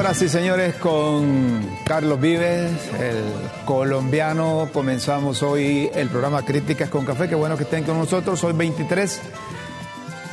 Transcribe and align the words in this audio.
Señoras 0.00 0.22
y 0.22 0.28
señores, 0.30 0.74
con 0.76 1.76
Carlos 1.84 2.18
Vives, 2.18 2.72
el 2.98 3.22
colombiano, 3.66 4.70
comenzamos 4.72 5.42
hoy 5.42 5.90
el 5.94 6.08
programa 6.08 6.42
Críticas 6.42 6.88
con 6.88 7.04
Café. 7.04 7.28
Qué 7.28 7.34
bueno 7.34 7.54
que 7.58 7.64
estén 7.64 7.84
con 7.84 7.98
nosotros. 7.98 8.42
Hoy 8.42 8.54
23 8.54 9.20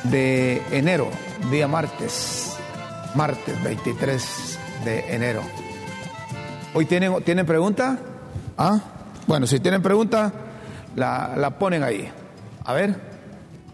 de 0.05 0.61
enero, 0.71 1.09
día 1.51 1.67
martes. 1.67 2.57
Martes 3.13 3.61
23 3.61 4.59
de 4.85 5.13
enero. 5.13 5.41
¿Hoy 6.73 6.85
tienen, 6.85 7.21
¿tienen 7.23 7.45
pregunta? 7.45 7.99
¿Ah? 8.57 8.79
Bueno, 9.27 9.47
si 9.47 9.59
tienen 9.59 9.81
pregunta, 9.81 10.31
la, 10.95 11.33
la 11.35 11.59
ponen 11.59 11.83
ahí. 11.83 12.09
A 12.63 12.73
ver, 12.73 12.95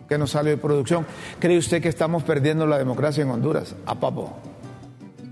¿qué 0.09 0.17
nos 0.17 0.31
sale 0.31 0.49
de 0.49 0.57
producción? 0.57 1.05
¿Cree 1.39 1.59
usted 1.59 1.83
que 1.83 1.89
estamos 1.89 2.23
perdiendo 2.23 2.65
la 2.65 2.79
democracia 2.79 3.21
en 3.21 3.29
Honduras? 3.29 3.75
A 3.85 3.93
papo. 3.93 4.52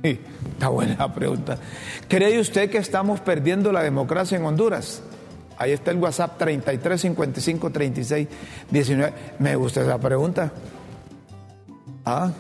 Está 0.54 0.70
buena 0.70 0.96
la 0.98 1.14
pregunta. 1.14 1.58
¿Cree 2.08 2.40
usted 2.40 2.70
que 2.70 2.78
estamos 2.78 3.20
perdiendo 3.20 3.72
la 3.72 3.84
democracia 3.84 4.38
en 4.38 4.46
Honduras? 4.46 5.02
Ahí 5.58 5.72
está 5.72 5.92
el 5.92 5.98
WhatsApp 5.98 6.38
33 6.38 7.02
55 7.02 7.70
36 7.70 8.28
19. 8.70 9.14
Me 9.40 9.56
gusta 9.56 9.82
esa 9.82 10.00
pregunta. 10.00 10.52
Ah, 12.04 12.32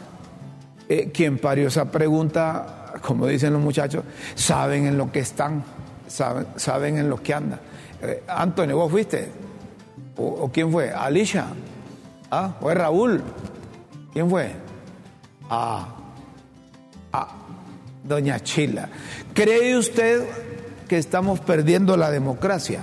eh, 0.89 1.11
quien 1.13 1.37
parió 1.37 1.67
esa 1.67 1.91
pregunta, 1.91 2.93
como 3.03 3.27
dicen 3.27 3.53
los 3.53 3.61
muchachos, 3.61 4.03
saben 4.33 4.87
en 4.87 4.97
lo 4.97 5.11
que 5.11 5.19
están, 5.19 5.63
saben, 6.07 6.47
saben 6.55 6.97
en 6.97 7.09
lo 7.09 7.21
que 7.21 7.33
andan. 7.33 7.59
Eh, 8.01 8.23
Antonio, 8.27 8.77
¿vos 8.77 8.89
fuiste? 8.91 9.29
¿O, 10.17 10.25
o 10.25 10.51
quién 10.51 10.71
fue? 10.71 10.89
¿Alicia? 10.91 11.45
¿Ah? 12.31 12.55
¿O 12.59 12.71
es 12.71 12.77
Raúl? 12.77 13.21
¿Quién 14.13 14.29
fue? 14.29 14.51
Ah, 15.49 15.87
ah, 17.13 17.40
doña 18.11 18.39
Chila. 18.41 18.89
¿Cree 19.33 19.77
usted 19.77 20.25
que 20.87 20.97
estamos 20.97 21.39
perdiendo 21.39 21.95
la 21.97 22.11
democracia 22.11 22.81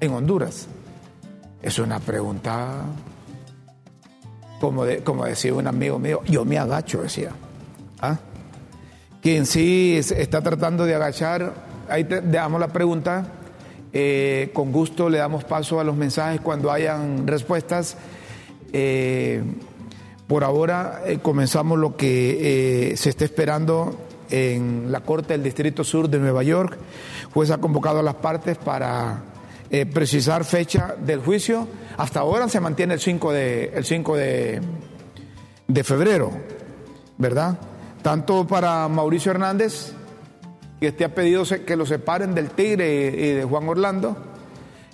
en 0.00 0.12
Honduras? 0.12 0.68
Es 1.60 1.78
una 1.78 2.00
pregunta, 2.00 2.82
como, 4.60 4.84
como 5.04 5.24
decía 5.24 5.54
un 5.54 5.66
amigo 5.66 5.98
mío, 5.98 6.22
yo 6.26 6.44
me 6.44 6.58
agacho, 6.58 7.02
decía. 7.02 7.30
¿Ah? 8.00 8.18
Quien 9.20 9.46
sí 9.46 9.94
es- 9.96 10.10
está 10.12 10.40
tratando 10.42 10.84
de 10.84 10.94
agachar, 10.94 11.52
ahí 11.88 12.04
te 12.04 12.20
damos 12.20 12.60
la 12.60 12.68
pregunta, 12.68 13.26
eh, 13.92 14.50
con 14.54 14.72
gusto 14.72 15.08
le 15.10 15.18
damos 15.18 15.44
paso 15.44 15.78
a 15.80 15.84
los 15.84 15.96
mensajes 15.96 16.40
cuando 16.40 16.70
hayan 16.72 17.26
respuestas. 17.26 17.96
Eh, 18.72 19.42
por 20.32 20.44
ahora 20.44 21.02
eh, 21.04 21.18
comenzamos 21.20 21.78
lo 21.78 21.94
que 21.94 22.92
eh, 22.92 22.96
se 22.96 23.10
está 23.10 23.26
esperando 23.26 23.94
en 24.30 24.90
la 24.90 25.00
Corte 25.00 25.34
del 25.34 25.42
Distrito 25.42 25.84
Sur 25.84 26.08
de 26.08 26.18
Nueva 26.18 26.42
York. 26.42 26.78
Juez 27.34 27.50
ha 27.50 27.58
convocado 27.58 27.98
a 27.98 28.02
las 28.02 28.14
partes 28.14 28.56
para 28.56 29.24
eh, 29.68 29.84
precisar 29.84 30.46
fecha 30.46 30.94
del 30.98 31.20
juicio. 31.20 31.68
Hasta 31.98 32.20
ahora 32.20 32.48
se 32.48 32.60
mantiene 32.60 32.94
el 32.94 33.00
5 33.00 33.30
de, 33.30 33.72
el 33.74 33.84
5 33.84 34.16
de, 34.16 34.62
de 35.68 35.84
febrero, 35.84 36.30
¿verdad? 37.18 37.58
Tanto 38.00 38.46
para 38.46 38.88
Mauricio 38.88 39.32
Hernández, 39.32 39.92
que 40.80 40.86
este 40.86 41.04
ha 41.04 41.14
pedido 41.14 41.44
que 41.44 41.76
lo 41.76 41.84
separen 41.84 42.34
del 42.34 42.48
Tigre 42.48 43.04
y, 43.08 43.32
de 43.32 43.44
Juan 43.44 43.68
Orlando, 43.68 44.16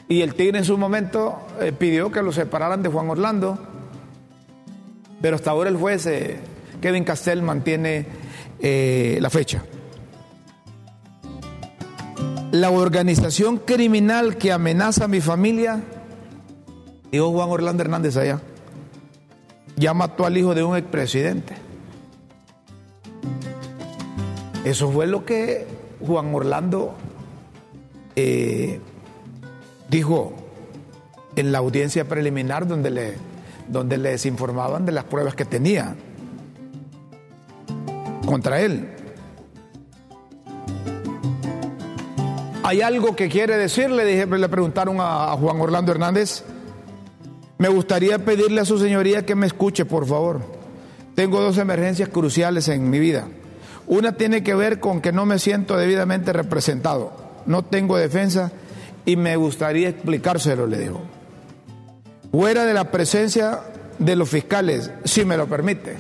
y 0.09 0.23
el 0.23 0.35
Tigre 0.35 0.59
en 0.59 0.65
su 0.65 0.77
momento 0.77 1.47
pidió 1.79 2.11
que 2.11 2.23
lo 2.23 2.33
separaran 2.33 2.83
de 2.83 2.89
Juan 2.89 3.09
Orlando, 3.09 3.68
pero 5.21 5.37
hasta 5.37 5.51
ahora 5.51 5.71
el 5.71 5.77
juez 5.77 6.07
eh, 6.07 6.39
Kevin 6.81 7.05
Castell 7.05 7.43
mantiene 7.43 8.07
eh, 8.61 9.19
la 9.21 9.31
fecha. 9.31 9.65
La 12.51 12.71
organización 12.71 13.59
criminal 13.59 14.37
que 14.37 14.53
amenaza 14.53 15.05
a 15.05 15.09
mi 15.09 15.21
familia, 15.21 15.83
dijo 17.13 17.31
Juan 17.31 17.51
Orlando 17.51 17.83
Hernández 17.83 18.17
allá, 18.17 18.41
ya 19.77 19.95
mató 19.95 20.25
al 20.25 20.37
hijo 20.37 20.55
de 20.55 20.63
un 20.63 20.77
expresidente. 20.77 21.55
Eso 24.65 24.91
fue 24.91 25.07
lo 25.07 25.25
que 25.25 25.67
Juan 26.07 26.35
Orlando 26.35 26.95
eh, 28.17 28.81
dijo 29.89 30.33
en 31.37 31.53
la 31.53 31.59
audiencia 31.59 32.09
preliminar 32.09 32.67
donde, 32.67 32.91
le, 32.91 33.15
donde 33.69 33.99
les 33.99 34.27
informaban 34.27 34.85
de 34.87 34.93
las 34.93 35.05
pruebas 35.05 35.35
que 35.35 35.45
tenía 35.45 35.95
contra 38.27 38.61
él. 38.61 38.89
¿Hay 42.63 42.83
algo 42.83 43.17
que 43.17 43.29
quiere 43.29 43.57
decirle? 43.57 44.05
Dije, 44.05 44.27
le 44.27 44.49
preguntaron 44.49 45.01
a, 45.01 45.33
a 45.33 45.37
Juan 45.37 45.61
Orlando 45.61 45.93
Hernández. 45.93 46.45
Me 47.57 47.69
gustaría 47.69 48.19
pedirle 48.19 48.61
a 48.61 48.65
su 48.65 48.79
señoría 48.79 49.25
que 49.25 49.35
me 49.35 49.47
escuche, 49.47 49.85
por 49.85 50.07
favor. 50.07 50.43
Tengo 51.15 51.41
dos 51.41 51.59
emergencias 51.59 52.11
cruciales 52.11 52.69
en 52.69 52.91
mi 52.91 52.99
vida. 52.99 53.27
Una 53.87 54.13
tiene 54.13 54.43
que 54.43 54.55
ver 54.55 54.81
con 54.81 55.01
que 55.01 55.13
no 55.13 55.25
me 55.25 55.39
siento 55.39 55.77
debidamente 55.77 56.33
representado. 56.33 57.13
No 57.47 57.65
tengo 57.65 57.97
defensa 57.97 58.53
y 59.07 59.17
me 59.17 59.35
gustaría 59.37 59.89
explicárselo, 59.89 60.67
le 60.67 60.79
dijo. 60.79 61.01
Fuera 62.31 62.65
de 62.65 62.75
la 62.75 62.91
presencia 62.91 63.61
de 63.99 64.17
los 64.17 64.29
fiscales, 64.29 64.91
si 65.05 65.25
me 65.25 65.37
lo 65.37 65.47
permite. 65.47 65.97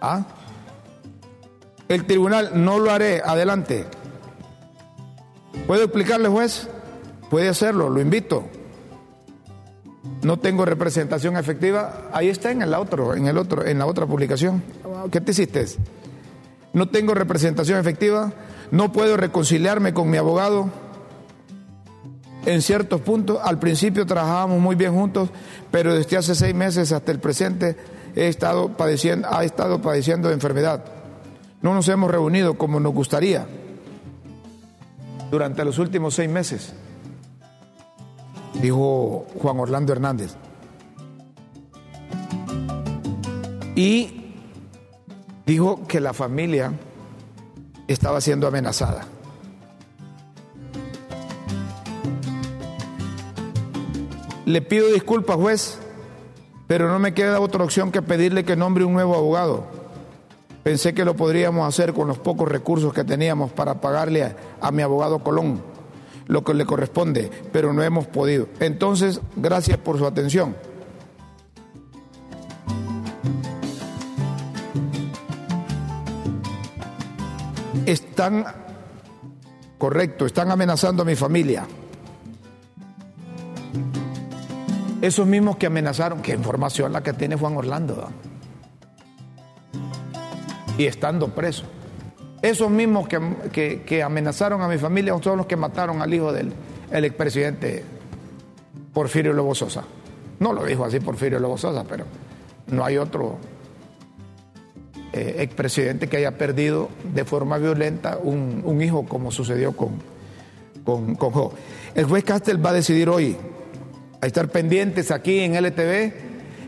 ¿Ah? 0.00 0.26
El 1.88 2.04
tribunal 2.04 2.50
no 2.54 2.78
lo 2.78 2.90
haré. 2.90 3.22
Adelante. 3.24 3.86
¿Puedo 5.66 5.84
explicarle, 5.84 6.28
juez? 6.28 6.68
Puede 7.30 7.48
hacerlo, 7.48 7.88
lo 7.88 8.00
invito. 8.00 8.44
No 10.22 10.38
tengo 10.38 10.64
representación 10.64 11.36
efectiva. 11.36 12.08
Ahí 12.12 12.28
está 12.28 12.50
en 12.50 12.62
el 12.62 12.74
otro, 12.74 13.14
en 13.14 13.26
el 13.26 13.38
otro, 13.38 13.64
en 13.64 13.78
la 13.78 13.86
otra 13.86 14.06
publicación. 14.06 14.62
¿Qué 15.10 15.20
te 15.20 15.30
hiciste? 15.30 15.66
No 16.72 16.88
tengo 16.88 17.14
representación 17.14 17.78
efectiva. 17.78 18.32
No 18.70 18.92
puedo 18.92 19.16
reconciliarme 19.16 19.94
con 19.94 20.10
mi 20.10 20.18
abogado. 20.18 20.70
En 22.48 22.62
ciertos 22.62 23.02
puntos, 23.02 23.38
al 23.42 23.58
principio 23.58 24.06
trabajábamos 24.06 24.58
muy 24.58 24.74
bien 24.74 24.94
juntos, 24.94 25.28
pero 25.70 25.94
desde 25.94 26.16
hace 26.16 26.34
seis 26.34 26.54
meses 26.54 26.92
hasta 26.92 27.12
el 27.12 27.20
presente 27.20 27.76
he 28.16 28.28
estado 28.28 28.74
padeciendo, 28.74 29.28
ha 29.30 29.44
estado 29.44 29.82
padeciendo 29.82 30.28
de 30.28 30.34
enfermedad. 30.34 30.82
No 31.60 31.74
nos 31.74 31.86
hemos 31.88 32.10
reunido 32.10 32.56
como 32.56 32.80
nos 32.80 32.94
gustaría 32.94 33.46
durante 35.30 35.62
los 35.62 35.78
últimos 35.78 36.14
seis 36.14 36.30
meses, 36.30 36.72
dijo 38.62 39.26
Juan 39.42 39.60
Orlando 39.60 39.92
Hernández. 39.92 40.34
Y 43.76 44.32
dijo 45.44 45.86
que 45.86 46.00
la 46.00 46.14
familia 46.14 46.72
estaba 47.86 48.22
siendo 48.22 48.46
amenazada. 48.46 49.17
Le 54.48 54.62
pido 54.62 54.88
disculpas, 54.88 55.36
juez, 55.36 55.78
pero 56.66 56.88
no 56.88 56.98
me 56.98 57.12
queda 57.12 57.38
otra 57.38 57.62
opción 57.62 57.92
que 57.92 58.00
pedirle 58.00 58.46
que 58.46 58.56
nombre 58.56 58.82
un 58.82 58.94
nuevo 58.94 59.14
abogado. 59.14 59.66
Pensé 60.62 60.94
que 60.94 61.04
lo 61.04 61.14
podríamos 61.14 61.68
hacer 61.68 61.92
con 61.92 62.08
los 62.08 62.18
pocos 62.18 62.48
recursos 62.48 62.94
que 62.94 63.04
teníamos 63.04 63.52
para 63.52 63.82
pagarle 63.82 64.34
a, 64.58 64.72
mi 64.72 64.80
abogado 64.80 65.18
Colón 65.18 65.60
lo 66.28 66.44
que 66.44 66.54
le 66.54 66.64
corresponde, 66.64 67.30
pero 67.52 67.74
no 67.74 67.82
hemos 67.82 68.06
podido. 68.06 68.48
Entonces, 68.58 69.20
gracias 69.36 69.76
por 69.76 69.98
su 69.98 70.06
atención. 70.06 70.56
Están, 77.84 78.46
correcto, 79.76 80.24
están 80.24 80.50
amenazando 80.50 81.02
a 81.02 81.04
mi 81.04 81.16
familia. 81.16 81.66
Esos 85.00 85.26
mismos 85.28 85.56
que 85.56 85.66
amenazaron, 85.66 86.22
qué 86.22 86.32
información 86.32 86.92
la 86.92 87.02
que 87.02 87.12
tiene 87.12 87.36
Juan 87.36 87.56
Orlando. 87.56 88.08
Y 90.76 90.86
estando 90.86 91.28
preso. 91.28 91.64
Esos 92.42 92.70
mismos 92.70 93.06
que, 93.08 93.82
que, 93.84 94.02
amenazaron 94.02 94.60
a 94.60 94.68
mi 94.68 94.76
familia 94.76 95.16
son 95.22 95.38
los 95.38 95.46
que 95.46 95.56
mataron 95.56 96.02
al 96.02 96.12
hijo 96.12 96.32
del 96.32 96.52
el 96.90 97.04
expresidente 97.04 97.84
Porfirio 98.92 99.32
Lobo 99.32 99.54
Sosa. 99.54 99.84
No 100.40 100.52
lo 100.52 100.64
dijo 100.64 100.84
así 100.84 100.98
Porfirio 100.98 101.38
Lobo 101.38 101.58
Sosa, 101.58 101.84
pero 101.84 102.04
no 102.68 102.84
hay 102.84 102.96
otro 102.96 103.38
eh, 105.12 105.36
expresidente 105.38 106.08
que 106.08 106.18
haya 106.18 106.36
perdido 106.38 106.88
de 107.12 107.24
forma 107.24 107.58
violenta 107.58 108.18
un, 108.20 108.62
un 108.64 108.82
hijo 108.82 109.04
como 109.04 109.30
sucedió 109.30 109.76
con, 109.76 109.90
con, 110.84 111.14
con 111.14 111.30
Jo. 111.30 111.52
El 111.94 112.04
juez 112.04 112.24
Castel 112.24 112.64
va 112.64 112.70
a 112.70 112.74
decidir 112.74 113.08
hoy 113.08 113.36
a 114.20 114.26
estar 114.26 114.48
pendientes 114.48 115.10
aquí 115.10 115.40
en 115.40 115.54
LTV, 115.54 116.12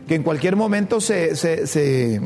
que 0.07 0.15
en 0.15 0.23
cualquier 0.23 0.57
momento 0.57 1.01
se, 1.01 1.37
se, 1.37 2.21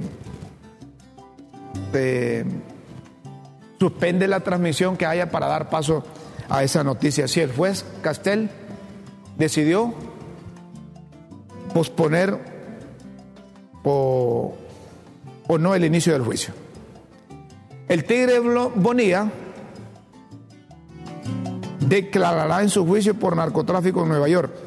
suspende 3.79 4.29
la 4.29 4.41
transmisión 4.41 4.97
que 4.97 5.06
haya 5.06 5.31
para 5.31 5.47
dar 5.47 5.71
paso 5.71 6.05
a 6.49 6.62
esa 6.62 6.85
noticia. 6.85 7.29
Si 7.29 7.41
el 7.41 7.53
juez 7.53 7.85
Castel 8.03 8.50
decidió 9.37 9.94
posponer 11.73 12.38
o, 13.82 14.55
o 15.47 15.59
no 15.59 15.75
el 15.75 15.85
inicio 15.85 16.12
del 16.12 16.23
juicio. 16.23 16.55
El 17.88 18.05
Tigre 18.05 18.41
Bonilla 18.41 19.31
declarará 21.81 22.62
en 22.62 22.71
su 22.71 22.87
juicio 22.87 23.15
por 23.15 23.37
narcotráfico 23.37 24.03
en 24.03 24.09
Nueva 24.09 24.29
York. 24.29 24.63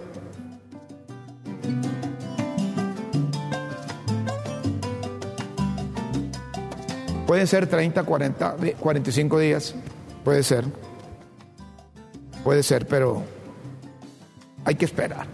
Pueden 7.28 7.46
ser 7.46 7.68
30, 7.68 8.04
40, 8.04 8.56
45 8.80 9.40
días, 9.40 9.76
puede 10.24 10.44
ser, 10.44 10.64
puede 12.42 12.64
ser, 12.64 12.88
pero 12.88 13.22
hay 14.64 14.76
que 14.76 14.86
esperar. 14.86 15.28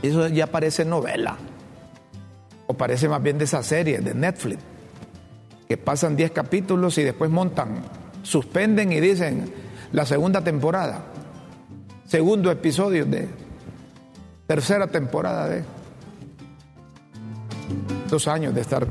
Eso 0.00 0.26
ya 0.28 0.46
parece 0.46 0.86
novela, 0.86 1.36
o 2.66 2.72
parece 2.72 3.10
más 3.10 3.22
bien 3.22 3.36
de 3.36 3.44
esa 3.44 3.62
serie 3.62 3.98
de 3.98 4.14
Netflix, 4.14 4.62
que 5.68 5.76
pasan 5.76 6.16
10 6.16 6.30
capítulos 6.30 6.96
y 6.96 7.02
después 7.02 7.30
montan, 7.30 7.82
suspenden 8.22 8.90
y 8.90 9.00
dicen 9.00 9.52
la 9.92 10.06
segunda 10.06 10.40
temporada, 10.40 11.02
segundo 12.06 12.50
episodio 12.50 13.04
de 13.04 13.28
tercera 14.46 14.86
temporada 14.86 15.46
de 15.48 15.62
dos 18.08 18.26
años 18.28 18.54
de 18.54 18.62
estar 18.62 18.86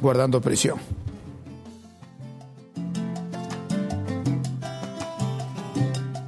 guardando 0.00 0.40
prisión. 0.40 0.78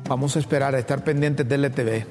Vamos 0.08 0.34
a 0.34 0.40
esperar 0.40 0.74
a 0.74 0.78
estar 0.80 1.04
pendientes 1.04 1.48
del 1.48 1.64
ETV. 1.66 2.04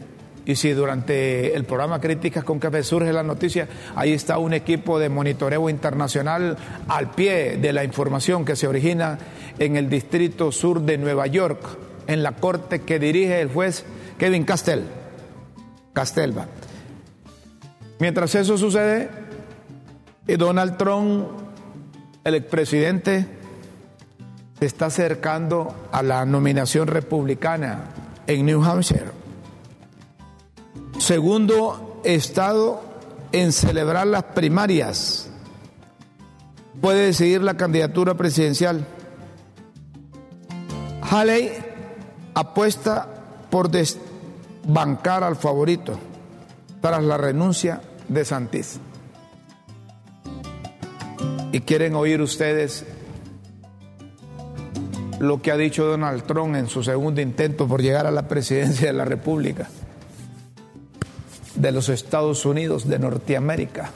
Y 0.45 0.55
si 0.55 0.71
durante 0.71 1.53
el 1.53 1.65
programa 1.65 1.99
Críticas 1.99 2.43
con 2.43 2.57
Café 2.57 2.81
surge 2.81 3.11
la 3.11 3.23
noticia, 3.23 3.67
ahí 3.95 4.13
está 4.13 4.37
un 4.37 4.53
equipo 4.53 4.97
de 4.99 5.09
monitoreo 5.09 5.69
internacional 5.69 6.57
al 6.87 7.11
pie 7.11 7.57
de 7.57 7.73
la 7.73 7.83
información 7.83 8.45
que 8.45 8.55
se 8.55 8.67
origina 8.67 9.19
en 9.59 9.75
el 9.75 9.89
Distrito 9.89 10.51
Sur 10.51 10.81
de 10.81 10.97
Nueva 10.97 11.27
York, 11.27 11.61
en 12.07 12.23
la 12.23 12.31
corte 12.31 12.81
que 12.83 12.99
dirige 12.99 13.41
el 13.41 13.49
juez 13.49 13.83
Kevin 14.17 14.45
Castell. 14.45 14.83
Castelva. 15.93 16.47
Mientras 17.99 18.33
eso 18.33 18.57
sucede, 18.57 19.09
Donald 20.25 20.77
Trump 20.77 21.27
el 22.29 22.35
expresidente 22.35 23.25
se 24.59 24.65
está 24.65 24.85
acercando 24.85 25.89
a 25.91 26.01
la 26.03 26.25
nominación 26.25 26.87
republicana 26.87 27.85
en 28.27 28.45
New 28.45 28.63
Hampshire. 28.63 29.11
Segundo 30.99 32.01
estado 32.03 32.81
en 33.31 33.51
celebrar 33.51 34.07
las 34.07 34.23
primarias. 34.23 35.29
Puede 36.81 37.07
decidir 37.07 37.41
la 37.41 37.55
candidatura 37.55 38.15
presidencial. 38.15 38.85
Haley 41.01 41.51
apuesta 42.35 43.07
por 43.49 43.69
desbancar 43.69 45.23
al 45.23 45.35
favorito 45.35 45.99
tras 46.81 47.03
la 47.03 47.17
renuncia 47.17 47.81
de 48.07 48.23
Santis 48.23 48.79
y 51.51 51.61
quieren 51.61 51.95
oír 51.95 52.21
ustedes 52.21 52.85
lo 55.19 55.41
que 55.41 55.51
ha 55.51 55.57
dicho 55.57 55.85
Donald 55.85 56.23
Trump 56.23 56.55
en 56.55 56.67
su 56.67 56.83
segundo 56.83 57.21
intento 57.21 57.67
por 57.67 57.81
llegar 57.81 58.05
a 58.07 58.11
la 58.11 58.27
presidencia 58.27 58.87
de 58.87 58.93
la 58.93 59.05
República 59.05 59.67
de 61.55 61.71
los 61.73 61.89
Estados 61.89 62.45
Unidos 62.45 62.87
de 62.87 62.99
Norteamérica. 62.99 63.91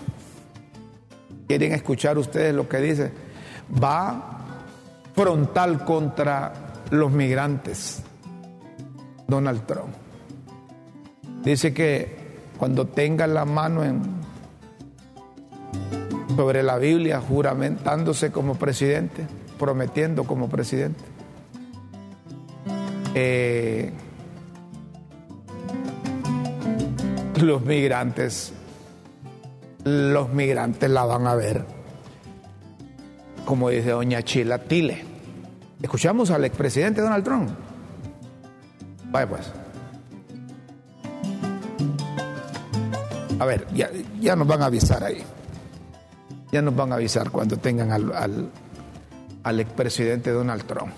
¿Quieren 1.47 1.71
escuchar 1.71 2.17
ustedes 2.17 2.53
lo 2.53 2.67
que 2.67 2.77
dice? 2.77 3.11
Va 3.81 4.39
frontal 5.15 5.85
contra 5.85 6.73
los 6.89 7.11
migrantes, 7.11 8.03
Donald 9.27 9.65
Trump. 9.65 9.93
Dice 11.43 11.73
que 11.73 12.17
cuando 12.57 12.87
tenga 12.87 13.27
la 13.27 13.45
mano 13.45 13.83
en 13.83 14.01
sobre 16.35 16.63
la 16.63 16.77
Biblia, 16.77 17.21
juramentándose 17.21 18.31
como 18.31 18.55
presidente, 18.55 19.25
prometiendo 19.59 20.23
como 20.23 20.49
presidente. 20.49 21.03
Eh, 23.15 23.91
los 27.39 27.63
migrantes, 27.63 28.53
los 29.83 30.29
migrantes 30.29 30.89
la 30.89 31.05
van 31.05 31.27
a 31.27 31.35
ver, 31.35 31.65
como 33.45 33.69
dice 33.69 33.91
doña 33.91 34.23
Chila 34.23 34.59
Tile. 34.59 35.03
Escuchamos 35.81 36.31
al 36.31 36.45
expresidente 36.45 37.01
Donald 37.01 37.23
Trump. 37.23 37.49
Vaya 39.11 39.29
pues. 39.29 39.51
A 43.39 43.45
ver, 43.45 43.67
ya, 43.73 43.89
ya 44.19 44.35
nos 44.35 44.47
van 44.47 44.61
a 44.61 44.65
avisar 44.65 45.03
ahí. 45.03 45.23
Ya 46.53 46.61
nos 46.61 46.75
van 46.75 46.91
a 46.91 46.95
avisar 46.95 47.31
cuando 47.31 47.57
tengan 47.57 47.91
al, 47.91 48.13
al, 48.13 48.49
al 49.41 49.59
expresidente 49.59 50.29
Donald 50.29 50.65
Trump. 50.65 50.93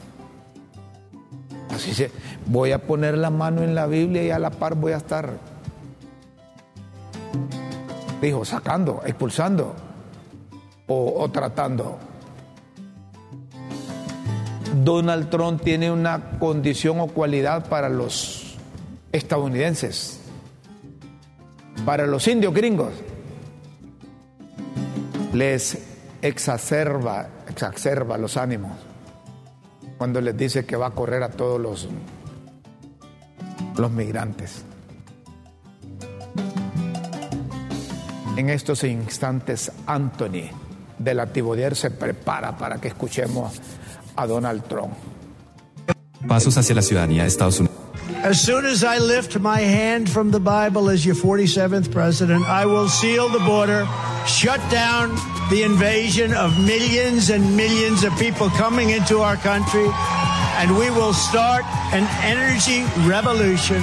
Así 1.70 1.94
se, 1.94 2.12
voy 2.46 2.74
a 2.74 2.80
poner 2.80 3.18
la 3.18 3.30
mano 3.30 3.64
en 3.64 3.74
la 3.74 3.88
Biblia 3.88 4.22
y 4.22 4.32
a 4.32 4.38
la 4.38 4.50
par 4.50 4.76
voy 4.76 4.92
a 4.92 4.98
estar, 4.98 5.30
dijo, 8.22 8.44
sacando, 8.44 9.02
expulsando 9.06 9.74
o, 10.88 11.22
o 11.22 11.32
tratando. 11.32 12.00
Donald 14.84 15.30
Trump 15.30 15.62
tiene 15.62 15.90
una 15.90 16.38
condición 16.38 17.00
o 17.00 17.08
cualidad 17.08 17.70
para 17.70 17.88
los 17.88 18.58
estadounidenses, 19.14 20.20
para 21.86 22.06
los 22.06 22.28
indios 22.28 22.54
gringos. 22.54 22.92
Les 25.36 25.78
exacerba, 26.22 27.28
exacerba 27.50 28.18
los 28.18 28.38
ánimos 28.38 28.72
cuando 29.98 30.22
les 30.22 30.38
dice 30.38 30.66
que 30.66 30.78
va 30.78 30.88
a 30.88 30.92
correr 30.92 31.24
a 31.24 31.30
todos 31.30 31.60
los, 31.60 31.90
los 33.76 33.92
migrantes. 33.92 34.64
En 38.38 38.50
estos 38.50 38.86
instantes, 38.86 39.74
Anthony 39.86 40.50
de 40.98 41.14
la 41.14 41.26
Tibodier 41.28 41.76
se 41.76 41.92
prepara 41.92 42.58
para 42.58 42.80
que 42.80 42.88
escuchemos 42.88 43.60
a 44.16 44.26
Donald 44.26 44.64
Trump. 44.70 44.94
Pasos 46.26 46.58
hacia 46.58 46.76
la 46.76 46.82
ciudadanía 46.82 47.24
de 47.24 47.28
Estados 47.28 47.60
Unidos. 47.60 47.76
As 48.24 48.42
soon 48.42 48.66
as 48.66 48.84
I 48.84 49.00
lift 49.00 49.38
my 49.40 49.60
hand 49.60 50.10
from 50.10 50.32
the 50.32 50.40
Bible 50.40 50.90
as 50.90 51.06
your 51.06 51.16
47th 51.16 51.92
president, 51.92 52.46
I 52.46 52.66
will 52.66 52.88
seal 52.88 53.30
the 53.30 53.40
border, 53.40 53.86
shut 54.28 54.60
down 54.72 55.16
the 55.50 55.64
invasion 55.64 56.34
of 56.34 56.58
millions 56.66 57.30
and 57.30 57.56
millions 57.56 58.04
of 58.04 58.16
people 58.18 58.50
coming 58.52 58.90
into 58.90 59.20
our 59.20 59.36
country, 59.36 59.88
and 60.58 60.78
we 60.78 60.90
will 60.90 61.14
start 61.14 61.64
an 61.94 62.08
energy 62.24 62.84
revolution. 63.08 63.78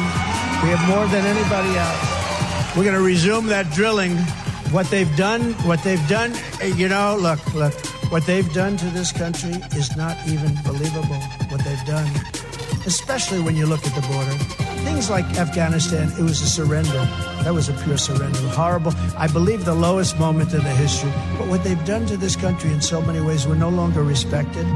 We 0.62 0.68
have 0.70 0.88
more 0.88 1.06
than 1.06 1.24
anybody 1.24 1.76
else. 1.78 2.76
We're 2.76 2.84
going 2.84 2.96
to 2.96 3.02
resume 3.02 3.46
that 3.46 3.70
drilling. 3.70 4.16
What 4.72 4.86
they've 4.90 5.16
done, 5.16 5.52
what 5.64 5.82
they've 5.84 6.08
done, 6.08 6.32
eh, 6.60 6.74
you 6.74 6.88
know, 6.88 7.16
look, 7.20 7.54
look, 7.54 7.74
what 8.10 8.26
they've 8.26 8.50
done 8.52 8.76
to 8.78 8.86
this 8.86 9.12
country 9.12 9.54
is 9.76 9.96
not 9.96 10.16
even 10.26 10.54
believable. 10.64 11.20
What 11.50 11.62
they've 11.64 11.84
done 11.84 12.10
especially 12.86 13.40
when 13.40 13.56
you 13.56 13.66
look 13.66 13.86
at 13.86 13.94
the 13.94 14.06
border. 14.08 14.32
Things 14.84 15.10
like 15.10 15.24
Afghanistan, 15.38 16.10
it 16.18 16.22
was 16.22 16.40
a 16.42 16.48
surrender. 16.48 17.06
That 17.44 17.54
was 17.54 17.68
a 17.68 17.72
pure 17.84 17.98
surrender. 17.98 18.38
Horrible. 18.50 18.92
I 19.16 19.28
believe 19.28 19.64
the 19.64 19.74
lowest 19.74 20.18
moment 20.18 20.52
in 20.52 20.62
the 20.62 20.74
history. 20.74 21.12
But 21.38 21.48
what 21.48 21.64
they've 21.64 21.84
done 21.84 22.06
to 22.06 22.16
this 22.16 22.36
country 22.36 22.72
in 22.72 22.80
so 22.80 23.00
many 23.00 23.20
ways, 23.20 23.46
we're 23.46 23.54
no 23.54 23.70
longer 23.70 24.02
respected. 24.02 24.66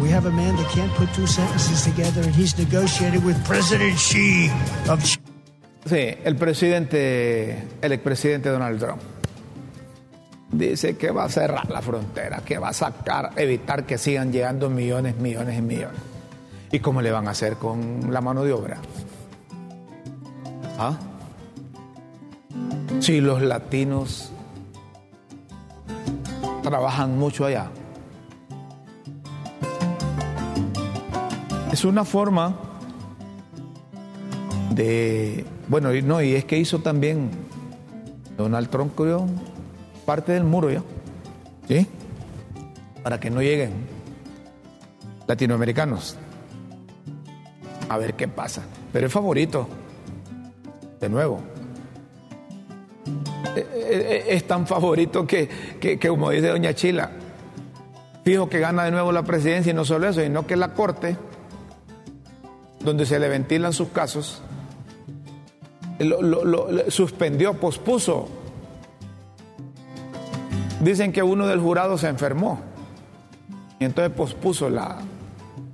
We 0.00 0.08
have 0.08 0.26
a 0.26 0.32
man 0.32 0.56
that 0.56 0.68
can't 0.70 0.92
put 0.94 1.12
two 1.14 1.26
sentences 1.26 1.84
together, 1.84 2.22
and 2.22 2.34
he's 2.34 2.56
negotiated 2.58 3.24
with 3.24 3.42
President 3.44 3.98
Xi 3.98 4.50
of 4.88 5.00
Sí, 5.84 6.14
el 6.24 6.36
presidente, 6.36 7.58
el 7.82 7.90
expresidente 7.90 8.48
Donald 8.50 8.78
Trump 8.78 9.02
dice 10.52 10.96
que 10.96 11.10
va 11.10 11.24
a 11.24 11.28
cerrar 11.28 11.68
la 11.70 11.82
frontera, 11.82 12.42
que 12.44 12.58
va 12.58 12.68
a 12.68 12.72
sacar, 12.72 13.32
evitar 13.36 13.84
que 13.84 13.98
sigan 13.98 14.30
llegando 14.30 14.70
millones, 14.70 15.16
millones 15.16 15.58
y 15.58 15.62
millones. 15.62 16.11
¿Y 16.72 16.80
cómo 16.80 17.02
le 17.02 17.10
van 17.10 17.28
a 17.28 17.32
hacer 17.32 17.56
con 17.56 18.10
la 18.10 18.22
mano 18.22 18.44
de 18.44 18.52
obra? 18.52 18.78
¿Ah? 20.78 20.96
Si 23.00 23.20
los 23.20 23.42
latinos 23.42 24.32
trabajan 26.62 27.18
mucho 27.18 27.44
allá. 27.44 27.70
Es 31.70 31.84
una 31.84 32.06
forma 32.06 32.56
de... 34.70 35.44
Bueno, 35.68 35.94
y 35.94 36.00
no, 36.00 36.22
y 36.22 36.34
es 36.34 36.46
que 36.46 36.56
hizo 36.56 36.78
también 36.78 37.30
Donald 38.38 38.70
Trump 38.70 38.94
creó 38.96 39.26
parte 40.06 40.32
del 40.32 40.44
muro 40.44 40.70
ya. 40.70 40.82
¿Sí? 41.68 41.86
Para 43.02 43.20
que 43.20 43.30
no 43.30 43.42
lleguen 43.42 43.72
latinoamericanos 45.26 46.16
a 47.92 47.98
ver 47.98 48.14
qué 48.14 48.28
pasa. 48.28 48.62
Pero 48.92 49.06
es 49.06 49.12
favorito, 49.12 49.68
de 51.00 51.08
nuevo. 51.08 51.40
Es 53.54 54.46
tan 54.46 54.66
favorito 54.66 55.26
que, 55.26 55.48
que, 55.78 55.98
como 55.98 56.30
dice 56.30 56.48
doña 56.48 56.72
Chila, 56.74 57.10
fijo 58.24 58.48
que 58.48 58.60
gana 58.60 58.84
de 58.84 58.90
nuevo 58.90 59.12
la 59.12 59.22
presidencia 59.22 59.70
y 59.70 59.74
no 59.74 59.84
solo 59.84 60.08
eso, 60.08 60.22
sino 60.22 60.46
que 60.46 60.56
la 60.56 60.72
Corte, 60.72 61.16
donde 62.80 63.04
se 63.04 63.18
le 63.18 63.28
ventilan 63.28 63.72
sus 63.72 63.88
casos, 63.88 64.42
lo 65.98 66.90
suspendió, 66.90 67.54
pospuso. 67.54 68.28
Dicen 70.80 71.12
que 71.12 71.22
uno 71.22 71.46
del 71.46 71.60
jurado 71.60 71.98
se 71.98 72.08
enfermó 72.08 72.60
y 73.78 73.84
entonces 73.84 74.12
pospuso 74.16 74.68
la, 74.68 74.98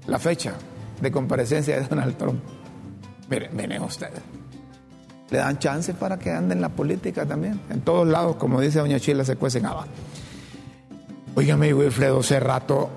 la 0.06 0.18
fecha 0.18 0.54
de 1.00 1.12
comparecencia 1.12 1.80
de 1.80 1.86
Donald 1.86 2.16
Trump. 2.16 2.40
Miren, 3.28 3.54
miren 3.54 3.82
ustedes. 3.82 4.20
Le 5.30 5.38
dan 5.38 5.58
chance 5.58 5.92
para 5.94 6.18
que 6.18 6.30
ande 6.30 6.54
en 6.54 6.60
la 6.60 6.70
política 6.70 7.26
también. 7.26 7.60
En 7.68 7.82
todos 7.82 8.08
lados, 8.08 8.36
como 8.36 8.60
dice 8.60 8.78
Doña 8.78 8.98
Chila, 8.98 9.24
se 9.24 9.36
cuecen 9.36 9.66
habas. 9.66 9.86
Óigame, 11.34 11.72
Wilfredo 11.74 12.22
Cerrato, 12.22 12.88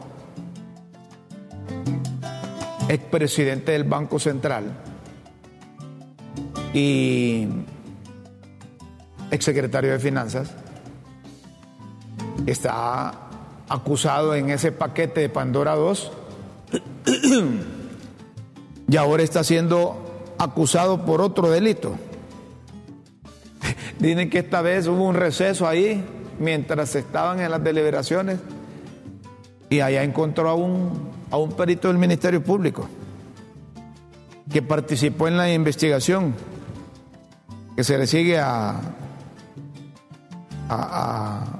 expresidente 2.87 3.73
del 3.73 3.83
Banco 3.83 4.17
Central 4.17 4.63
y 6.73 7.47
exsecretario 9.29 9.91
de 9.91 9.99
Finanzas, 9.99 10.51
está 12.45 13.13
acusado 13.67 14.33
en 14.35 14.49
ese 14.49 14.71
paquete 14.71 15.21
de 15.21 15.29
Pandora 15.29 15.75
2 15.75 16.11
y 18.91 18.97
ahora 18.97 19.23
está 19.23 19.41
siendo 19.41 19.95
acusado 20.37 21.05
por 21.05 21.21
otro 21.21 21.49
delito. 21.49 21.95
Dicen 23.99 24.29
que 24.29 24.39
esta 24.39 24.61
vez 24.61 24.85
hubo 24.87 25.05
un 25.05 25.15
receso 25.15 25.65
ahí 25.65 26.03
mientras 26.39 26.93
estaban 26.95 27.39
en 27.39 27.51
las 27.51 27.63
deliberaciones 27.63 28.39
y 29.69 29.79
allá 29.79 30.03
encontró 30.03 30.49
a 30.49 30.55
un, 30.55 31.09
a 31.31 31.37
un 31.37 31.53
perito 31.53 31.87
del 31.87 31.99
Ministerio 31.99 32.43
Público 32.43 32.89
que 34.51 34.61
participó 34.61 35.29
en 35.29 35.37
la 35.37 35.49
investigación 35.49 36.35
que 37.77 37.85
se 37.85 37.97
le 37.97 38.05
sigue 38.07 38.39
a, 38.39 38.71
a, 38.71 38.81
a, 40.67 41.59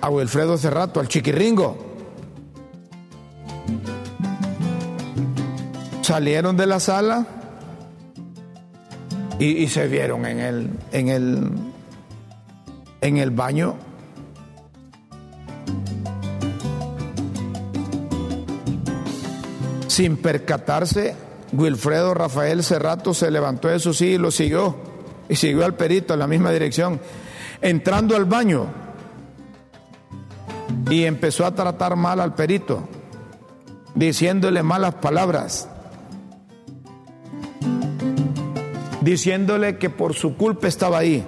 a 0.00 0.08
Wilfredo 0.08 0.56
Cerrato, 0.56 0.98
al 0.98 1.08
chiquirringo. 1.08 1.91
Salieron 6.02 6.56
de 6.56 6.66
la 6.66 6.80
sala 6.80 7.26
y, 9.38 9.66
se 9.68 9.88
vieron 9.88 10.26
en 10.26 10.38
el, 10.38 10.70
en 10.92 11.08
el, 11.08 11.50
en 13.00 13.16
el 13.16 13.30
baño. 13.30 13.74
Sin 19.88 20.16
percatarse, 20.16 21.16
Wilfredo 21.52 22.14
Rafael 22.14 22.62
Cerrato 22.62 23.14
se 23.14 23.30
levantó 23.30 23.68
de 23.68 23.78
su 23.78 23.92
silla 23.92 24.14
y 24.14 24.18
lo 24.18 24.30
siguió. 24.30 24.76
Y 25.28 25.36
siguió 25.36 25.64
al 25.64 25.74
perito 25.74 26.14
en 26.14 26.20
la 26.20 26.26
misma 26.26 26.52
dirección. 26.52 27.00
Entrando 27.60 28.14
al 28.16 28.24
baño 28.24 28.66
y 30.88 31.04
empezó 31.04 31.46
a 31.46 31.54
tratar 31.54 31.96
mal 31.96 32.20
al 32.20 32.34
perito, 32.34 32.88
diciéndole 33.94 34.62
malas 34.62 34.94
palabras. 34.94 35.68
Diciéndole 39.02 39.78
que 39.78 39.90
por 39.90 40.14
su 40.14 40.36
culpa 40.36 40.68
estaba 40.68 40.98
ahí. 40.98 41.24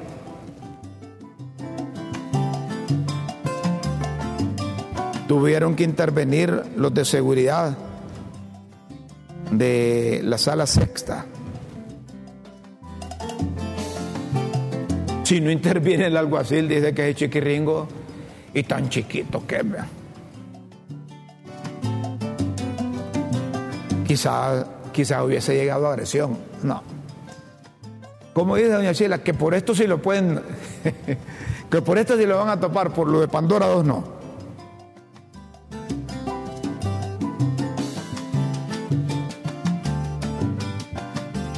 Tuvieron 5.26 5.74
que 5.74 5.84
intervenir 5.84 6.62
los 6.76 6.92
de 6.94 7.04
seguridad 7.04 7.76
de 9.50 10.20
la 10.22 10.38
sala 10.38 10.66
sexta. 10.66 11.26
Si 15.24 15.40
no 15.40 15.50
interviene 15.50 16.06
el 16.06 16.16
alguacil, 16.16 16.68
dice 16.68 16.94
que 16.94 17.08
es 17.08 17.16
chiquiringo 17.16 17.88
y 18.52 18.62
tan 18.64 18.90
chiquito 18.90 19.46
que 19.46 19.62
vea. 19.62 19.86
Quizá, 24.06 24.66
quizá 24.92 25.24
hubiese 25.24 25.54
llegado 25.56 25.88
a 25.88 25.92
agresión. 25.94 26.36
No 26.62 26.93
como 28.34 28.56
dice 28.56 28.70
doña 28.70 28.92
Sheila, 28.92 29.18
que 29.18 29.32
por 29.32 29.54
esto 29.54 29.74
sí 29.74 29.86
lo 29.86 30.02
pueden, 30.02 30.42
que 31.70 31.80
por 31.80 31.96
esto 31.98 32.18
sí 32.18 32.26
lo 32.26 32.36
van 32.36 32.48
a 32.48 32.60
tapar, 32.60 32.92
por 32.92 33.08
lo 33.08 33.20
de 33.20 33.28
Pandora 33.28 33.66
2 33.66 33.84
no. 33.86 34.04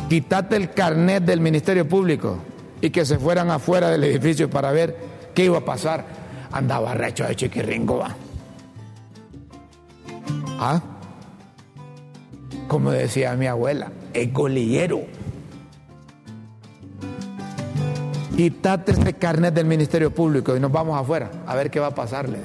Quitate 0.09 0.54
el 0.54 0.71
carnet 0.71 1.25
del 1.25 1.40
Ministerio 1.40 1.88
Público 1.88 2.38
y 2.80 2.90
que 2.90 3.04
se 3.04 3.18
fueran 3.18 3.50
afuera 3.50 3.88
del 3.90 4.04
edificio 4.04 4.49
para 4.49 4.71
ver 4.71 4.97
qué 5.35 5.47
iba 5.47 5.59
a 5.59 5.64
pasar. 5.64 6.04
Andaba 6.52 6.95
recho 6.95 7.26
de 7.26 7.35
chiquiringo, 7.35 7.99
va. 7.99 8.14
¿Ah? 10.61 10.80
Como 12.68 12.92
decía 12.92 13.35
mi 13.35 13.47
abuela, 13.47 13.90
el 14.12 14.30
golillero. 14.30 15.00
Quítate 18.37 18.93
este 18.93 19.14
carnet 19.14 19.55
del 19.55 19.64
Ministerio 19.64 20.11
Público 20.11 20.55
y 20.55 20.61
nos 20.61 20.71
vamos 20.71 21.00
afuera 21.00 21.31
a 21.47 21.55
ver 21.55 21.71
qué 21.71 21.81
va 21.81 21.87
a 21.87 21.95
pasarle. 21.95 22.40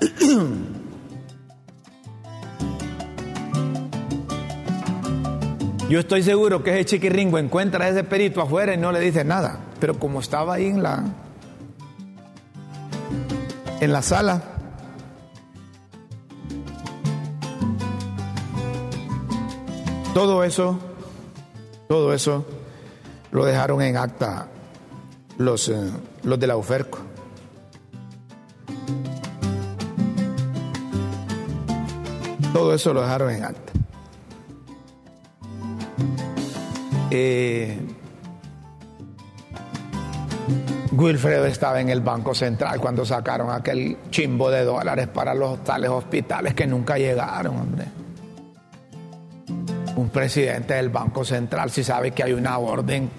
Yo 5.88 6.00
estoy 6.00 6.24
seguro 6.24 6.64
que 6.64 6.72
ese 6.72 6.84
chiquiringo 6.86 7.38
encuentra 7.38 7.84
a 7.84 7.90
ese 7.90 8.02
perito 8.02 8.42
afuera 8.42 8.74
y 8.74 8.76
no 8.76 8.90
le 8.90 8.98
dice 8.98 9.22
nada. 9.22 9.60
Pero 9.78 10.00
como 10.00 10.18
estaba 10.18 10.54
ahí 10.54 10.66
en 10.66 10.82
la, 10.82 11.04
en 13.80 13.92
la 13.92 14.02
sala, 14.02 14.42
todo 20.12 20.42
eso, 20.42 20.76
todo 21.86 22.12
eso 22.12 22.44
lo 23.30 23.44
dejaron 23.44 23.80
en 23.80 23.96
acta 23.96 24.48
los, 25.38 25.68
eh, 25.68 25.90
los 26.22 26.38
de 26.38 26.46
la 26.46 26.56
UFERCO. 26.56 26.98
Todo 32.52 32.74
eso 32.74 32.94
lo 32.94 33.02
dejaron 33.02 33.30
en 33.30 33.44
acta. 33.44 33.72
Eh, 37.10 37.78
Wilfredo 40.92 41.46
estaba 41.46 41.80
en 41.80 41.90
el 41.90 42.00
Banco 42.00 42.34
Central 42.34 42.80
cuando 42.80 43.04
sacaron 43.04 43.50
aquel 43.50 43.98
chimbo 44.10 44.50
de 44.50 44.64
dólares 44.64 45.08
para 45.08 45.34
los 45.34 45.62
tales 45.64 45.90
hospitales 45.90 46.54
que 46.54 46.66
nunca 46.66 46.96
llegaron, 46.96 47.56
hombre. 47.56 47.86
Un 49.96 50.08
presidente 50.10 50.74
del 50.74 50.90
Banco 50.90 51.24
Central 51.24 51.70
si 51.70 51.82
sabe 51.82 52.12
que 52.12 52.22
hay 52.22 52.32
una 52.32 52.58
orden 52.58 53.10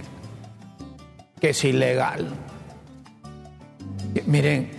que 1.39 1.49
es 1.49 1.63
ilegal. 1.63 2.27
Miren, 4.25 4.69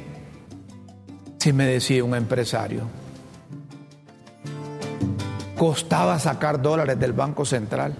si 1.38 1.52
me 1.52 1.66
decía 1.66 2.02
un 2.02 2.14
empresario, 2.14 2.82
costaba 5.58 6.18
sacar 6.18 6.60
dólares 6.60 6.98
del 6.98 7.12
Banco 7.12 7.44
Central 7.44 7.94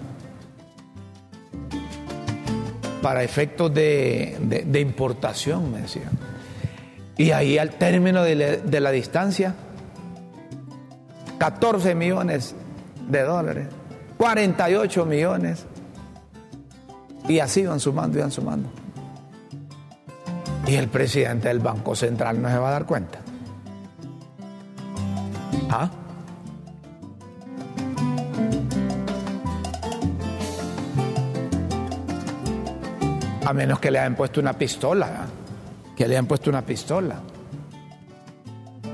para 3.01 3.23
efectos 3.23 3.73
de, 3.73 4.37
de- 4.65 4.79
importación, 4.81 5.71
me 5.71 5.81
decían. 5.81 6.09
Y 7.17 7.31
ahí 7.31 7.57
al 7.57 7.71
término 7.71 8.23
de 8.23 8.57
de 8.57 8.79
la 8.79 8.91
distancia, 8.91 9.55
14 11.37 11.95
millones 11.95 12.55
de 13.07 13.21
dólares, 13.21 13.67
48 14.17 15.05
millones, 15.05 15.65
y 17.27 17.39
así 17.39 17.61
iban 17.61 17.79
sumando, 17.79 18.17
iban 18.17 18.31
sumando. 18.31 18.69
Y 20.65 20.75
el 20.75 20.87
presidente 20.87 21.47
del 21.47 21.59
Banco 21.59 21.95
Central 21.95 22.41
no 22.41 22.49
se 22.49 22.57
va 22.57 22.69
a 22.69 22.71
dar 22.71 22.85
cuenta. 22.85 23.19
¿Ah? 25.69 25.89
A 33.45 33.53
menos 33.53 33.79
que 33.79 33.91
le 33.91 33.99
hayan 33.99 34.15
puesto 34.15 34.41
una 34.41 34.53
pistola. 34.53 35.25
Que 35.95 36.05
le 36.05 36.15
hayan 36.15 36.25
puesto 36.25 36.49
una 36.49 36.63
pistola. 36.63 37.15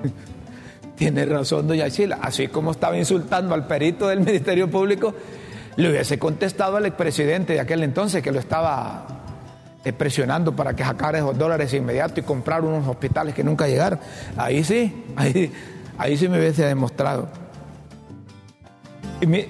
Tiene 0.96 1.26
razón, 1.26 1.68
doña 1.68 1.90
Chila. 1.90 2.20
Así 2.22 2.50
como 2.50 2.70
estaba 2.70 2.96
insultando 2.96 3.56
al 3.56 3.66
perito 3.66 4.08
del 4.08 4.20
Ministerio 4.20 4.70
Público, 4.70 5.16
le 5.76 5.90
hubiese 5.90 6.20
contestado 6.20 6.78
al 6.78 6.86
expresidente 6.86 7.54
de 7.54 7.60
aquel 7.60 7.84
entonces 7.84 8.22
que 8.22 8.32
lo 8.32 8.40
estaba 8.40 9.08
presionando 9.98 10.56
para 10.56 10.76
que 10.76 10.84
sacara 10.84 11.18
esos 11.18 11.38
dólares 11.38 11.74
inmediato 11.74 12.20
y 12.20 12.24
comprar 12.24 12.64
unos 12.64 12.88
hospitales 12.88 13.34
que 13.36 13.44
nunca 13.44 13.68
llegaron. 13.68 14.00
Ahí 14.38 14.64
sí, 14.64 15.04
ahí, 15.16 15.52
ahí 15.98 16.16
sí 16.18 16.28
me 16.30 16.40
hubiese 16.40 16.66
demostrado. 16.66 17.28
Y, 19.20 19.26
mi- 19.28 19.46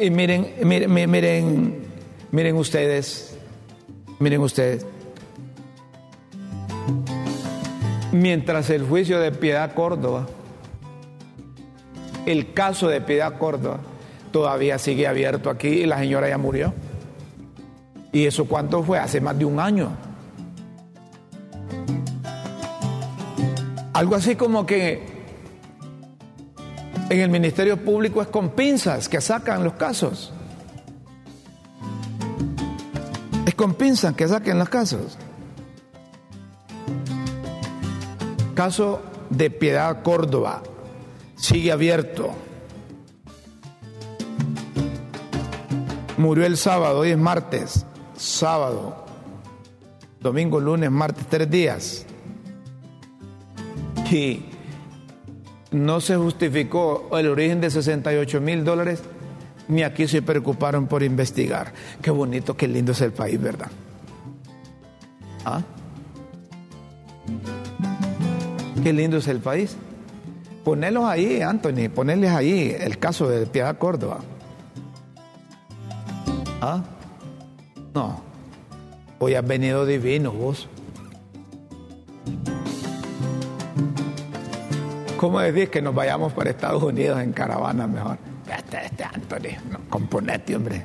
y 0.00 0.10
miren, 0.10 0.54
miren, 0.64 0.92
mi- 0.92 1.06
miren, 1.06 1.84
miren 2.30 2.56
ustedes, 2.56 3.36
miren 4.18 4.40
ustedes. 4.40 4.86
Mientras 8.12 8.68
el 8.70 8.84
juicio 8.84 9.20
de 9.20 9.32
Piedad 9.32 9.74
Córdoba, 9.74 10.26
el 12.26 12.52
caso 12.52 12.88
de 12.88 13.00
Piedad 13.00 13.38
Córdoba, 13.38 13.80
todavía 14.32 14.78
sigue 14.78 15.06
abierto 15.06 15.50
aquí 15.50 15.68
y 15.68 15.86
la 15.86 15.98
señora 15.98 16.28
ya 16.28 16.38
murió. 16.38 16.74
¿Y 18.10 18.26
eso 18.26 18.46
cuánto 18.46 18.82
fue? 18.82 18.98
Hace 18.98 19.20
más 19.20 19.38
de 19.38 19.44
un 19.44 19.60
año. 19.60 19.90
Algo 23.92 24.16
así 24.16 24.36
como 24.36 24.66
que 24.66 25.02
en 27.08 27.20
el 27.20 27.28
Ministerio 27.28 27.76
Público 27.76 28.22
es 28.22 28.28
con 28.28 28.50
pinzas 28.50 29.08
que 29.08 29.20
sacan 29.20 29.64
los 29.64 29.74
casos. 29.74 30.32
Es 33.46 33.54
con 33.54 33.74
pinzas 33.74 34.14
que 34.14 34.26
saquen 34.26 34.58
los 34.58 34.68
casos. 34.68 35.18
Caso 38.54 39.02
de 39.30 39.50
Piedad 39.50 40.02
Córdoba 40.02 40.62
sigue 41.36 41.72
abierto. 41.72 42.32
Murió 46.22 46.46
el 46.46 46.56
sábado, 46.56 47.00
hoy 47.00 47.10
es 47.10 47.18
martes. 47.18 47.84
Sábado, 48.16 48.94
domingo, 50.20 50.60
lunes, 50.60 50.88
martes, 50.88 51.26
tres 51.28 51.50
días. 51.50 52.06
Y 54.08 54.44
no 55.72 56.00
se 56.00 56.16
justificó 56.16 57.08
el 57.18 57.26
origen 57.26 57.60
de 57.60 57.70
68 57.70 58.40
mil 58.40 58.64
dólares, 58.64 59.02
ni 59.66 59.82
aquí 59.82 60.06
se 60.06 60.22
preocuparon 60.22 60.86
por 60.86 61.02
investigar. 61.02 61.72
Qué 62.00 62.12
bonito, 62.12 62.56
qué 62.56 62.68
lindo 62.68 62.92
es 62.92 63.00
el 63.00 63.10
país, 63.10 63.42
¿verdad? 63.42 63.72
¿Ah? 65.44 65.60
Qué 68.80 68.92
lindo 68.92 69.16
es 69.16 69.26
el 69.26 69.40
país. 69.40 69.76
Ponelos 70.62 71.02
ahí, 71.02 71.42
Anthony, 71.42 71.88
ponerles 71.92 72.30
ahí 72.30 72.76
el 72.78 72.98
caso 72.98 73.28
de 73.28 73.44
Piedad 73.46 73.76
Córdoba. 73.76 74.20
¿Ah? 76.64 76.80
No. 77.92 78.22
Hoy 79.18 79.34
has 79.34 79.44
venido 79.44 79.84
divino 79.84 80.30
vos. 80.30 80.68
¿Cómo 85.16 85.40
decís 85.40 85.70
que 85.70 85.82
nos 85.82 85.92
vayamos 85.92 86.32
para 86.32 86.50
Estados 86.50 86.80
Unidos 86.80 87.20
en 87.20 87.32
caravana 87.32 87.88
mejor? 87.88 88.16
Este, 88.48 88.86
este 88.86 89.02
Anthony, 89.02 89.58
no, 89.72 89.80
componete, 89.88 90.54
hombre. 90.54 90.84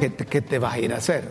¿Qué 0.00 0.10
te, 0.10 0.26
qué 0.26 0.42
te 0.42 0.58
vas 0.58 0.74
a 0.74 0.78
ir 0.78 0.92
a 0.92 0.98
hacer? 0.98 1.26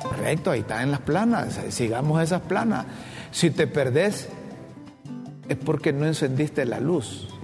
Correcto, 0.00 0.52
ahí 0.52 0.60
están 0.60 0.82
en 0.82 0.90
las 0.92 1.00
planas. 1.00 1.58
Sigamos 1.70 2.22
esas 2.22 2.42
planas. 2.42 2.86
Si 3.32 3.50
te 3.50 3.66
perdés, 3.66 4.28
es 5.48 5.56
porque 5.56 5.92
no 5.92 6.06
encendiste 6.06 6.64
la 6.64 6.78
luz. 6.78 7.35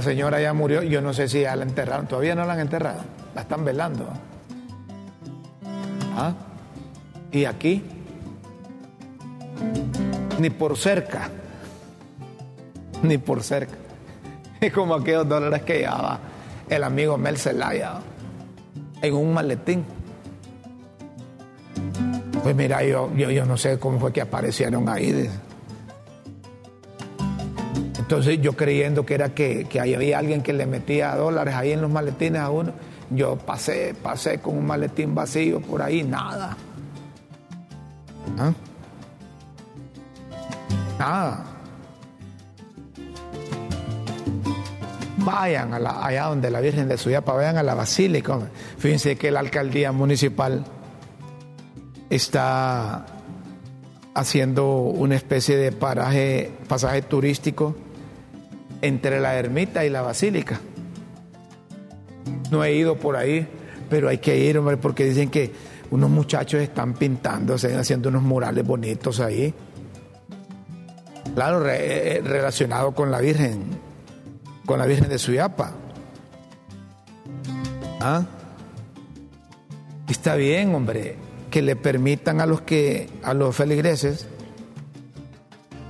La 0.00 0.04
señora 0.04 0.40
ya 0.40 0.54
murió, 0.54 0.82
yo 0.82 1.02
no 1.02 1.12
sé 1.12 1.28
si 1.28 1.42
ya 1.42 1.54
la 1.54 1.62
enterraron, 1.62 2.06
todavía 2.06 2.34
no 2.34 2.46
la 2.46 2.54
han 2.54 2.60
enterrado, 2.60 3.02
la 3.34 3.42
están 3.42 3.66
velando. 3.66 4.08
¿Ah? 6.16 6.32
Y 7.30 7.44
aquí, 7.44 7.84
ni 10.38 10.48
por 10.48 10.78
cerca, 10.78 11.28
ni 13.02 13.18
por 13.18 13.42
cerca. 13.42 13.74
Es 14.62 14.72
como 14.72 14.94
aquellos 14.94 15.28
dólares 15.28 15.64
que 15.64 15.80
llevaba 15.80 16.18
el 16.70 16.82
amigo 16.82 17.18
Mel 17.18 17.36
Zelaya 17.36 17.98
en 19.02 19.14
un 19.14 19.34
maletín. 19.34 19.84
Pues 22.42 22.56
mira, 22.56 22.82
yo, 22.84 23.14
yo, 23.14 23.30
yo 23.30 23.44
no 23.44 23.58
sé 23.58 23.78
cómo 23.78 24.00
fue 24.00 24.14
que 24.14 24.22
aparecieron 24.22 24.88
ahí. 24.88 25.28
Entonces 28.10 28.40
yo 28.40 28.54
creyendo 28.54 29.06
que 29.06 29.14
era 29.14 29.28
que, 29.36 29.66
que 29.66 29.78
ahí 29.78 29.94
había 29.94 30.18
alguien 30.18 30.42
que 30.42 30.52
le 30.52 30.66
metía 30.66 31.14
dólares 31.14 31.54
ahí 31.54 31.70
en 31.70 31.80
los 31.80 31.88
maletines 31.92 32.40
a 32.40 32.50
uno, 32.50 32.72
yo 33.08 33.36
pasé, 33.36 33.94
pasé 34.02 34.40
con 34.40 34.58
un 34.58 34.66
maletín 34.66 35.14
vacío 35.14 35.60
por 35.60 35.80
ahí, 35.80 36.02
nada. 36.02 36.56
¿Ah? 38.36 38.52
Nada. 40.98 41.44
vayan 45.18 45.72
a 45.74 45.78
la- 45.78 46.04
allá 46.04 46.24
donde 46.24 46.50
la 46.50 46.60
Virgen 46.60 46.88
de 46.88 46.98
Suyapa, 46.98 47.32
vayan 47.34 47.58
a 47.58 47.62
la 47.62 47.74
Basílica. 47.76 48.40
Fíjense 48.78 49.14
que 49.14 49.30
la 49.30 49.38
alcaldía 49.38 49.92
municipal 49.92 50.64
está 52.08 53.06
haciendo 54.14 54.78
una 54.78 55.14
especie 55.14 55.56
de 55.56 55.70
paraje, 55.70 56.50
pasaje 56.66 57.02
turístico 57.02 57.76
entre 58.82 59.20
la 59.20 59.36
ermita 59.36 59.84
y 59.84 59.90
la 59.90 60.02
basílica. 60.02 60.60
No 62.50 62.64
he 62.64 62.74
ido 62.74 62.96
por 62.96 63.16
ahí, 63.16 63.46
pero 63.88 64.08
hay 64.08 64.18
que 64.18 64.38
ir, 64.38 64.58
hombre, 64.58 64.76
porque 64.76 65.04
dicen 65.04 65.30
que 65.30 65.52
unos 65.90 66.10
muchachos 66.10 66.60
están 66.60 66.94
pintándose, 66.94 67.74
haciendo 67.76 68.08
unos 68.08 68.22
murales 68.22 68.66
bonitos 68.66 69.20
ahí. 69.20 69.52
Claro, 71.34 71.60
re- 71.60 72.16
eh, 72.16 72.20
relacionado 72.22 72.92
con 72.92 73.10
la 73.10 73.20
Virgen, 73.20 73.62
con 74.66 74.78
la 74.78 74.86
Virgen 74.86 75.08
de 75.08 75.18
Suyapa. 75.18 75.72
¿Ah? 78.00 78.24
Está 80.08 80.34
bien, 80.34 80.74
hombre, 80.74 81.16
que 81.50 81.62
le 81.62 81.76
permitan 81.76 82.40
a 82.40 82.46
los 82.46 82.62
que, 82.62 83.08
a 83.22 83.32
los 83.34 83.54
feligreses, 83.54 84.26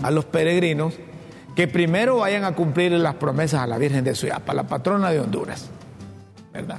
a 0.02 0.10
los 0.10 0.24
peregrinos, 0.26 0.94
que 1.54 1.68
primero 1.68 2.16
vayan 2.18 2.44
a 2.44 2.54
cumplir 2.54 2.92
las 2.92 3.14
promesas 3.16 3.60
a 3.60 3.66
la 3.66 3.78
Virgen 3.78 4.04
de 4.04 4.14
Suyapa, 4.14 4.54
la 4.54 4.64
patrona 4.66 5.10
de 5.10 5.20
Honduras. 5.20 5.68
¿Verdad? 6.52 6.78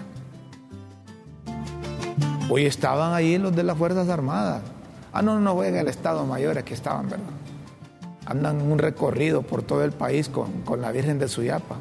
Hoy 2.50 2.66
estaban 2.66 3.14
ahí 3.14 3.38
los 3.38 3.56
de 3.56 3.64
las 3.64 3.78
Fuerzas 3.78 4.10
Armadas. 4.10 4.62
Ah, 5.14 5.22
no, 5.22 5.40
no, 5.40 5.64
en 5.64 5.76
el 5.76 5.88
Estado 5.88 6.26
Mayor, 6.26 6.58
aquí 6.58 6.74
estaban, 6.74 7.10
¿verdad? 7.10 7.26
Andan 8.26 8.62
un 8.62 8.78
recorrido 8.78 9.42
por 9.42 9.62
todo 9.64 9.84
el 9.84 9.92
país 9.92 10.30
con, 10.30 10.62
con 10.62 10.82
la 10.82 10.92
Virgen 10.92 11.20
de 11.20 11.28
Suyapa. 11.28 11.76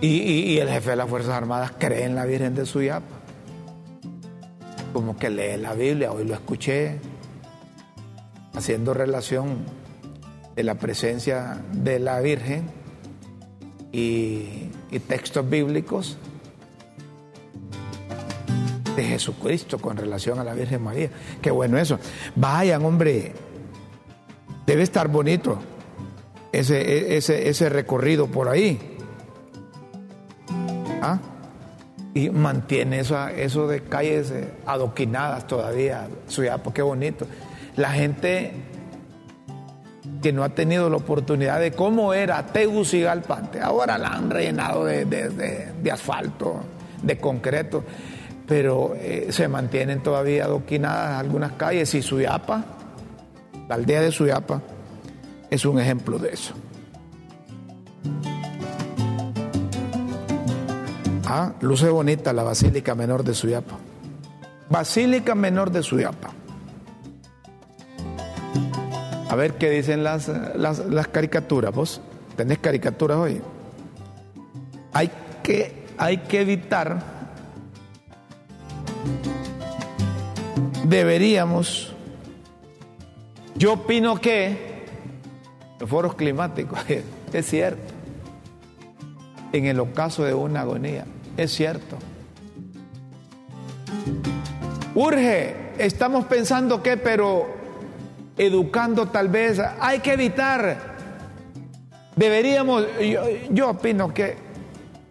Y, 0.00 0.06
y- 0.08 0.40
y 0.52 0.58
el 0.58 0.68
jefe 0.68 0.90
de 0.90 0.96
las 0.96 1.08
Fuerzas 1.08 1.32
Armadas 1.34 1.72
cree 1.78 2.04
en 2.04 2.14
la 2.14 2.24
Virgen 2.24 2.54
de 2.54 2.64
Suyapa. 2.66 3.06
Como 4.92 5.16
que 5.16 5.28
lee 5.30 5.56
la 5.60 5.74
Biblia, 5.74 6.12
hoy 6.12 6.24
lo 6.24 6.34
escuché, 6.34 6.98
haciendo 8.58 8.92
relación 8.92 9.58
de 10.56 10.64
la 10.64 10.74
presencia 10.74 11.62
de 11.72 12.00
la 12.00 12.20
Virgen 12.20 12.64
y, 13.92 14.70
textos 15.06 15.48
bíblicos 15.48 16.18
de 18.96 19.04
Jesucristo 19.04 19.78
con 19.78 19.96
relación 19.96 20.40
a 20.40 20.44
la 20.44 20.54
Virgen 20.54 20.82
María. 20.82 21.08
Qué 21.40 21.52
bueno 21.52 21.78
eso. 21.78 22.00
Vayan, 22.34 22.84
hombre. 22.84 23.32
Debe 24.66 24.82
estar 24.82 25.06
bonito 25.08 25.58
ese, 26.50 27.16
ese, 27.16 27.48
ese 27.48 27.68
recorrido 27.68 28.26
por 28.26 28.48
ahí. 28.48 28.78
¿Ah? 31.00 31.20
Y 32.12 32.30
mantiene 32.30 32.98
eso, 32.98 33.68
de 33.68 33.82
calles 33.84 34.32
eh, 34.32 34.52
adoquinadas 34.66 35.46
todavía. 35.46 36.08
Suyapa, 36.26 36.72
qué 36.74 36.82
bonito. 36.82 37.24
La 37.78 37.90
gente 37.92 38.52
que 40.20 40.32
no 40.32 40.42
ha 40.42 40.48
tenido 40.48 40.90
la 40.90 40.96
oportunidad 40.96 41.60
de 41.60 41.70
cómo 41.70 42.12
era 42.12 42.44
Tegucigalpa 42.46 43.36
antes. 43.38 43.62
Ahora 43.62 43.96
la 43.98 44.08
han 44.08 44.30
rellenado 44.30 44.84
de, 44.84 45.04
de- 45.04 45.90
asfalto, 45.92 46.56
de 47.00 47.18
concreto, 47.18 47.84
pero 48.48 48.94
eh, 48.96 49.28
se 49.30 49.46
mantienen 49.46 50.02
todavía 50.02 50.46
adoquinadas 50.46 51.20
algunas 51.20 51.52
calles 51.52 51.94
y 51.94 52.02
Suyapa, 52.02 52.64
la 53.68 53.76
aldea 53.76 54.00
de 54.00 54.10
Suyapa, 54.10 54.60
es 55.48 55.64
un 55.64 55.78
ejemplo 55.78 56.18
de 56.18 56.30
eso. 56.30 56.54
Ah, 61.26 61.52
luce 61.60 61.88
bonita 61.90 62.32
la 62.32 62.42
Basílica 62.42 62.94
Menor 62.96 63.22
de 63.22 63.34
Suyapa. 63.34 63.76
Basílica 64.68 65.34
Menor 65.36 65.70
de 65.70 65.82
Suyapa. 65.82 66.30
A 69.28 69.36
ver 69.36 69.58
qué 69.58 69.68
dicen 69.68 70.02
las, 70.02 70.28
las, 70.56 71.08
caricaturas, 71.08 71.74
vos. 71.74 72.00
¿Tenés 72.34 72.58
caricaturas 72.58 73.18
hoy? 73.18 73.42
Hay 74.92 75.10
que, 75.42 75.84
hay 75.98 76.18
que 76.18 76.40
evitar, 76.40 77.02
deberíamos, 80.84 81.92
yo 83.56 83.74
opino 83.74 84.18
que 84.18 84.86
los 85.78 85.90
foros 85.90 86.14
climáticos, 86.14 86.78
es 87.32 87.46
cierto, 87.46 87.92
en 89.52 89.66
el 89.66 89.78
ocaso 89.78 90.24
de 90.24 90.32
una 90.32 90.62
agonía, 90.62 91.04
es 91.36 91.52
cierto. 91.52 91.98
Urge, 94.94 95.54
estamos 95.78 96.24
pensando 96.24 96.82
que, 96.82 96.96
pero 96.96 97.57
educando 98.38 99.06
tal 99.08 99.28
vez, 99.28 99.60
hay 99.80 99.98
que 99.98 100.12
evitar. 100.12 100.96
Deberíamos, 102.16 102.84
yo, 103.50 103.70
opino 103.70 104.14
que 104.14 104.36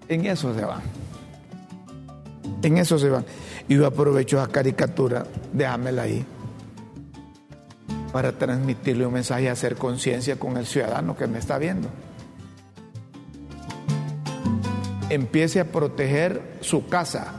en 0.08 0.26
eso 0.26 0.54
se 0.56 0.66
van. 0.66 0.82
En 2.64 2.78
eso 2.78 2.98
se 2.98 3.10
van. 3.10 3.26
Y 3.68 3.76
yo 3.76 3.86
aprovecho 3.86 4.42
esa 4.42 4.52
caricatura, 4.52 5.26
déjamela 5.52 6.04
ahí, 6.04 6.26
para 8.12 8.32
transmitirle 8.32 9.06
un 9.06 9.14
mensaje 9.14 9.44
y 9.44 9.48
hacer 9.48 9.76
conciencia 9.76 10.38
con 10.38 10.58
el 10.58 10.66
ciudadano 10.66 11.16
que 11.16 11.28
me 11.28 11.40
está 11.40 11.58
viendo. 11.58 11.90
Empiece 15.10 15.60
a 15.60 15.66
proteger 15.66 16.58
su 16.62 16.88
casa, 16.88 17.34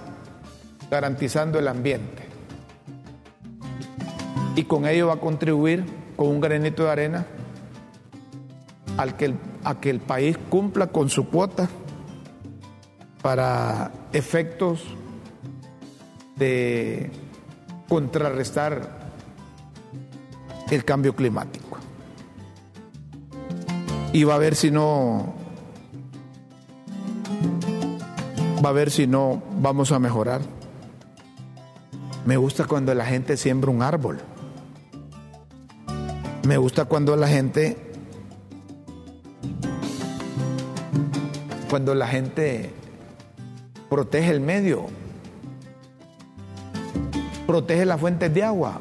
garantizando 0.91 1.59
el 1.59 1.69
ambiente. 1.69 2.28
Y 4.59 4.65
con 4.65 4.87
ello 4.87 5.07
va 5.07 5.13
a 5.13 5.21
contribuir 5.21 5.85
con 6.17 6.27
un 6.27 6.41
granito 6.41 6.83
de 6.83 6.91
arena 6.91 7.27
al 8.97 9.17
que 9.17 9.27
el, 9.27 9.39
a 9.63 9.79
que 9.79 9.89
el 9.89 10.01
país 10.01 10.37
cumpla 10.51 10.89
con 10.89 11.09
su 11.11 11.29
cuota 11.29 11.69
para 13.23 13.93
efectos 14.13 14.83
de 16.35 17.13
contrarrestar 17.89 18.99
el 20.73 20.85
cambio 20.85 21.15
climático. 21.15 21.79
Y 24.13 24.25
va 24.25 24.35
a 24.35 24.39
ver 24.39 24.57
si 24.57 24.73
no 24.73 25.35
va 28.65 28.71
a 28.71 28.73
ver 28.73 28.91
si 28.91 29.07
no 29.07 29.41
vamos 29.61 29.93
a 29.93 30.01
mejorar. 30.01 30.41
Me 32.27 32.37
gusta 32.37 32.65
cuando 32.65 32.93
la 32.93 33.07
gente 33.07 33.37
siembra 33.37 33.71
un 33.71 33.83
árbol. 33.83 34.19
Me 36.49 36.57
gusta 36.57 36.87
cuando 36.87 37.15
la 37.15 37.29
gente 37.29 37.77
cuando 41.69 41.95
la 41.95 42.07
gente 42.07 42.71
protege 43.91 44.31
el 44.31 44.41
medio, 44.41 44.87
protege 47.47 47.85
las 47.85 48.01
fuentes 48.01 48.33
de 48.33 48.45
agua. 48.45 48.81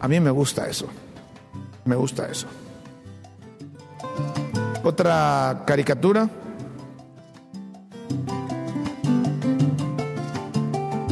A 0.00 0.08
mí 0.08 0.18
me 0.18 0.32
gusta 0.32 0.66
eso. 0.66 0.88
Me 1.84 1.94
gusta 1.94 2.26
eso. 2.26 2.48
Otra 4.82 5.62
caricatura. 5.64 6.28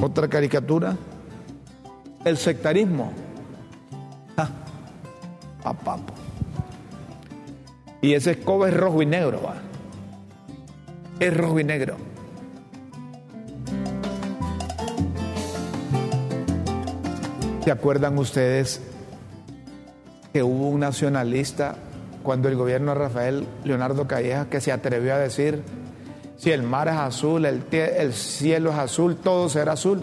Otra 0.03 0.27
caricatura. 0.27 0.97
El 2.25 2.37
sectarismo. 2.37 3.12
A. 5.64 5.75
Y 8.01 8.14
ese 8.14 8.33
escoba 8.33 8.68
es 8.68 8.77
rojo 8.77 9.01
y 9.03 9.07
negro, 9.07 9.40
va. 9.42 9.55
Es 11.20 11.37
rojo 11.37 11.61
y 11.61 11.64
negro. 11.64 11.96
¿Se 17.64 17.70
acuerdan 17.70 18.18
ustedes 18.18 18.81
que 20.33 20.42
hubo 20.42 20.68
un 20.68 20.81
nacionalista 20.81 21.77
cuando 22.25 22.48
el 22.48 22.57
gobierno 22.57 22.92
de 22.92 22.98
Rafael 22.98 23.46
Leonardo 23.62 24.09
Calleja 24.09 24.46
que 24.46 24.61
se 24.61 24.72
atrevió 24.72 25.14
a 25.14 25.18
decir, 25.18 25.62
si 26.37 26.51
el 26.51 26.64
mar 26.64 26.88
es 26.88 26.94
azul, 26.94 27.46
el, 27.46 27.62
el 27.70 28.14
cielo 28.14 28.70
es 28.70 28.79
azul, 28.79 29.16
todo 29.16 29.48
será 29.48 29.75
azul? 29.75 30.03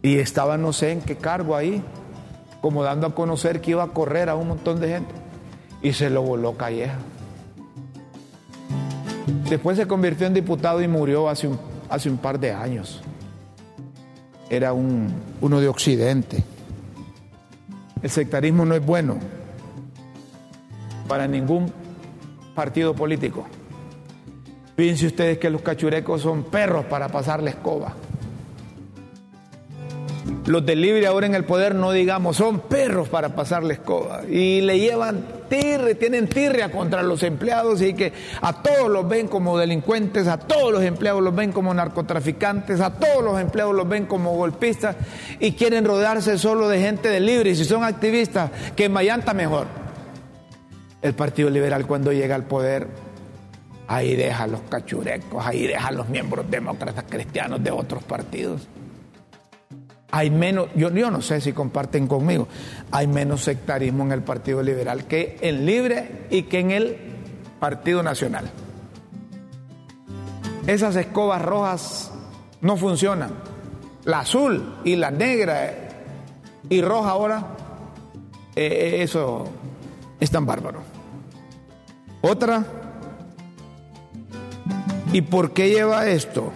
Y 0.00 0.18
estaba 0.18 0.56
no 0.56 0.72
sé 0.72 0.92
en 0.92 1.02
qué 1.02 1.16
cargo 1.16 1.56
ahí, 1.56 1.82
como 2.60 2.82
dando 2.82 3.06
a 3.06 3.14
conocer 3.14 3.60
que 3.60 3.72
iba 3.72 3.82
a 3.82 3.88
correr 3.88 4.28
a 4.28 4.36
un 4.36 4.48
montón 4.48 4.80
de 4.80 4.88
gente. 4.88 5.14
Y 5.82 5.92
se 5.92 6.10
lo 6.10 6.22
voló 6.22 6.56
Calleja. 6.56 6.98
Después 9.48 9.76
se 9.76 9.86
convirtió 9.86 10.26
en 10.26 10.34
diputado 10.34 10.82
y 10.82 10.88
murió 10.88 11.28
hace 11.28 11.48
un, 11.48 11.58
hace 11.88 12.10
un 12.10 12.18
par 12.18 12.38
de 12.38 12.52
años. 12.52 13.00
Era 14.48 14.72
un, 14.72 15.12
uno 15.40 15.60
de 15.60 15.68
Occidente. 15.68 16.42
El 18.02 18.10
sectarismo 18.10 18.64
no 18.64 18.74
es 18.74 18.84
bueno 18.84 19.18
para 21.08 21.26
ningún, 21.26 21.72
partido 22.54 22.94
político. 22.94 23.46
Fíjense 24.76 25.06
ustedes 25.06 25.38
que 25.38 25.50
los 25.50 25.62
cachurecos 25.62 26.22
son 26.22 26.44
perros 26.44 26.84
para 26.84 27.08
pasar 27.08 27.42
la 27.42 27.50
escoba. 27.50 27.94
Los 30.46 30.66
del 30.66 30.80
libre 30.80 31.06
ahora 31.06 31.26
en 31.26 31.34
el 31.34 31.44
poder, 31.44 31.74
no 31.74 31.92
digamos, 31.92 32.36
son 32.36 32.60
perros 32.60 33.08
para 33.08 33.34
pasar 33.34 33.62
la 33.62 33.74
escoba. 33.74 34.22
Y 34.28 34.60
le 34.60 34.78
llevan 34.78 35.24
tirre, 35.48 35.94
tienen 35.94 36.28
tirria 36.28 36.70
contra 36.70 37.02
los 37.02 37.22
empleados 37.22 37.82
y 37.82 37.94
que 37.94 38.12
a 38.40 38.62
todos 38.62 38.90
los 38.90 39.08
ven 39.08 39.28
como 39.28 39.58
delincuentes, 39.58 40.26
a 40.28 40.38
todos 40.38 40.72
los 40.72 40.82
empleados 40.82 41.22
los 41.22 41.34
ven 41.34 41.52
como 41.52 41.72
narcotraficantes, 41.72 42.80
a 42.80 42.98
todos 42.98 43.24
los 43.24 43.40
empleados 43.40 43.74
los 43.74 43.88
ven 43.88 44.06
como 44.06 44.34
golpistas 44.36 44.96
y 45.38 45.52
quieren 45.52 45.84
rodearse 45.84 46.38
solo 46.38 46.68
de 46.68 46.80
gente 46.80 47.08
de 47.08 47.20
libre. 47.20 47.50
Y 47.50 47.56
si 47.56 47.64
son 47.64 47.84
activistas, 47.84 48.50
que 48.76 48.84
en 48.86 48.92
Mayanta 48.92 49.34
mejor. 49.34 49.66
El 51.02 51.14
Partido 51.14 51.48
Liberal 51.48 51.86
cuando 51.86 52.12
llega 52.12 52.34
al 52.34 52.44
poder, 52.44 52.86
ahí 53.88 54.16
deja 54.16 54.44
a 54.44 54.46
los 54.46 54.60
cachurecos, 54.62 55.46
ahí 55.46 55.66
deja 55.66 55.88
a 55.88 55.92
los 55.92 56.08
miembros 56.08 56.50
demócratas 56.50 57.04
cristianos 57.08 57.64
de 57.64 57.70
otros 57.70 58.02
partidos 58.02 58.68
hay 60.10 60.30
menos, 60.30 60.68
yo, 60.74 60.90
yo, 60.90 61.10
no 61.10 61.22
sé 61.22 61.40
si 61.40 61.52
comparten 61.52 62.06
conmigo, 62.06 62.48
hay 62.90 63.06
menos 63.06 63.42
sectarismo 63.42 64.04
en 64.04 64.12
el 64.12 64.22
Partido 64.22 64.62
Liberal 64.62 65.04
que 65.04 65.38
en 65.40 65.66
Libre 65.66 66.26
y 66.30 66.42
que 66.42 66.58
en 66.58 66.70
el 66.72 66.96
Partido 67.58 68.02
Nacional. 68.02 68.50
Esas 70.66 70.96
escobas 70.96 71.42
rojas 71.42 72.12
no 72.60 72.76
funcionan. 72.76 73.30
La 74.04 74.20
azul 74.20 74.76
y 74.84 74.96
la 74.96 75.10
negra 75.10 75.88
y 76.68 76.80
roja 76.80 77.10
ahora, 77.10 77.46
eh, 78.56 78.98
eso 79.00 79.44
es 80.18 80.30
tan 80.30 80.46
bárbaro. 80.46 80.80
Otra, 82.22 82.64
¿y 85.12 85.22
por 85.22 85.52
qué 85.52 85.70
lleva 85.70 86.06
esto? 86.08 86.52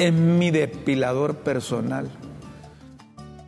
Es 0.00 0.12
mi 0.12 0.50
depilador 0.50 1.36
personal. 1.36 2.10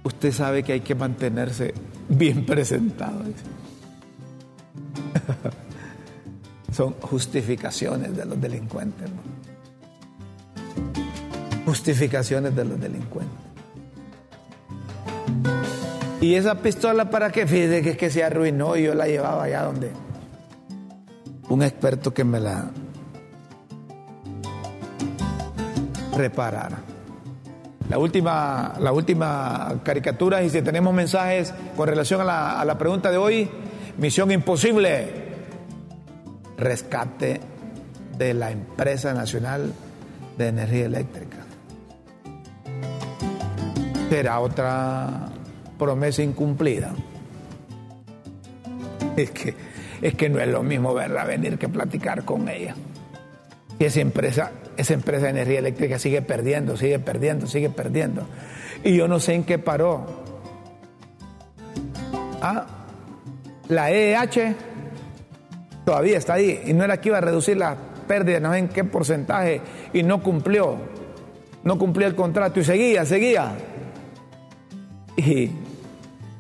Usted 0.05 0.33
sabe 0.33 0.63
que 0.63 0.75
hay 0.75 0.81
que 0.81 0.95
mantenerse 0.95 1.73
bien 2.09 2.45
presentado. 2.45 3.23
Son 6.73 6.93
justificaciones 7.01 8.15
de 8.15 8.27
los 8.27 8.39
delincuentes. 8.41 9.09
Justificaciones 11.65 12.55
de 12.55 12.65
los 12.65 12.79
delincuentes. 12.79 13.39
Y 16.21 16.35
esa 16.35 16.57
pistola 16.57 17.11
para 17.11 17.33
qué? 17.33 17.47
Fíjese 17.47 17.83
que 17.83 17.97
que 17.97 18.11
se 18.11 18.23
arruinó 18.23 18.77
y 18.77 18.85
yo 18.85 18.95
la 18.95 19.07
llevaba 19.07 19.45
allá 19.45 19.63
donde 19.63 19.91
un 21.49 21.63
experto 21.63 22.13
que 22.13 22.25
me 22.25 22.41
la 22.41 22.71
reparar. 26.17 26.79
La 27.89 27.99
última, 27.99 28.75
la 28.79 28.93
última 28.93 29.81
caricatura, 29.83 30.43
y 30.43 30.51
si 30.51 30.63
tenemos 30.63 30.95
mensajes 30.95 31.53
con 31.77 31.89
relación 31.89 32.21
a 32.21 32.25
la, 32.25 32.61
a 32.61 32.65
la 32.65 32.79
pregunta 32.79 33.11
de 33.11 33.17
hoy, 33.17 33.51
misión 33.99 34.31
imposible, 34.31 35.09
rescate 36.57 37.41
de 38.17 38.35
la 38.35 38.51
empresa 38.51 39.13
nacional 39.13 39.73
de 40.39 40.49
energía 40.49 40.87
eléctrica. 40.87 41.39
Será 44.09 44.41
otra 44.41 45.29
promesa 45.79 46.23
incumplida. 46.23 46.95
Es 49.17 49.31
que, 49.31 49.55
es 50.01 50.15
que 50.15 50.29
no 50.29 50.39
es 50.39 50.49
lo 50.49 50.63
mismo 50.63 50.95
verla 50.95 51.25
venir 51.25 51.59
que 51.59 51.69
platicar 51.69 52.25
con 52.25 52.49
ella. 52.49 52.75
Y 53.79 53.85
esa 53.85 54.01
empresa 54.01 54.53
esa 54.83 54.95
empresa 54.95 55.25
de 55.25 55.31
energía 55.31 55.59
eléctrica 55.59 55.99
sigue 55.99 56.23
perdiendo, 56.23 56.77
sigue 56.77 56.99
perdiendo, 56.99 57.47
sigue 57.47 57.71
perdiendo. 57.71 58.27
Y 58.85 58.97
yo 58.97 59.09
no 59.09 59.19
sé 59.19 59.35
en 59.35 59.45
qué 59.45 59.59
paró. 59.59 60.07
Ah, 62.41 62.67
la 63.69 63.91
EH 63.91 64.55
todavía 65.85 66.19
está 66.19 66.35
ahí 66.35 66.63
y 66.67 66.73
no 66.73 66.85
era 66.85 67.01
que 67.01 67.09
iba 67.09 67.19
a 67.19 67.21
reducir 67.21 67.57
las 67.57 67.77
pérdidas, 68.07 68.43
no 68.43 68.53
sé 68.53 68.59
en 68.59 68.69
qué 68.69 68.85
porcentaje, 68.85 69.61
y 69.93 70.03
no 70.03 70.23
cumplió, 70.23 70.77
no 71.65 71.79
cumplió 71.79 72.07
el 72.07 72.15
contrato 72.15 72.61
y 72.61 72.65
seguía, 72.65 73.05
seguía. 73.05 73.55
Y, 75.17 75.51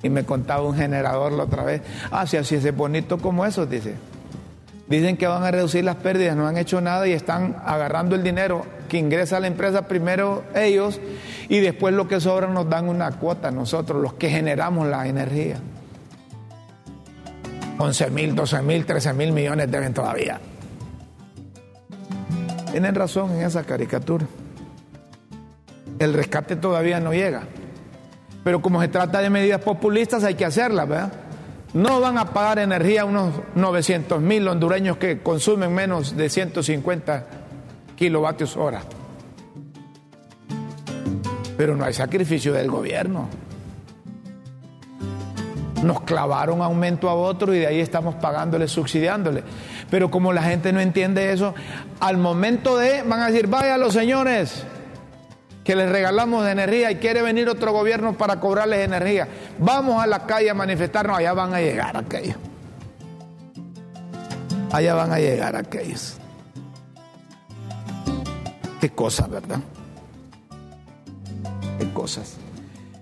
y 0.02 0.08
me 0.10 0.24
contaba 0.24 0.62
un 0.62 0.74
generador 0.74 1.32
la 1.32 1.44
otra 1.44 1.64
vez, 1.64 1.82
ah, 2.10 2.26
si 2.26 2.36
así 2.36 2.56
es 2.56 2.76
bonito 2.76 3.18
como 3.18 3.46
eso, 3.46 3.66
dice. 3.66 3.94
Dicen 4.88 5.16
que 5.16 5.26
van 5.26 5.42
a 5.42 5.50
reducir 5.50 5.84
las 5.84 5.96
pérdidas, 5.96 6.36
no 6.36 6.46
han 6.46 6.56
hecho 6.56 6.80
nada 6.80 7.06
y 7.06 7.12
están 7.12 7.56
agarrando 7.64 8.14
el 8.14 8.22
dinero 8.22 8.66
que 8.88 8.98
ingresa 8.98 9.38
a 9.38 9.40
la 9.40 9.46
empresa 9.46 9.88
primero 9.88 10.44
ellos 10.54 11.00
y 11.48 11.60
después 11.60 11.94
lo 11.94 12.08
que 12.08 12.20
sobra 12.20 12.48
nos 12.48 12.68
dan 12.68 12.88
una 12.88 13.10
cuota 13.12 13.50
nosotros, 13.50 14.02
los 14.02 14.14
que 14.14 14.28
generamos 14.28 14.88
la 14.88 15.06
energía. 15.06 15.56
11 17.78 18.10
mil, 18.10 18.34
12 18.34 18.62
mil, 18.62 18.84
13 18.84 19.12
mil 19.14 19.32
millones 19.32 19.70
deben 19.70 19.94
todavía. 19.94 20.40
Tienen 22.70 22.94
razón 22.94 23.32
en 23.32 23.42
esa 23.42 23.64
caricatura. 23.64 24.26
El 25.98 26.14
rescate 26.14 26.56
todavía 26.56 27.00
no 27.00 27.12
llega. 27.12 27.42
Pero 28.44 28.60
como 28.60 28.80
se 28.80 28.88
trata 28.88 29.20
de 29.20 29.30
medidas 29.30 29.60
populistas 29.60 30.24
hay 30.24 30.34
que 30.34 30.44
hacerlas, 30.44 30.88
¿verdad? 30.88 31.12
No 31.74 32.00
van 32.00 32.18
a 32.18 32.26
pagar 32.26 32.58
energía 32.58 33.04
unos 33.06 33.32
900 33.54 34.20
mil 34.20 34.46
hondureños 34.46 34.98
que 34.98 35.22
consumen 35.22 35.72
menos 35.72 36.16
de 36.16 36.28
150 36.28 37.26
kilovatios 37.96 38.56
hora. 38.56 38.82
Pero 41.56 41.74
no 41.74 41.84
hay 41.84 41.94
sacrificio 41.94 42.52
del 42.52 42.70
gobierno. 42.70 43.28
Nos 45.82 46.02
clavaron 46.02 46.60
aumento 46.60 47.08
a 47.08 47.14
otro 47.14 47.54
y 47.54 47.60
de 47.60 47.66
ahí 47.66 47.80
estamos 47.80 48.16
pagándole, 48.16 48.68
subsidiándole. 48.68 49.42
Pero 49.90 50.10
como 50.10 50.32
la 50.32 50.42
gente 50.42 50.72
no 50.72 50.80
entiende 50.80 51.32
eso, 51.32 51.54
al 52.00 52.18
momento 52.18 52.76
de, 52.76 53.02
van 53.02 53.20
a 53.20 53.26
decir, 53.30 53.46
vaya 53.46 53.78
los 53.78 53.94
señores, 53.94 54.64
que 55.64 55.76
les 55.76 55.88
regalamos 55.88 56.44
de 56.44 56.52
energía 56.52 56.90
y 56.90 56.96
quiere 56.96 57.22
venir 57.22 57.48
otro 57.48 57.72
gobierno 57.72 58.16
para 58.16 58.40
cobrarles 58.40 58.80
energía. 58.80 59.28
Vamos 59.58 60.02
a 60.02 60.06
la 60.06 60.26
calle 60.26 60.50
a 60.50 60.54
manifestarnos, 60.54 61.18
allá 61.18 61.32
van 61.32 61.54
a 61.54 61.60
llegar 61.60 61.96
aquellos. 61.96 62.36
Allá 64.72 64.94
van 64.94 65.12
a 65.12 65.18
llegar 65.18 65.54
aquellos. 65.54 66.16
Qué 68.80 68.90
cosas, 68.90 69.30
¿verdad? 69.30 69.60
Qué 71.78 71.92
cosas. 71.92 72.36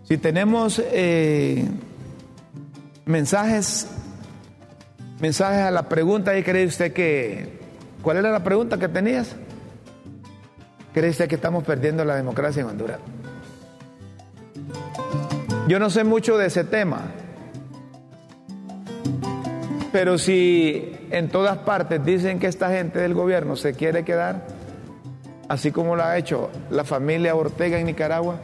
Si 0.05 0.19
tenemos 0.19 0.83
eh, 0.85 1.65
mensajes, 3.07 3.87
mensajes 5.21 5.61
a 5.61 5.71
la 5.71 5.89
pregunta, 5.89 6.33
ahí 6.33 6.43
cree 6.43 6.67
usted 6.67 6.93
que, 6.93 7.61
¿cuál 8.03 8.19
era 8.19 8.31
la 8.31 8.45
pregunta 8.45 8.77
que 8.77 8.89
tenías? 8.89 9.37
¿Cree 10.93 11.11
usted 11.11 11.29
que 11.29 11.37
estamos 11.37 11.63
perdiendo 11.63 12.05
la 12.05 12.17
democracia 12.17 12.63
en 12.63 12.69
Honduras? 12.69 12.99
Yo 15.69 15.79
no 15.79 15.89
sé 15.89 16.03
mucho 16.03 16.37
de 16.37 16.47
ese 16.47 16.65
tema, 16.65 17.03
pero 19.93 20.19
si 20.19 20.97
en 21.11 21.29
todas 21.29 21.59
partes 21.59 22.05
dicen 22.05 22.41
que 22.41 22.49
esta 22.49 22.71
gente 22.71 22.99
del 22.99 23.15
gobierno 23.15 23.55
se 23.55 23.75
quiere 23.75 24.05
quedar, 24.05 24.47
así 25.49 25.71
como 25.71 25.95
lo 25.95 26.03
ha 26.03 26.19
hecho 26.19 26.51
la 26.71 26.83
familia 26.83 27.37
Ortega 27.37 27.79
en 27.79 27.87
Nicaragua, 27.87 28.41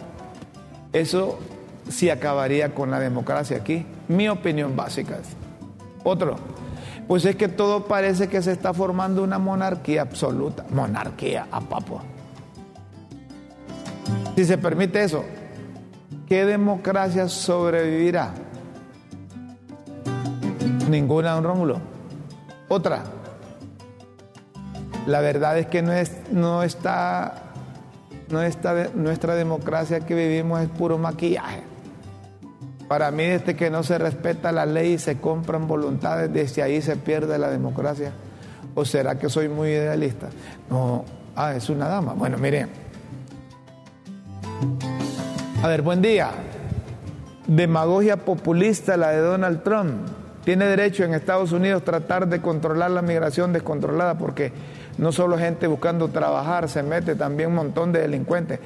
eso 0.92 1.40
sí 1.88 2.10
acabaría 2.10 2.74
con 2.74 2.92
la 2.92 3.00
democracia 3.00 3.56
aquí. 3.56 3.84
Mi 4.06 4.28
opinión 4.28 4.76
básica 4.76 5.16
es. 5.16 5.28
Otro, 6.04 6.36
pues 7.08 7.24
es 7.24 7.34
que 7.34 7.48
todo 7.48 7.86
parece 7.86 8.28
que 8.28 8.40
se 8.40 8.52
está 8.52 8.72
formando 8.72 9.24
una 9.24 9.38
monarquía 9.38 10.02
absoluta. 10.02 10.64
Monarquía 10.70 11.48
a 11.50 11.60
papo. 11.60 12.02
Si 14.36 14.44
se 14.44 14.58
permite 14.58 15.02
eso, 15.02 15.24
¿qué 16.28 16.44
democracia 16.44 17.26
sobrevivirá? 17.26 18.34
Ninguna, 20.90 21.32
don 21.32 21.44
Rómulo. 21.44 21.80
Otra. 22.68 23.04
La 25.06 25.22
verdad 25.22 25.58
es 25.58 25.68
que 25.68 25.80
no, 25.80 25.92
es, 25.92 26.12
no 26.30 26.62
está, 26.62 27.44
no 28.28 28.42
está, 28.42 28.90
nuestra 28.94 29.34
democracia 29.36 30.00
que 30.00 30.14
vivimos 30.14 30.60
es 30.60 30.68
puro 30.68 30.98
maquillaje. 30.98 31.62
Para 32.88 33.10
mí, 33.10 33.24
desde 33.24 33.56
que 33.56 33.70
no 33.70 33.82
se 33.82 33.96
respeta 33.96 34.52
la 34.52 34.66
ley 34.66 34.92
y 34.92 34.98
se 34.98 35.18
compran 35.18 35.66
voluntades, 35.66 36.30
desde 36.30 36.62
ahí 36.62 36.82
se 36.82 36.96
pierde 36.96 37.38
la 37.38 37.48
democracia. 37.48 38.12
¿O 38.74 38.84
será 38.84 39.18
que 39.18 39.30
soy 39.30 39.48
muy 39.48 39.70
idealista? 39.70 40.28
No, 40.68 41.06
ah, 41.34 41.54
es 41.54 41.70
una 41.70 41.88
dama. 41.88 42.12
Bueno, 42.12 42.36
miren. 42.36 42.85
A 45.62 45.68
ver, 45.68 45.82
buen 45.82 46.00
día. 46.00 46.30
demagogia 47.46 48.18
populista 48.18 48.96
la 48.96 49.10
de 49.10 49.18
Donald 49.18 49.62
Trump. 49.62 49.94
Tiene 50.44 50.66
derecho 50.66 51.02
en 51.02 51.12
Estados 51.12 51.52
Unidos 51.52 51.82
tratar 51.82 52.28
de 52.28 52.40
controlar 52.40 52.90
la 52.92 53.02
migración 53.02 53.52
descontrolada 53.52 54.16
porque 54.16 54.52
no 54.98 55.12
solo 55.12 55.36
gente 55.36 55.66
buscando 55.66 56.08
trabajar, 56.08 56.68
se 56.68 56.82
mete 56.82 57.16
también 57.16 57.48
un 57.50 57.56
montón 57.56 57.92
de 57.92 58.00
delincuentes. 58.00 58.60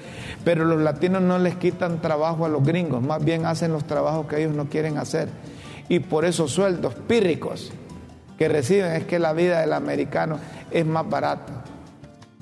Pero 0.44 0.64
los 0.64 0.80
latinos 0.80 1.22
no 1.22 1.38
les 1.38 1.56
quitan 1.56 2.00
trabajo 2.00 2.44
a 2.44 2.48
los 2.48 2.62
gringos, 2.62 3.02
más 3.02 3.24
bien 3.24 3.46
hacen 3.46 3.72
los 3.72 3.84
trabajos 3.84 4.26
que 4.26 4.42
ellos 4.42 4.54
no 4.54 4.66
quieren 4.66 4.98
hacer. 4.98 5.28
Y 5.88 6.00
por 6.00 6.24
esos 6.24 6.52
sueldos 6.52 6.94
pírricos 6.94 7.72
que 8.38 8.48
reciben 8.48 8.92
es 8.92 9.04
que 9.04 9.18
la 9.18 9.32
vida 9.32 9.60
del 9.60 9.72
americano 9.72 10.38
es 10.70 10.84
más 10.84 11.08
barata. 11.08 11.64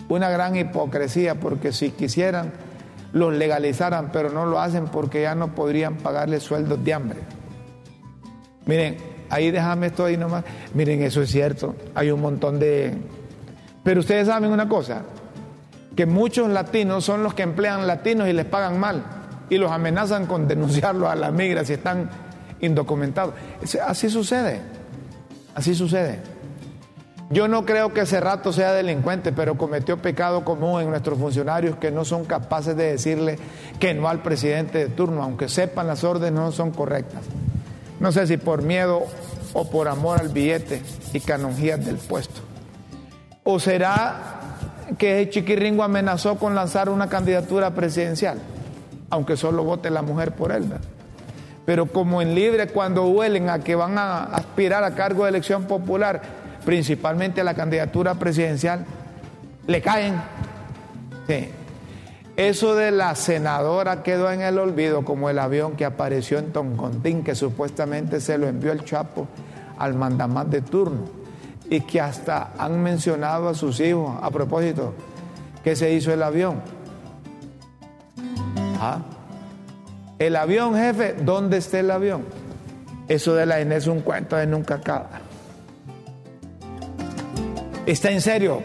Una 0.09 0.31
gran 0.31 0.57
hipocresía 0.57 1.37
porque 1.37 1.73
si 1.73 1.91
quisieran 1.91 2.53
los 3.13 3.35
legalizaran, 3.35 4.11
pero 4.13 4.31
no 4.31 4.47
lo 4.47 4.61
hacen 4.61 4.87
porque 4.87 5.23
ya 5.23 5.35
no 5.35 5.55
podrían 5.55 5.97
pagarle 5.97 6.41
sueldos 6.41 6.83
de 6.85 6.95
hambre. 6.95 7.19
Miren, 8.67 8.97
ahí 9.31 9.51
déjame 9.51 9.89
esto 9.89 10.05
ahí 10.05 10.17
nomás. 10.17 10.45
Miren, 10.75 11.03
eso 11.03 11.23
es 11.23 11.31
cierto. 11.31 11.75
Hay 11.95 12.11
un 12.11 12.21
montón 12.21 12.59
de... 12.59 12.95
Pero 13.83 14.01
ustedes 14.01 14.27
saben 14.27 14.51
una 14.51 14.69
cosa, 14.69 15.03
que 15.97 16.05
muchos 16.07 16.51
latinos 16.51 17.05
son 17.05 17.23
los 17.23 17.35
que 17.35 17.43
emplean 17.43 17.87
latinos 17.87 18.29
y 18.29 18.33
les 18.33 18.45
pagan 18.45 18.79
mal 18.79 19.03
y 19.51 19.57
los 19.57 19.71
amenazan 19.73 20.27
con 20.27 20.47
denunciarlos 20.47 21.09
a 21.09 21.15
la 21.15 21.31
migra 21.31 21.65
si 21.65 21.73
están 21.73 22.11
indocumentados. 22.61 23.35
Así 23.87 24.11
sucede, 24.11 24.61
así 25.55 25.75
sucede. 25.75 26.21
Yo 27.31 27.47
no 27.47 27.67
creo 27.67 27.93
que 27.93 28.01
ese 28.03 28.21
rato 28.21 28.55
sea 28.55 28.73
delincuente, 28.73 29.33
pero 29.33 29.59
cometió 29.59 29.99
pecado 29.99 30.45
común 30.45 30.81
en 30.81 30.89
nuestros 30.89 31.19
funcionarios 31.19 31.77
que 31.77 31.91
no 31.91 32.07
son 32.07 32.25
capaces 32.25 32.75
de 32.75 32.93
decirle 32.93 33.39
que 33.79 33.93
no 33.93 34.09
al 34.09 34.23
presidente 34.23 34.79
de 34.79 34.89
turno, 34.89 35.23
aunque 35.23 35.49
sepan 35.49 35.87
las 35.87 36.05
órdenes 36.05 36.33
no 36.33 36.53
son 36.53 36.71
correctas. 36.71 37.21
No 38.01 38.13
sé 38.13 38.27
si 38.27 38.39
por 38.39 38.63
miedo 38.63 39.03
o 39.53 39.69
por 39.69 39.89
amor 39.89 40.21
al 40.21 40.31
billete 40.31 40.83
y 41.13 41.21
canonjías 41.21 41.85
del 41.85 41.97
puesto. 41.97 42.41
¿O 43.45 43.61
será 43.61 44.41
que 44.97 45.29
Chiquiringo 45.29 45.83
amenazó 45.83 46.37
con 46.37 46.55
lanzar 46.55 46.89
una 46.89 47.11
candidatura 47.11 47.75
presidencial, 47.75 48.39
aunque 49.11 49.37
solo 49.37 49.65
vote 49.65 49.91
la 49.91 50.01
mujer 50.01 50.33
por 50.33 50.51
él? 50.51 50.73
Pero 51.67 51.85
como 51.85 52.23
en 52.23 52.35
libre 52.35 52.69
cuando 52.69 53.07
huelen 53.07 53.51
a 53.51 53.59
que 53.59 53.75
van 53.75 53.99
a 53.99 54.23
aspirar 54.23 54.85
a 54.85 54.95
cargo 54.95 55.25
de 55.25 55.31
elección 55.31 55.65
popular, 55.65 56.38
principalmente 56.69 57.41
a 57.41 57.45
la 57.45 57.55
candidatura 57.55 58.17
presidencial, 58.17 58.85
le 59.67 59.81
caen. 59.81 60.21
Sí. 61.27 61.49
Eso 62.37 62.75
de 62.75 62.91
la 62.91 63.15
senadora 63.15 64.03
quedó 64.03 64.31
en 64.31 64.43
el 64.43 64.59
olvido 64.59 65.03
como 65.03 65.31
el 65.31 65.39
avión 65.39 65.77
que 65.77 65.87
apareció 65.87 66.39
en 66.39 66.53
Toncontín, 66.53 67.25
que 67.25 67.35
supuestamente 67.35 68.21
se 68.21 68.37
lo 68.37 68.47
envió 68.47 68.73
el 68.73 68.85
Chapo 68.85 69.29
al 69.79 69.95
mandamás 69.95 70.51
de 70.51 70.61
turno 70.61 71.07
y 71.71 71.81
que 71.81 72.03
hasta 72.03 72.53
han 72.59 72.83
mencionado 72.83 73.49
a 73.49 73.55
sus 73.55 73.81
hijos 73.81 74.19
a 74.21 74.31
propósito 74.31 74.93
que 75.65 75.75
se 75.75 75.91
hizo 75.95 76.13
el 76.13 76.23
avión. 76.23 76.61
¿Ah? 78.79 78.99
El 80.19 80.37
avión, 80.37 80.75
jefe, 80.75 81.15
¿dónde 81.15 81.57
está 81.57 81.79
el 81.81 81.91
avión? 81.91 82.27
Eso 83.09 83.35
de 83.35 83.47
la 83.47 83.59
Inés 83.59 83.85
es 83.85 83.87
un 83.87 84.01
cuento 84.01 84.37
de 84.37 84.47
nunca 84.47 84.75
acaba. 84.75 85.28
Está 87.89 88.11
en 88.11 88.21
serio 88.21 88.61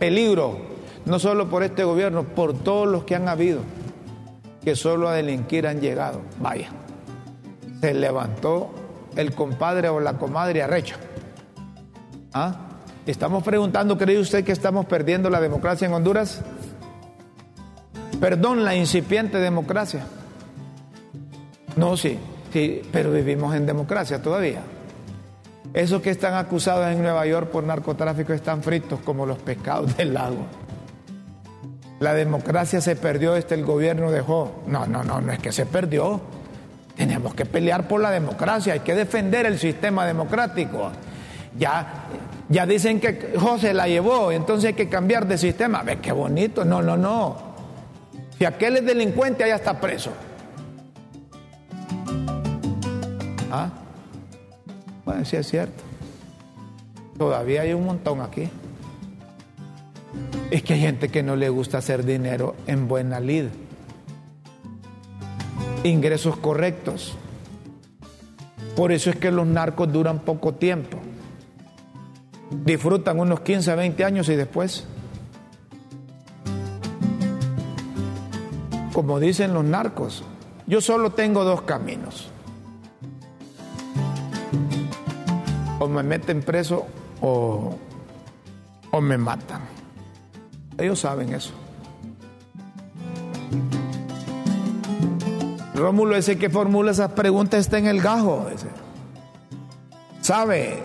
peligro, 0.00 0.58
no 1.04 1.20
solo 1.20 1.48
por 1.48 1.62
este 1.62 1.84
gobierno, 1.84 2.24
por 2.24 2.58
todos 2.58 2.88
los 2.88 3.04
que 3.04 3.14
han 3.14 3.28
habido, 3.28 3.60
que 4.64 4.74
solo 4.74 5.08
a 5.08 5.14
delinquir 5.14 5.64
han 5.68 5.80
llegado. 5.80 6.22
Vaya, 6.40 6.68
se 7.80 7.94
levantó 7.94 8.70
el 9.14 9.32
compadre 9.32 9.88
o 9.90 10.00
la 10.00 10.14
comadre 10.14 10.64
arrecha. 10.64 10.96
¿Ah? 12.34 12.56
Estamos 13.06 13.44
preguntando, 13.44 13.96
¿cree 13.96 14.18
usted 14.18 14.42
que 14.42 14.50
estamos 14.50 14.86
perdiendo 14.86 15.30
la 15.30 15.40
democracia 15.40 15.86
en 15.86 15.94
Honduras? 15.94 16.42
Perdón, 18.18 18.64
la 18.64 18.74
incipiente 18.74 19.38
democracia. 19.38 20.04
No, 21.76 21.96
sí, 21.96 22.18
sí, 22.52 22.82
pero 22.90 23.12
vivimos 23.12 23.54
en 23.54 23.66
democracia 23.66 24.20
todavía. 24.20 24.62
Esos 25.74 26.00
que 26.00 26.10
están 26.10 26.34
acusados 26.34 26.86
en 26.88 27.02
Nueva 27.02 27.26
York 27.26 27.50
por 27.50 27.64
narcotráfico 27.64 28.32
están 28.32 28.62
fritos 28.62 29.00
como 29.00 29.26
los 29.26 29.38
pescados 29.38 29.96
del 29.96 30.14
lago. 30.14 30.46
La 32.00 32.14
democracia 32.14 32.80
se 32.80 32.96
perdió, 32.96 33.36
este 33.36 33.54
el 33.54 33.64
gobierno 33.64 34.10
dejó. 34.10 34.62
No, 34.66 34.86
no, 34.86 35.02
no, 35.04 35.20
no 35.20 35.32
es 35.32 35.38
que 35.40 35.52
se 35.52 35.66
perdió. 35.66 36.20
Tenemos 36.96 37.34
que 37.34 37.44
pelear 37.44 37.86
por 37.86 38.00
la 38.00 38.10
democracia, 38.10 38.72
hay 38.72 38.80
que 38.80 38.94
defender 38.94 39.46
el 39.46 39.58
sistema 39.58 40.06
democrático. 40.06 40.90
Ya, 41.56 42.04
ya 42.48 42.66
dicen 42.66 43.00
que 43.00 43.34
José 43.38 43.74
la 43.74 43.88
llevó, 43.88 44.32
entonces 44.32 44.68
hay 44.68 44.74
que 44.74 44.88
cambiar 44.88 45.26
de 45.26 45.38
sistema. 45.38 45.82
Ve 45.82 45.98
qué 46.00 46.12
bonito. 46.12 46.64
No, 46.64 46.82
no, 46.82 46.96
no. 46.96 47.36
Si 48.38 48.44
aquel 48.44 48.76
es 48.76 48.86
delincuente, 48.86 49.44
allá 49.44 49.56
está 49.56 49.80
preso. 49.80 50.12
¿Ah? 53.50 53.70
Bueno, 55.18 55.30
sí 55.30 55.36
es 55.36 55.48
cierto. 55.48 55.82
Todavía 57.18 57.62
hay 57.62 57.72
un 57.72 57.84
montón 57.84 58.20
aquí. 58.20 58.48
Es 60.52 60.62
que 60.62 60.74
hay 60.74 60.80
gente 60.80 61.08
que 61.08 61.24
no 61.24 61.34
le 61.34 61.48
gusta 61.48 61.78
hacer 61.78 62.04
dinero 62.04 62.54
en 62.68 62.86
buena 62.86 63.18
lid. 63.18 63.46
Ingresos 65.82 66.36
correctos. 66.36 67.16
Por 68.76 68.92
eso 68.92 69.10
es 69.10 69.16
que 69.16 69.32
los 69.32 69.44
narcos 69.44 69.92
duran 69.92 70.20
poco 70.20 70.54
tiempo. 70.54 70.98
Disfrutan 72.64 73.18
unos 73.18 73.40
15, 73.40 73.74
20 73.74 74.04
años 74.04 74.28
y 74.28 74.36
después, 74.36 74.86
como 78.92 79.18
dicen 79.18 79.52
los 79.52 79.64
narcos, 79.64 80.22
yo 80.68 80.80
solo 80.80 81.10
tengo 81.10 81.42
dos 81.42 81.62
caminos. 81.62 82.30
O 85.78 85.88
me 85.88 86.02
meten 86.02 86.42
preso 86.42 86.86
o, 87.20 87.76
o 88.90 89.00
me 89.00 89.18
matan. 89.18 89.62
Ellos 90.76 91.00
saben 91.00 91.32
eso. 91.34 91.52
Rómulo 95.74 96.16
ese 96.16 96.38
que 96.38 96.50
formula 96.50 96.90
esas 96.90 97.12
preguntas 97.12 97.60
está 97.60 97.78
en 97.78 97.86
el 97.86 98.00
gajo. 98.00 98.48
Ese. 98.52 98.66
¿Sabe 100.20 100.82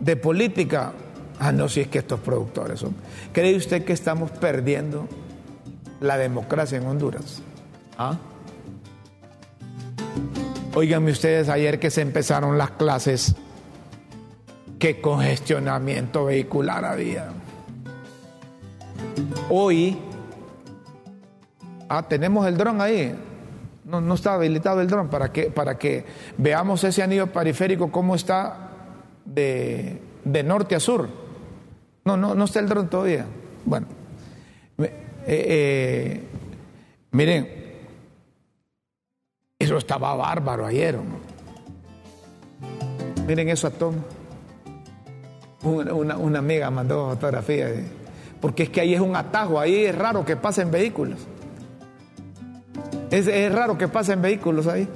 de 0.00 0.16
política? 0.16 0.92
Ah, 1.38 1.52
no, 1.52 1.68
si 1.68 1.80
es 1.80 1.88
que 1.88 1.98
estos 1.98 2.20
productores 2.20 2.80
son. 2.80 2.94
¿Cree 3.32 3.56
usted 3.56 3.84
que 3.84 3.92
estamos 3.92 4.30
perdiendo 4.30 5.08
la 6.00 6.16
democracia 6.16 6.78
en 6.78 6.86
Honduras? 6.86 7.40
¿Ah? 7.98 8.16
Óiganme 10.74 11.12
ustedes 11.12 11.48
ayer 11.48 11.78
que 11.78 11.90
se 11.90 12.00
empezaron 12.00 12.58
las 12.58 12.72
clases 12.72 13.36
qué 14.82 15.00
congestionamiento 15.00 16.24
vehicular 16.24 16.84
había. 16.84 17.28
Hoy, 19.48 19.96
ah, 21.88 22.02
tenemos 22.08 22.48
el 22.48 22.56
dron 22.56 22.80
ahí. 22.80 23.16
No, 23.84 24.00
no 24.00 24.14
está 24.14 24.34
habilitado 24.34 24.80
el 24.80 24.88
dron 24.88 25.08
para 25.08 25.30
que, 25.30 25.52
para 25.52 25.78
que 25.78 26.04
veamos 26.36 26.82
ese 26.82 27.00
anillo 27.00 27.28
periférico 27.28 27.92
cómo 27.92 28.16
está 28.16 28.70
de, 29.24 30.02
de 30.24 30.42
norte 30.42 30.74
a 30.74 30.80
sur. 30.80 31.08
No, 32.04 32.16
no, 32.16 32.34
no 32.34 32.44
está 32.44 32.58
el 32.58 32.68
dron 32.68 32.90
todavía. 32.90 33.24
Bueno, 33.64 33.86
eh, 34.78 34.90
eh, 35.26 36.24
miren, 37.12 37.48
eso 39.60 39.76
estaba 39.76 40.16
bárbaro 40.16 40.66
ayer. 40.66 40.98
Miren 43.28 43.48
eso 43.48 43.68
a 43.68 43.70
todos. 43.70 43.94
Una, 45.62 46.38
amiga 46.38 46.70
mandó 46.70 47.10
fotografía, 47.10 47.68
porque 48.40 48.64
es 48.64 48.70
que 48.70 48.80
ahí 48.80 48.94
es 48.94 49.00
un 49.00 49.14
atajo, 49.14 49.60
ahí 49.60 49.84
es 49.84 49.96
raro 49.96 50.24
que 50.24 50.36
pasen 50.36 50.70
vehículos. 50.70 51.20
Es, 53.10 53.28
es 53.28 53.52
raro 53.52 53.78
que 53.78 53.86
pasen 53.86 54.20
vehículos 54.20 54.66
ahí. 54.66 54.88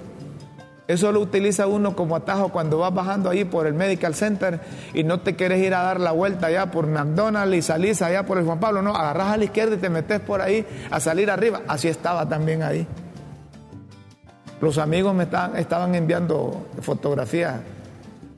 Eso 0.89 1.11
lo 1.11 1.21
utiliza 1.21 1.67
uno 1.67 1.97
como 1.97 2.15
atajo 2.15 2.51
cuando 2.51 2.79
vas 2.79 2.95
bajando 2.95 3.29
ahí 3.31 3.45
por 3.45 3.67
el 3.67 3.75
Medical 3.75 4.15
Center 4.15 4.61
y 4.95 5.03
no 5.03 5.21
te 5.21 5.35
quieres 5.35 5.61
ir 5.61 5.75
a 5.75 5.83
dar 5.83 6.01
la 6.01 6.13
vuelta 6.13 6.47
allá 6.47 6.71
por 6.71 6.87
McDonald's 6.87 7.57
y 7.57 7.63
salís 7.63 8.03
allá 8.03 8.25
por 8.25 8.39
el 8.39 8.45
Juan 8.45 8.61
Pablo. 8.61 8.83
No, 8.83 8.95
agarras 8.95 9.33
a 9.33 9.37
la 9.37 9.45
izquierda 9.45 9.75
y 9.75 9.79
te 9.79 9.91
metes 9.91 10.21
por 10.21 10.41
ahí 10.41 10.65
a 10.91 11.01
salir 11.01 11.31
arriba. 11.31 11.63
Así 11.67 11.89
estaba 11.89 12.29
también 12.29 12.63
ahí. 12.63 12.87
Los 14.61 14.79
amigos 14.79 15.15
me 15.15 15.25
estaban, 15.25 15.57
estaban 15.57 15.95
enviando 15.95 16.67
fotografías 16.81 17.61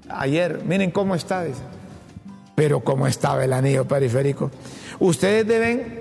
ayer. 0.08 0.62
Miren 0.64 0.90
cómo 0.90 1.14
está, 1.14 1.44
dice 1.44 1.77
pero 2.58 2.80
como 2.80 3.06
estaba 3.06 3.44
el 3.44 3.52
anillo 3.52 3.86
periférico. 3.86 4.50
Ustedes 4.98 5.46
deben, 5.46 6.00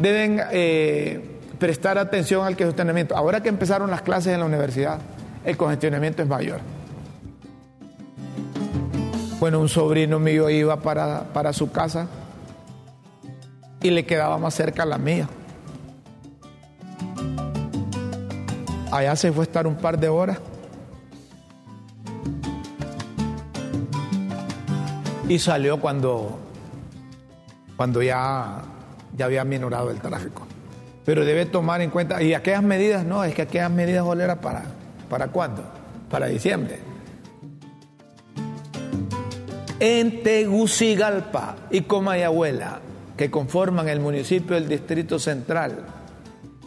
deben 0.00 0.40
eh, 0.50 1.38
prestar 1.56 1.98
atención 1.98 2.44
al 2.44 2.56
congestionamiento. 2.56 3.16
Ahora 3.16 3.40
que 3.40 3.48
empezaron 3.48 3.92
las 3.92 4.02
clases 4.02 4.34
en 4.34 4.40
la 4.40 4.46
universidad, 4.46 4.98
el 5.44 5.56
congestionamiento 5.56 6.24
es 6.24 6.28
mayor. 6.28 6.58
Bueno, 9.38 9.60
un 9.60 9.68
sobrino 9.68 10.18
mío 10.18 10.50
iba 10.50 10.80
para, 10.80 11.32
para 11.32 11.52
su 11.52 11.70
casa 11.70 12.08
y 13.80 13.90
le 13.90 14.04
quedaba 14.04 14.36
más 14.36 14.52
cerca 14.54 14.84
la 14.84 14.98
mía. 14.98 15.28
Allá 18.90 19.14
se 19.14 19.30
fue 19.30 19.42
a 19.42 19.46
estar 19.46 19.68
un 19.68 19.76
par 19.76 19.96
de 19.96 20.08
horas. 20.08 20.38
Y 25.28 25.38
salió 25.38 25.78
cuando, 25.78 26.38
cuando 27.76 28.02
ya, 28.02 28.62
ya 29.16 29.26
había 29.26 29.44
minorado 29.44 29.90
el 29.90 30.00
tráfico. 30.00 30.46
Pero 31.04 31.24
debe 31.24 31.46
tomar 31.46 31.80
en 31.82 31.90
cuenta, 31.90 32.22
y 32.22 32.34
aquellas 32.34 32.62
medidas, 32.62 33.04
no, 33.04 33.22
es 33.24 33.34
que 33.34 33.42
aquellas 33.42 33.70
medidas 33.70 34.06
era 34.18 34.40
para, 34.40 34.62
¿para 35.08 35.28
cuándo? 35.28 35.62
Para 36.10 36.26
diciembre. 36.26 36.80
En 39.80 40.22
Tegucigalpa 40.22 41.56
y 41.70 41.82
Comayagüela, 41.82 42.80
que 43.16 43.30
conforman 43.30 43.88
el 43.88 44.00
municipio 44.00 44.54
del 44.54 44.68
Distrito 44.68 45.18
Central, 45.18 45.84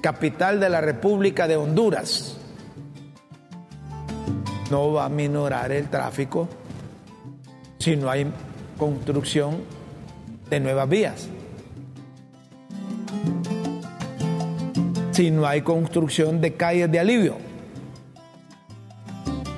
capital 0.01 0.59
de 0.59 0.69
la 0.69 0.81
República 0.81 1.47
de 1.47 1.57
Honduras, 1.57 2.37
no 4.69 4.93
va 4.93 5.05
a 5.05 5.09
minorar 5.09 5.71
el 5.71 5.89
tráfico 5.89 6.47
si 7.77 7.95
no 7.95 8.09
hay 8.09 8.31
construcción 8.81 9.61
de 10.49 10.59
nuevas 10.59 10.89
vías. 10.89 11.27
Si 15.11 15.29
no 15.29 15.45
hay 15.45 15.61
construcción 15.61 16.41
de 16.41 16.55
calles 16.55 16.91
de 16.91 16.97
alivio. 16.97 17.35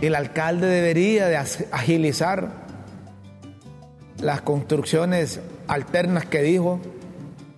El 0.01 0.15
alcalde 0.15 0.67
debería 0.67 1.27
de 1.27 1.37
agilizar 1.37 2.65
las 4.19 4.41
construcciones 4.41 5.39
alternas 5.67 6.25
que 6.25 6.41
dijo 6.41 6.81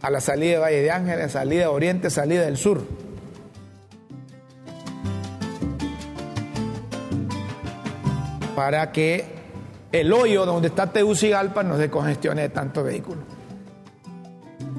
a 0.03 0.11
la 0.11 0.21
salida 0.21 0.51
de 0.51 0.59
Valle 0.59 0.81
de 0.83 0.91
Ángeles, 0.91 1.31
salida 1.31 1.61
de 1.61 1.67
Oriente, 1.67 2.11
salida 2.11 2.41
del 2.43 2.57
sur. 2.57 2.85
Para 8.55 8.91
que 8.91 9.34
el 10.01 10.11
hoyo 10.11 10.45
donde 10.45 10.67
está 10.67 10.91
Tegucigalpa 10.91 11.63
no 11.63 11.77
se 11.77 11.89
congestione 11.89 12.41
de 12.41 12.49
tantos 12.49 12.83
vehículos. 12.83 13.23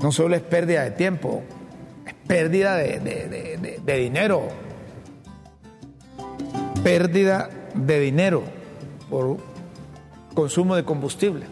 No 0.03 0.13
solo 0.13 0.37
es 0.37 0.43
pérdida 0.43 0.83
de 0.85 0.91
tiempo, 0.91 1.43
es 2.07 2.13
pérdida 2.27 2.77
de, 2.77 3.81
dinero. 3.87 4.49
Pérdida 6.85 7.49
de 7.75 8.01
dinero 8.01 8.43
por 9.09 9.39
consumo 10.35 10.77
de 10.77 10.85
combustible 10.85 11.47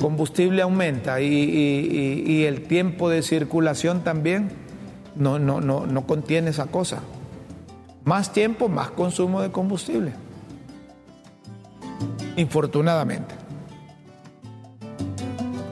combustible 0.00 0.60
aumenta 0.60 1.20
y, 1.20 2.44
el 2.44 2.62
tiempo 2.62 3.08
de 3.08 3.22
circulación 3.22 4.02
también 4.02 4.50
no, 5.14 5.38
no, 5.38 5.60
no, 5.60 5.86
no 5.86 6.06
contiene 6.06 6.50
esa 6.50 6.66
cosa. 6.66 7.00
Más 8.04 8.32
tiempo, 8.32 8.68
más 8.68 8.90
consumo 8.90 9.40
de 9.40 9.50
combustible. 9.50 10.12
Infortunadamente. 12.36 13.34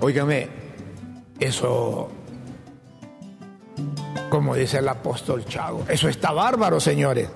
Óigame, 0.01 0.49
eso, 1.39 2.09
como 4.31 4.55
dice 4.55 4.79
el 4.79 4.89
apóstol 4.89 5.45
Chago, 5.45 5.85
eso 5.89 6.09
está 6.09 6.33
bárbaro, 6.33 6.81
señores. 6.81 7.29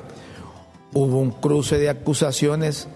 Hubo 0.92 1.18
un 1.18 1.30
cruce 1.30 1.78
de 1.78 1.88
acusaciones 1.88 2.88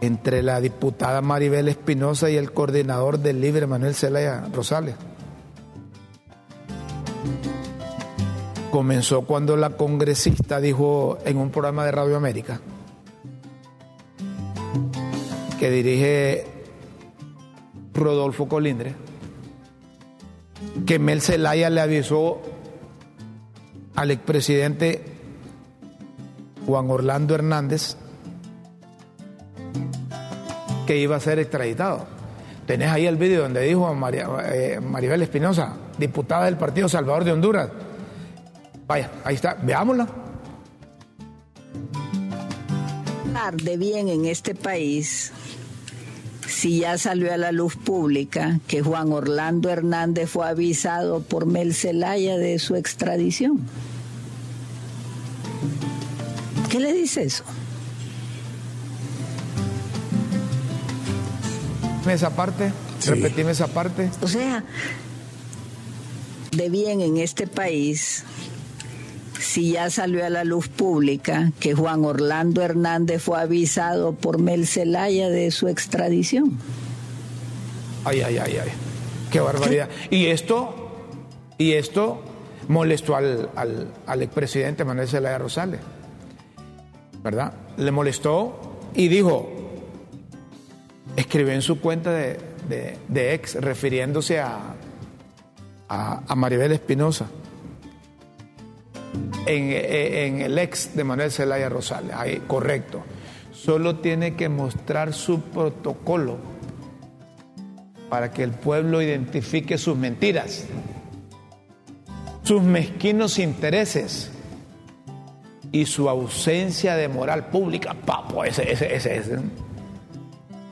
entre 0.00 0.42
la 0.42 0.60
diputada 0.60 1.20
Maribel 1.22 1.68
Espinosa 1.68 2.30
y 2.30 2.36
el 2.36 2.52
coordinador 2.52 3.18
del 3.18 3.40
Libre 3.40 3.66
Manuel 3.66 3.94
Zelaya 3.94 4.44
Rosales. 4.52 4.94
Comenzó 8.70 9.22
cuando 9.22 9.56
la 9.56 9.70
congresista 9.70 10.60
dijo 10.60 11.18
en 11.24 11.38
un 11.38 11.50
programa 11.50 11.84
de 11.84 11.92
Radio 11.92 12.16
América 12.16 12.60
que 15.58 15.70
dirige 15.70 16.44
Rodolfo 17.94 18.48
Colindre 18.48 18.94
que 20.86 20.98
Mel 20.98 21.20
Zelaya 21.20 21.70
le 21.70 21.80
avisó 21.80 22.40
al 23.94 24.10
expresidente 24.10 25.04
Juan 26.66 26.90
Orlando 26.90 27.34
Hernández 27.34 27.96
que 30.86 30.96
iba 30.96 31.16
a 31.16 31.20
ser 31.20 31.38
extraditado. 31.38 32.06
Tenés 32.66 32.90
ahí 32.90 33.06
el 33.06 33.16
vídeo 33.16 33.42
donde 33.42 33.62
dijo 33.62 33.92
María, 33.94 34.26
eh, 34.52 34.80
Maribel 34.80 35.22
Espinosa, 35.22 35.76
diputada 35.98 36.46
del 36.46 36.56
Partido 36.56 36.88
Salvador 36.88 37.24
de 37.24 37.32
Honduras. 37.32 37.70
Vaya, 38.86 39.10
ahí 39.24 39.34
está, 39.34 39.54
veámosla. 39.54 40.06
de 43.52 43.76
bien 43.76 44.08
en 44.08 44.26
este 44.26 44.54
país 44.54 45.32
si 46.48 46.80
ya 46.80 46.98
salió 46.98 47.32
a 47.32 47.36
la 47.36 47.52
luz 47.52 47.76
pública 47.76 48.58
que 48.66 48.82
Juan 48.82 49.12
Orlando 49.12 49.68
Hernández 49.68 50.30
fue 50.30 50.48
avisado 50.48 51.20
por 51.20 51.46
Mel 51.46 51.74
Zelaya 51.74 52.36
de 52.36 52.58
su 52.58 52.74
extradición. 52.74 53.60
¿Qué 56.70 56.80
le 56.80 56.92
dice 56.92 57.22
eso? 57.22 57.44
esa 62.10 62.30
parte, 62.30 62.72
repetime 63.06 63.50
esa 63.50 63.66
parte. 63.66 64.10
O 64.22 64.28
sea, 64.28 64.64
de 66.52 66.68
bien 66.70 67.02
en 67.02 67.18
este 67.18 67.46
país, 67.46 68.24
si 69.38 69.72
ya 69.72 69.90
salió 69.90 70.24
a 70.24 70.30
la 70.30 70.44
luz 70.44 70.68
pública 70.68 71.52
que 71.60 71.74
Juan 71.74 72.04
Orlando 72.04 72.62
Hernández 72.62 73.22
fue 73.22 73.40
avisado 73.40 74.12
por 74.12 74.38
Mel 74.38 74.66
Zelaya 74.66 75.28
de 75.28 75.50
su 75.50 75.68
extradición. 75.68 76.58
Ay, 78.04 78.20
ay, 78.22 78.38
ay, 78.38 78.58
ay. 78.62 78.70
Qué 79.30 79.40
barbaridad. 79.40 79.88
Y 80.10 80.26
esto, 80.26 80.74
y 81.58 81.72
esto 81.72 82.22
molestó 82.68 83.16
al, 83.16 83.50
al, 83.54 83.92
al 84.06 84.22
expresidente 84.22 84.84
Manuel 84.84 85.08
Zelaya 85.08 85.38
Rosales. 85.38 85.80
¿Verdad? 87.22 87.52
Le 87.76 87.90
molestó 87.90 88.78
y 88.94 89.08
dijo, 89.08 89.48
escribió 91.16 91.52
en 91.52 91.62
su 91.62 91.80
cuenta 91.80 92.12
de, 92.12 92.98
ex 93.32 93.56
refiriéndose 93.56 94.40
a, 94.40 94.74
a, 95.88 96.34
Maribel 96.36 96.72
Espinosa. 96.72 97.26
En, 99.46 100.40
el 100.40 100.58
ex 100.58 100.94
de 100.94 101.04
Manuel 101.04 101.30
Zelaya 101.30 101.68
Rosales, 101.68 102.14
ahí, 102.14 102.42
correcto. 102.46 103.02
Solo 103.52 103.96
tiene 103.96 104.34
que 104.34 104.48
mostrar 104.48 105.12
su 105.14 105.40
protocolo 105.40 106.36
para 108.08 108.30
que 108.30 108.42
el 108.42 108.50
pueblo 108.52 109.02
identifique 109.02 109.78
sus 109.78 109.96
mentiras, 109.96 110.66
sus 112.42 112.62
mezquinos 112.62 113.38
intereses 113.38 114.30
y 115.72 115.86
su 115.86 116.08
ausencia 116.08 116.96
de 116.96 117.08
moral 117.08 117.46
pública. 117.46 117.94
Papo, 117.94 118.44
ese, 118.44 118.70
ese, 118.70 118.94
ese, 118.94 119.16
ese 119.16 119.38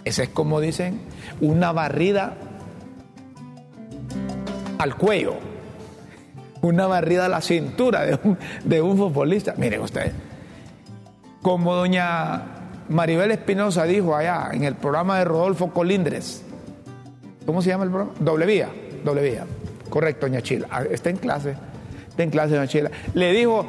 esa 0.07 0.23
es 0.23 0.29
como 0.29 0.61
dicen, 0.61 1.01
una 1.41 1.73
barrida 1.73 2.37
al 4.79 4.97
cuello, 4.97 5.35
una 6.67 6.87
barrida 6.87 7.27
a 7.27 7.29
la 7.29 7.41
cintura 7.41 8.05
de 8.05 8.19
un, 8.23 8.39
de 8.65 8.83
un 8.83 8.97
futbolista. 8.97 9.55
Miren 9.57 9.81
ustedes, 9.81 10.13
como 11.43 11.75
doña 11.75 12.43
Maribel 12.89 13.31
Espinosa 13.31 13.85
dijo 13.85 14.15
allá 14.17 14.51
en 14.53 14.65
el 14.65 14.75
programa 14.75 15.19
de 15.19 15.25
Rodolfo 15.25 15.73
Colindres, 15.73 16.45
¿cómo 17.45 17.63
se 17.63 17.71
llama 17.71 17.85
el 17.85 17.91
programa? 17.91 18.15
Doble 18.21 18.47
vía, 18.47 18.69
doble 19.05 19.23
vía. 19.23 19.45
Correcto, 19.89 20.27
doña 20.27 20.43
Chila. 20.43 20.67
Ah, 20.71 20.83
está 20.91 21.11
en 21.11 21.17
clase, 21.17 21.57
está 22.09 22.23
en 22.23 22.31
clase, 22.31 22.55
doña 22.55 22.67
Chila. 22.67 22.91
Le 23.15 23.33
dijo 23.33 23.67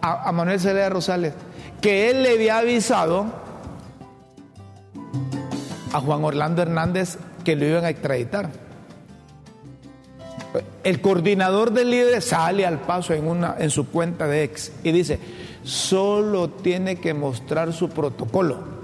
a, 0.00 0.28
a 0.28 0.32
Manuel 0.32 0.60
Celeda 0.60 0.88
Rosales 0.88 1.34
que 1.80 2.10
él 2.10 2.22
le 2.22 2.32
había 2.32 2.58
avisado 2.58 3.26
a 5.92 6.00
Juan 6.00 6.24
Orlando 6.24 6.62
Hernández 6.62 7.18
que 7.44 7.56
lo 7.56 7.64
iban 7.66 7.84
a 7.84 7.90
extraditar. 7.90 8.50
El 10.82 11.00
coordinador 11.00 11.72
del 11.72 11.90
líder 11.90 12.22
sale 12.22 12.64
al 12.64 12.80
paso 12.80 13.12
en, 13.12 13.26
una, 13.26 13.56
en 13.58 13.70
su 13.70 13.88
cuenta 13.88 14.26
de 14.26 14.44
ex 14.44 14.72
y 14.82 14.92
dice, 14.92 15.18
solo 15.62 16.48
tiene 16.48 16.96
que 16.96 17.12
mostrar 17.12 17.72
su 17.72 17.90
protocolo 17.90 18.78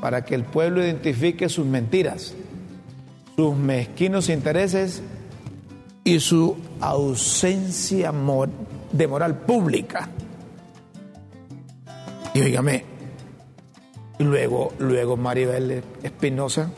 para 0.00 0.24
que 0.24 0.34
el 0.34 0.44
pueblo 0.44 0.84
identifique 0.84 1.48
sus 1.48 1.66
mentiras, 1.66 2.34
sus 3.36 3.56
mezquinos 3.56 4.28
intereses 4.28 5.02
y 6.04 6.20
su 6.20 6.56
ausencia 6.80 8.12
de 8.92 9.08
moral 9.08 9.38
pública. 9.38 10.08
Y 12.34 12.42
oígame, 12.42 12.84
luego, 14.18 14.74
luego 14.78 15.16
Maribel 15.16 15.82
Espinosa 16.02 16.70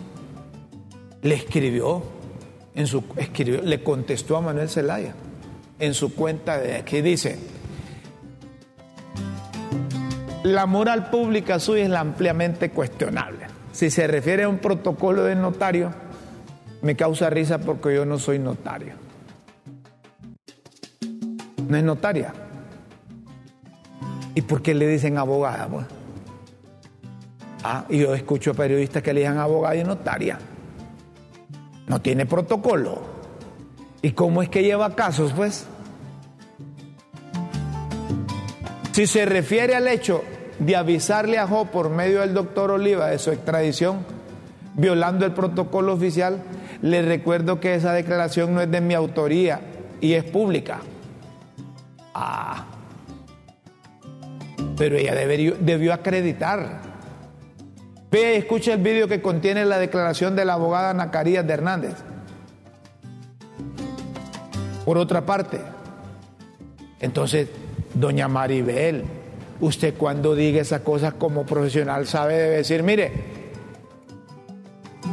le 1.23 1.35
escribió, 1.35 2.03
en 2.77 2.87
su, 2.87 3.03
escribió, 3.17 3.63
le 3.63 3.83
contestó 3.83 4.37
a 4.37 4.43
Manuel 4.43 4.69
Zelaya 4.69 5.15
en 5.79 5.95
su 5.95 6.15
cuenta 6.15 6.59
de 6.59 6.85
que 6.85 7.03
dice, 7.03 7.39
la 10.45 10.67
moral 10.67 11.11
pública 11.11 11.59
suya 11.59 11.85
es 11.85 11.93
ampliamente 11.93 12.71
cuestionable. 12.71 13.47
Si 13.73 13.91
se 13.91 14.07
refiere 14.07 14.45
a 14.45 14.49
un 14.49 14.59
protocolo 14.59 15.25
de 15.25 15.35
notario, 15.35 15.93
me 16.83 16.97
causa 16.97 17.29
risa 17.31 17.59
porque 17.59 17.95
yo 17.95 18.07
no 18.07 18.19
soy 18.19 18.39
notario. 18.39 18.95
No 21.69 21.77
es 21.77 21.83
notaria. 21.83 22.33
¿Y 24.35 24.43
por 24.43 24.63
qué 24.63 24.75
le 24.75 24.87
dicen 24.87 25.19
abogada? 25.19 25.69
Ah, 27.65 27.85
y 27.89 27.99
yo 27.99 28.15
escucho 28.15 28.55
periodistas 28.55 29.03
que 29.03 29.13
le 29.13 29.21
digan 29.21 29.39
abogada 29.39 29.77
y 29.77 29.83
notaria. 29.83 30.39
No 31.87 32.01
tiene 32.01 32.27
protocolo. 32.27 33.01
¿Y 34.03 34.13
cómo 34.13 34.43
es 34.43 34.49
que 34.49 34.63
lleva 34.63 34.95
casos, 34.95 35.33
pues? 35.33 35.67
Si 38.93 39.07
se 39.07 39.27
refiere 39.27 39.75
al 39.75 39.89
hecho 39.89 40.23
de 40.59 40.75
avisarle 40.75 41.39
a 41.39 41.47
Jo 41.47 41.67
por 41.67 41.91
medio 41.91 42.21
del 42.21 42.33
doctor 42.35 42.71
Oliva 42.71 43.09
de 43.09 43.19
su 43.19 43.31
extradición, 43.31 43.99
violando 44.75 45.27
el 45.27 45.33
protocolo 45.33 45.93
oficial, 45.93 46.43
le 46.83 47.03
recuerdo 47.03 47.61
que 47.61 47.75
esa 47.75 47.93
declaración 47.93 48.55
no 48.55 48.61
es 48.63 48.71
de 48.71 48.81
mi 48.81 48.95
autoría 48.95 49.61
y 50.01 50.15
es 50.15 50.25
pública. 50.25 50.81
Ah, 52.15 52.65
pero 54.79 54.97
ella 54.97 55.15
debería- 55.15 55.55
debió 55.61 55.93
acreditar. 55.93 56.81
Ve 58.11 58.35
y 58.35 58.39
escucha 58.39 58.73
el 58.73 58.81
vídeo 58.81 59.09
que 59.09 59.21
contiene 59.21 59.65
la 59.65 59.79
declaración 59.79 60.37
de 60.37 60.45
la 60.45 60.55
abogada 60.55 60.91
Ana 60.91 61.11
Carías 61.11 61.47
de 61.47 61.53
Hernández. 61.53 61.95
Por 64.85 64.99
otra 64.99 65.27
parte, 65.27 65.61
entonces, 67.01 67.49
doña 67.93 68.29
Maribel, 68.29 69.05
usted 69.61 69.95
cuando 69.95 70.35
diga 70.35 70.61
esas 70.61 70.83
cosas 70.83 71.15
como 71.15 71.45
profesional 71.45 72.07
sabe 72.07 72.35
debe 72.35 72.57
decir, 72.59 72.83
mire, 72.83 73.13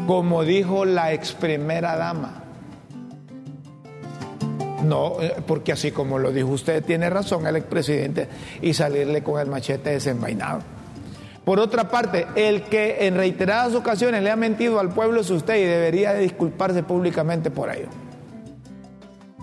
como 0.05 0.43
dijo 0.43 0.85
la 0.85 1.13
ex 1.13 1.33
primera 1.33 1.95
dama, 1.95 2.43
no, 4.83 5.21
eh, 5.21 5.35
porque 5.47 5.71
así 5.71 5.91
como 5.91 6.19
lo 6.19 6.31
dijo 6.31 6.49
usted, 6.49 6.83
tiene 6.83 7.09
razón 7.09 7.47
el 7.47 7.55
expresidente 7.55 8.27
y 8.61 8.73
salirle 8.73 9.23
con 9.23 9.39
el 9.39 9.47
machete 9.47 9.91
desenvainado. 9.91 10.72
Por 11.45 11.59
otra 11.59 11.89
parte, 11.89 12.25
el 12.35 12.63
que 12.63 13.05
en 13.05 13.15
reiteradas 13.15 13.75
ocasiones 13.75 14.23
le 14.23 14.31
ha 14.31 14.35
mentido 14.35 14.79
al 14.79 14.89
pueblo 14.89 15.19
es 15.21 15.29
usted 15.29 15.55
y 15.57 15.63
debería 15.63 16.13
de 16.13 16.21
disculparse 16.21 16.83
públicamente 16.83 17.51
por 17.51 17.69
ello. 17.69 17.87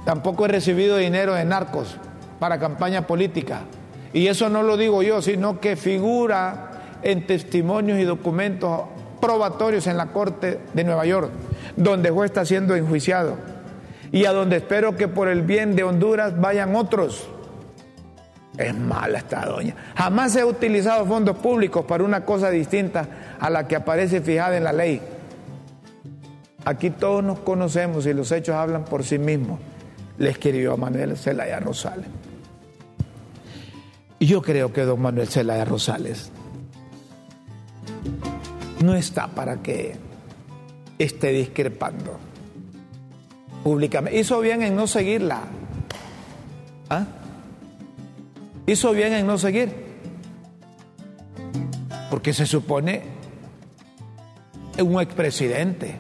Tampoco 0.05 0.47
he 0.47 0.49
recibido 0.49 0.97
dinero 0.97 1.35
de 1.35 1.45
narcos 1.45 1.97
para 2.39 2.59
campaña 2.59 3.07
política. 3.07 3.61
Y 4.15 4.29
eso 4.29 4.49
no 4.49 4.63
lo 4.63 4.79
digo 4.79 5.03
yo, 5.03 5.21
sino 5.21 5.61
que 5.61 5.77
figura 5.77 6.71
en 7.03 7.27
testimonios 7.27 7.99
y 7.99 8.05
documentos 8.05 8.83
probatorios 9.21 9.87
en 9.87 9.99
la 9.99 10.07
Corte 10.07 10.59
de 10.73 10.85
Nueva 10.85 11.05
York, 11.05 11.31
donde 11.77 12.11
juez 12.11 12.31
está 12.31 12.47
siendo 12.47 12.75
enjuiciado. 12.75 13.37
Y 14.11 14.25
a 14.25 14.33
donde 14.33 14.57
espero 14.57 14.97
que 14.97 15.07
por 15.07 15.29
el 15.29 15.43
bien 15.43 15.77
de 15.77 15.85
Honduras 15.85 16.41
vayan 16.41 16.75
otros. 16.75 17.29
Es 18.59 18.75
mala 18.75 19.19
esta 19.19 19.47
doña. 19.47 19.75
Jamás 19.97 20.33
se 20.33 20.45
utilizado 20.45 21.07
fondos 21.07 21.37
públicos 21.37 21.85
para 21.85 22.05
una 22.05 22.25
cosa 22.25 22.51
distinta 22.51 23.07
a 23.39 23.49
la 23.49 23.67
que 23.69 23.77
aparece 23.77 24.21
fijada 24.21 24.57
en 24.57 24.65
la 24.65 24.73
ley. 24.73 25.01
Aquí 26.65 26.91
todos 26.91 27.25
nos 27.25 27.39
conocemos 27.41 28.07
y 28.07 28.13
los 28.13 28.31
hechos 28.33 28.55
hablan 28.55 28.85
por 28.85 29.05
sí 29.05 29.19
mismos. 29.19 29.61
Le 30.19 30.31
escribió 30.31 30.75
a 30.75 30.77
Manuel 30.77 31.17
Zelaya 31.17 31.61
Rosales. 31.61 32.07
Y 34.19 34.27
yo 34.27 34.43
creo 34.43 34.73
que 34.73 34.83
don 34.83 35.01
Manuel 35.01 35.29
Zelaya 35.29 35.65
Rosales 35.65 36.31
no 38.85 38.95
está 38.95 39.29
para 39.29 39.63
que 39.63 39.97
esté 40.99 41.29
discrepando 41.29 42.19
públicamente. 43.65 44.19
Hizo 44.19 44.41
bien 44.41 44.63
en 44.63 44.77
no 44.77 44.87
seguirla. 44.87 45.41
¿Ah? 46.91 47.07
Hizo 48.71 48.93
bien 48.93 49.13
en 49.15 49.27
no 49.27 49.37
seguir. 49.37 49.75
Porque 52.09 52.33
se 52.33 52.47
supone 52.47 53.03
un 54.81 55.01
expresidente 55.01 55.99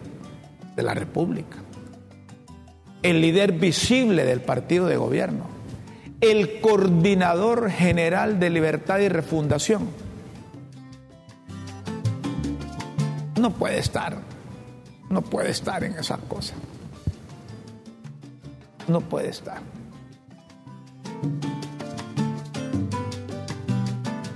de 0.76 0.82
la 0.84 0.94
República, 0.94 1.56
el 3.02 3.20
líder 3.20 3.54
visible 3.54 4.24
del 4.24 4.40
partido 4.42 4.86
de 4.86 4.96
gobierno, 4.96 5.46
el 6.20 6.60
coordinador 6.60 7.72
general 7.72 8.38
de 8.38 8.50
libertad 8.50 9.00
y 9.00 9.08
refundación. 9.08 9.88
No 13.40 13.50
puede 13.50 13.80
estar, 13.80 14.16
no 15.08 15.22
puede 15.22 15.50
estar 15.50 15.82
en 15.82 15.94
esas 15.94 16.20
cosas. 16.20 16.56
No 18.86 19.00
puede 19.00 19.30
estar. 19.30 19.60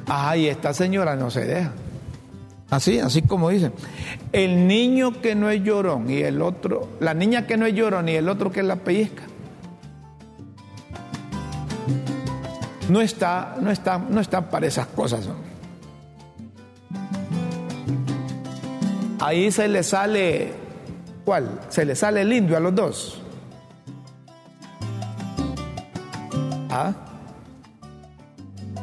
Ay, 0.07 0.48
esta 0.48 0.74
señora 0.74 1.16
no 1.16 1.30
se 1.30 1.44
deja. 1.44 1.72
Así, 2.70 2.98
así 2.98 3.22
como 3.22 3.50
dicen. 3.50 3.72
El 4.32 4.66
niño 4.66 5.20
que 5.20 5.34
no 5.34 5.50
es 5.50 5.62
llorón 5.62 6.11
y 6.11 6.18
el 6.18 6.42
otro, 6.42 6.88
la 7.00 7.14
niña 7.14 7.46
que 7.46 7.57
no 7.57 7.66
es 7.66 7.74
llorón 7.74 8.09
y 8.09 8.12
el 8.12 8.28
otro 8.28 8.50
que 8.50 8.62
la 8.62 8.76
pellizca. 8.76 9.22
No 12.88 13.00
está, 13.00 13.57
no 13.61 13.70
está, 13.70 13.98
no 13.98 14.20
está 14.20 14.50
para 14.50 14.66
esas 14.66 14.86
cosas. 14.88 15.28
Ahí 19.20 19.50
se 19.50 19.68
le 19.68 19.82
sale, 19.82 20.52
¿cuál? 21.24 21.61
Se 21.70 21.84
le 21.84 21.94
sale 21.96 22.24
lindo 22.24 22.57
a 22.57 22.61
los 22.61 22.74
dos. 22.74 23.22
¿Ah? 26.68 26.92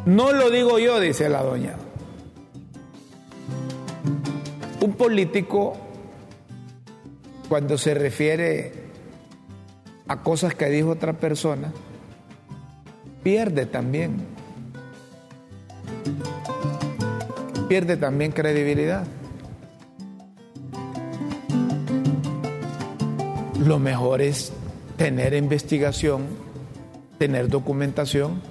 No 0.06 0.32
lo 0.34 0.49
digo 0.49 0.80
yo, 0.80 0.99
dice 0.99 1.30
la 1.30 1.43
doña. 1.43 1.76
Un 4.82 4.93
político, 4.93 5.78
cuando 7.47 7.78
se 7.78 7.93
refiere 7.93 8.74
a 10.08 10.24
cosas 10.24 10.56
que 10.56 10.66
dijo 10.70 10.89
otra 10.89 11.14
persona, 11.14 11.72
pierde 13.22 13.68
también. 13.68 14.26
Pierde 17.70 17.95
también 17.95 18.32
credibilidad. 18.32 19.06
Lo 23.60 23.78
mejor 23.78 24.22
es 24.22 24.52
tener 24.97 25.36
investigación, 25.36 26.26
tener 27.20 27.47
documentación. 27.47 28.51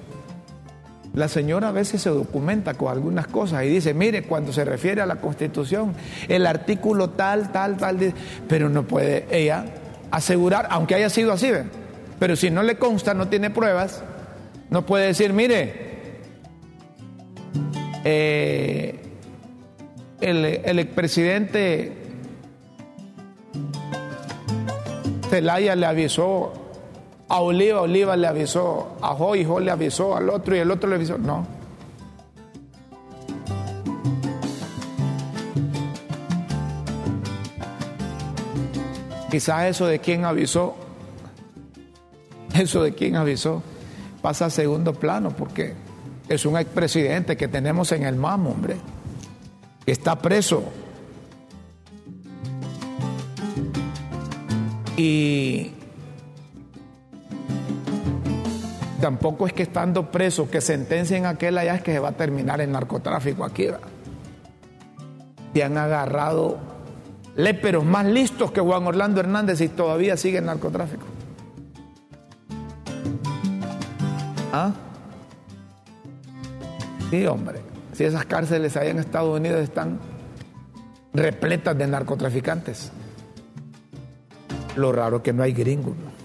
La 1.15 1.27
señora 1.27 1.69
a 1.69 1.73
veces 1.73 2.03
se 2.03 2.11
documenta 2.11 2.75
con 2.75 2.93
algunas 2.93 3.27
cosas 3.27 3.65
y 3.65 3.69
dice, 3.69 3.95
mire, 3.95 4.23
cuando 4.23 4.53
se 4.53 4.65
refiere 4.65 5.01
a 5.01 5.07
la 5.07 5.17
constitución, 5.17 5.95
el 6.29 6.47
artículo 6.47 7.11
tal, 7.11 7.51
tal, 7.51 7.77
tal, 7.77 7.99
dice", 7.99 8.15
pero 8.49 8.69
no 8.69 8.85
puede 8.85 9.27
ella 9.31 9.65
asegurar, 10.13 10.69
aunque 10.71 10.95
haya 10.95 11.11
sido 11.11 11.33
así, 11.33 11.51
pero 12.19 12.37
si 12.37 12.51
no 12.51 12.63
le 12.63 12.77
consta, 12.77 13.13
no 13.15 13.29
tiene 13.29 13.51
pruebas, 13.51 14.05
no 14.71 14.87
puede 14.87 15.07
decir, 15.07 15.33
mire, 15.33 15.91
eh, 18.05 19.01
el, 20.21 20.45
el 20.45 20.79
expresidente 20.79 21.93
Zelaya 25.29 25.75
le 25.75 25.87
avisó 25.87 26.60
a 27.31 27.41
Oliva, 27.41 27.83
Oliva 27.83 28.17
le 28.17 28.27
avisó 28.27 28.97
a 29.01 29.15
Joy, 29.15 29.45
Joy 29.45 29.65
le 29.65 29.71
avisó 29.71 30.17
al 30.17 30.29
otro 30.29 30.57
y 30.57 30.59
el 30.59 30.69
otro 30.69 30.91
le 30.91 30.97
avisó. 30.97 31.17
No. 31.17 31.47
Quizás 39.31 39.67
eso 39.67 39.87
de 39.87 40.01
quién 40.01 40.25
avisó, 40.25 40.75
eso 42.53 42.83
de 42.83 42.95
quién 42.95 43.15
avisó, 43.15 43.63
pasa 44.21 44.47
a 44.47 44.51
segundo 44.51 44.93
plano 44.93 45.31
porque 45.31 45.75
es 46.29 46.45
un 46.45 46.59
expresidente 46.59 47.37
que 47.37 47.47
tenemos 47.47 47.93
en 47.93 48.03
el 48.03 48.17
MAM, 48.17 48.49
hombre, 48.49 48.75
que 49.87 49.93
está 49.93 50.17
preso. 50.17 50.65
Y 54.97 55.75
tampoco 59.01 59.47
es 59.47 59.53
que 59.53 59.63
estando 59.63 60.11
preso, 60.11 60.51
que 60.51 60.61
sentencien 60.61 61.27
a 61.27 61.31
aquel 61.31 61.59
allá 61.59 61.77
es 61.77 61.83
que 61.83 61.93
se 61.93 61.99
va 61.99 62.11
a 62.11 62.13
terminar 62.13 62.61
el 62.61 62.71
narcotráfico 62.71 63.45
aquí. 63.45 63.67
¿verdad? 63.67 63.81
Se 65.55 65.65
han 65.65 65.77
agarrado 65.77 66.59
léperos 67.37 67.85
más 67.85 68.07
listos 68.07 68.53
que 68.53 68.61
Juan 68.61 68.87
Orlando 68.87 69.21
Hernández 69.21 69.61
y 69.61 69.69
todavía 69.69 70.17
sigue 70.17 70.39
el 70.39 70.47
narcotráfico. 70.47 71.07
¿Ah? 74.53 74.73
Sí, 77.11 77.27
hombre. 77.27 77.61
Si 77.93 78.05
esas 78.05 78.25
cárceles 78.25 78.77
allá 78.77 78.91
en 78.91 78.99
Estados 78.99 79.39
Unidos 79.39 79.61
están 79.61 79.99
repletas 81.13 81.77
de 81.77 81.87
narcotraficantes. 81.87 82.93
Lo 84.77 84.93
raro 84.93 85.19
es 85.19 85.23
que 85.23 85.33
no 85.33 85.43
hay 85.43 85.53
gringos. 85.53 85.97
¿no? 85.97 86.20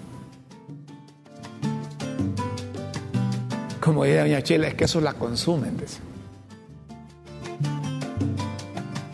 Como 3.86 4.02
dice 4.02 4.18
Doña 4.18 4.42
Chile, 4.42 4.66
es 4.66 4.74
que 4.74 4.84
eso 4.84 5.00
la 5.00 5.12
consumen. 5.14 5.76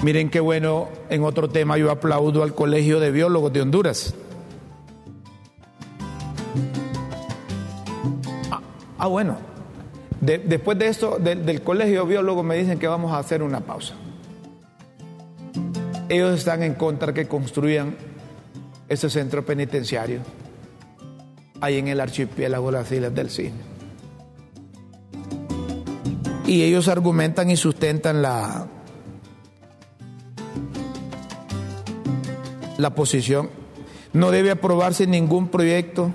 Miren 0.03 0.31
qué 0.31 0.41
bueno, 0.41 0.89
en 1.11 1.23
otro 1.25 1.51
tema 1.51 1.77
yo 1.77 1.91
aplaudo 1.91 2.43
al 2.43 2.55
Colegio 2.55 2.99
de 2.99 3.11
Biólogos 3.11 3.53
de 3.53 3.61
Honduras. 3.61 4.15
Ah, 8.51 8.61
ah, 8.99 9.07
bueno, 9.09 9.37
De- 10.23 10.39
después 10.39 10.79
de 10.79 10.87
esto, 10.87 11.19
del- 11.19 11.45
del 11.45 11.63
Colegio 11.63 12.05
de 12.05 12.09
Biólogos 12.11 12.45
me 12.45 12.57
dicen 12.57 12.79
que 12.79 12.87
vamos 12.87 13.13
a 13.13 13.19
hacer 13.19 13.43
una 13.43 13.61
pausa. 13.61 13.93
Ellos 16.09 16.39
están 16.39 16.63
en 16.63 16.75
contra 16.75 17.13
que 17.13 17.27
construyan 17.29 17.97
ese 18.89 19.11
centro 19.11 19.45
penitenciario 19.45 20.21
ahí 21.61 21.77
en 21.79 21.89
el 21.89 22.01
archipiélago 22.01 22.67
de 22.71 22.73
las 22.79 22.91
Islas 22.93 23.15
del 23.15 23.29
Cine. 23.31 23.72
Y 26.47 26.63
ellos 26.63 26.89
argumentan 26.89 27.51
y 27.51 27.57
sustentan 27.57 28.21
la, 28.21 28.67
la 32.79 32.95
posición. 32.95 33.49
No 34.13 34.31
debe 34.31 34.51
aprobarse 34.51 35.07
ningún 35.07 35.49
proyecto 35.49 36.11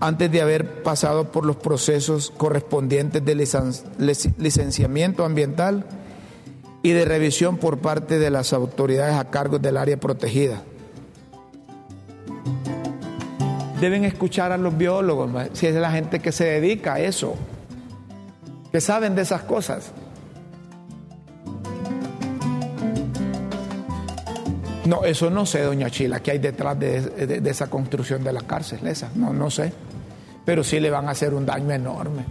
antes 0.00 0.30
de 0.32 0.42
haber 0.42 0.82
pasado 0.82 1.30
por 1.30 1.46
los 1.46 1.56
procesos 1.56 2.32
correspondientes 2.36 3.24
de 3.24 3.36
licen- 3.36 3.84
lic- 3.98 4.34
licenciamiento 4.36 5.24
ambiental 5.24 5.86
y 6.82 6.90
de 6.90 7.04
revisión 7.04 7.58
por 7.58 7.78
parte 7.78 8.18
de 8.18 8.30
las 8.30 8.52
autoridades 8.52 9.14
a 9.14 9.30
cargo 9.30 9.60
del 9.60 9.76
área 9.76 9.96
protegida. 9.98 10.64
Deben 13.80 14.04
escuchar 14.04 14.50
a 14.50 14.56
los 14.58 14.76
biólogos, 14.76 15.30
si 15.52 15.68
es 15.68 15.74
la 15.76 15.92
gente 15.92 16.18
que 16.18 16.32
se 16.32 16.44
dedica 16.44 16.94
a 16.94 17.00
eso, 17.00 17.36
que 18.72 18.80
saben 18.80 19.14
de 19.14 19.22
esas 19.22 19.42
cosas. 19.42 19.92
No, 24.86 25.04
eso 25.04 25.30
no 25.30 25.46
sé, 25.46 25.62
doña 25.62 25.90
Chila, 25.90 26.20
qué 26.20 26.32
hay 26.32 26.38
detrás 26.38 26.78
de, 26.78 27.40
esa 27.44 27.68
construcción 27.68 28.24
de 28.24 28.32
la 28.32 28.40
cárcel, 28.40 28.84
esa, 28.86 29.10
no, 29.14 29.32
no 29.32 29.50
sé. 29.50 29.72
Pero 30.44 30.64
sí 30.64 30.80
le 30.80 30.90
van 30.90 31.06
a 31.06 31.12
hacer 31.12 31.34
un 31.34 31.46
daño 31.46 31.70
enorme. 31.70 32.24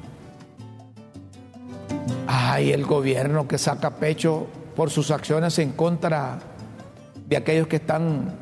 Ay, 2.28 2.72
el 2.72 2.86
gobierno 2.86 3.48
que 3.48 3.58
saca 3.58 3.92
pecho 3.92 4.48
por 4.76 4.90
sus 4.90 5.12
acciones 5.12 5.58
en 5.60 5.72
contra 5.72 6.40
de 7.26 7.38
aquellos 7.38 7.68
que 7.68 7.78
están 7.78 8.36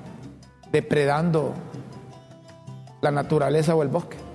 depredando 0.71 1.53
la 3.01 3.11
naturaleza 3.11 3.75
o 3.75 3.83
el 3.83 3.89
bosque. 3.89 4.28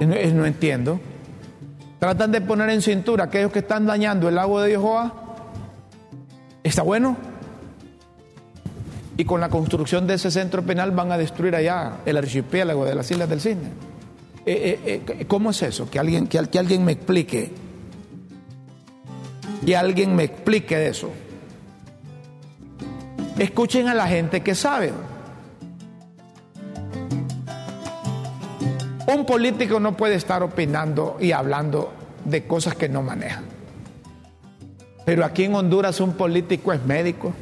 No, 0.00 0.44
entiendo. 0.44 1.00
Tratan 1.98 2.32
de 2.32 2.40
poner 2.40 2.70
en 2.70 2.82
cintura 2.82 3.24
aquellos 3.24 3.52
que 3.52 3.60
están 3.60 3.86
dañando 3.86 4.28
el 4.28 4.34
lago 4.34 4.60
de 4.60 4.72
Yohoa. 4.72 5.14
¿Está 6.62 6.82
bueno? 6.82 7.16
Y 9.16 9.24
con 9.24 9.40
la 9.40 9.48
construcción 9.48 10.06
de 10.06 10.14
ese 10.14 10.30
centro 10.30 10.62
penal 10.62 10.90
van 10.90 11.10
a 11.12 11.18
destruir 11.18 11.56
allá 11.56 11.98
el 12.04 12.18
archipiélago 12.18 12.84
de 12.84 12.94
las 12.94 13.10
Islas 13.10 13.28
del 13.28 13.40
Cisne. 13.40 13.70
Eh, 14.44 14.78
eh, 14.84 15.02
eh, 15.06 15.24
¿Cómo 15.26 15.50
es 15.50 15.62
eso? 15.62 15.88
Que 15.88 15.98
alguien, 15.98 16.26
que, 16.26 16.38
que 16.46 16.58
alguien 16.58 16.84
me 16.84 16.92
explique. 16.92 17.50
Que 19.64 19.76
alguien 19.76 20.14
me 20.14 20.24
explique 20.24 20.76
de 20.76 20.88
eso. 20.88 21.10
Escuchen 23.38 23.88
a 23.88 23.94
la 23.94 24.06
gente 24.06 24.42
que 24.42 24.54
sabe. 24.54 24.92
Un 29.06 29.24
político 29.24 29.78
no 29.78 29.96
puede 29.96 30.16
estar 30.16 30.42
opinando 30.42 31.16
y 31.20 31.32
hablando 31.32 31.92
de 32.24 32.46
cosas 32.46 32.74
que 32.74 32.88
no 32.88 33.02
maneja. 33.02 33.42
Pero 35.04 35.24
aquí 35.24 35.44
en 35.44 35.54
Honduras 35.54 36.00
un 36.00 36.14
político 36.14 36.72
es 36.72 36.82
médico, 36.84 37.32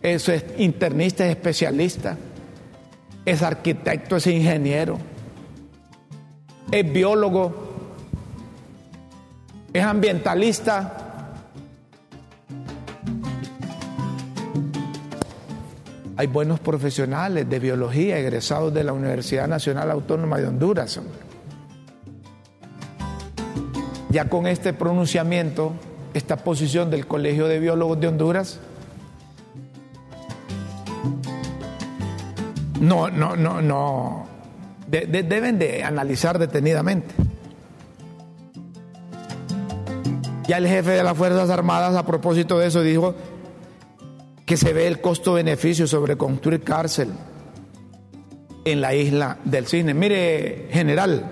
es 0.00 0.28
internista, 0.58 1.24
es 1.24 1.30
especialista, 1.30 2.16
es 3.24 3.42
arquitecto, 3.42 4.16
es 4.16 4.26
ingeniero, 4.28 4.98
es 6.70 6.92
biólogo, 6.92 7.52
es 9.72 9.82
ambientalista. 9.82 11.01
Hay 16.22 16.28
buenos 16.28 16.60
profesionales 16.60 17.50
de 17.50 17.58
biología 17.58 18.16
egresados 18.16 18.72
de 18.72 18.84
la 18.84 18.92
Universidad 18.92 19.48
Nacional 19.48 19.90
Autónoma 19.90 20.38
de 20.38 20.46
Honduras. 20.46 21.00
Ya 24.08 24.28
con 24.28 24.46
este 24.46 24.72
pronunciamiento, 24.72 25.72
esta 26.14 26.36
posición 26.36 26.92
del 26.92 27.08
Colegio 27.08 27.48
de 27.48 27.58
Biólogos 27.58 27.98
de 27.98 28.06
Honduras, 28.06 28.60
no, 32.80 33.10
no, 33.10 33.34
no, 33.34 33.60
no, 33.60 34.26
de- 34.86 35.06
de- 35.06 35.24
deben 35.24 35.58
de 35.58 35.82
analizar 35.82 36.38
detenidamente. 36.38 37.12
Ya 40.46 40.58
el 40.58 40.68
jefe 40.68 40.90
de 40.92 41.02
las 41.02 41.16
Fuerzas 41.18 41.50
Armadas 41.50 41.96
a 41.96 42.06
propósito 42.06 42.60
de 42.60 42.68
eso 42.68 42.80
dijo 42.82 43.16
que 44.46 44.56
se 44.56 44.72
ve 44.72 44.86
el 44.86 45.00
costo-beneficio 45.00 45.86
sobre 45.86 46.16
construir 46.16 46.62
cárcel 46.62 47.10
en 48.64 48.80
la 48.80 48.94
isla 48.94 49.38
del 49.44 49.66
Cisne. 49.66 49.94
Mire, 49.94 50.68
general, 50.70 51.30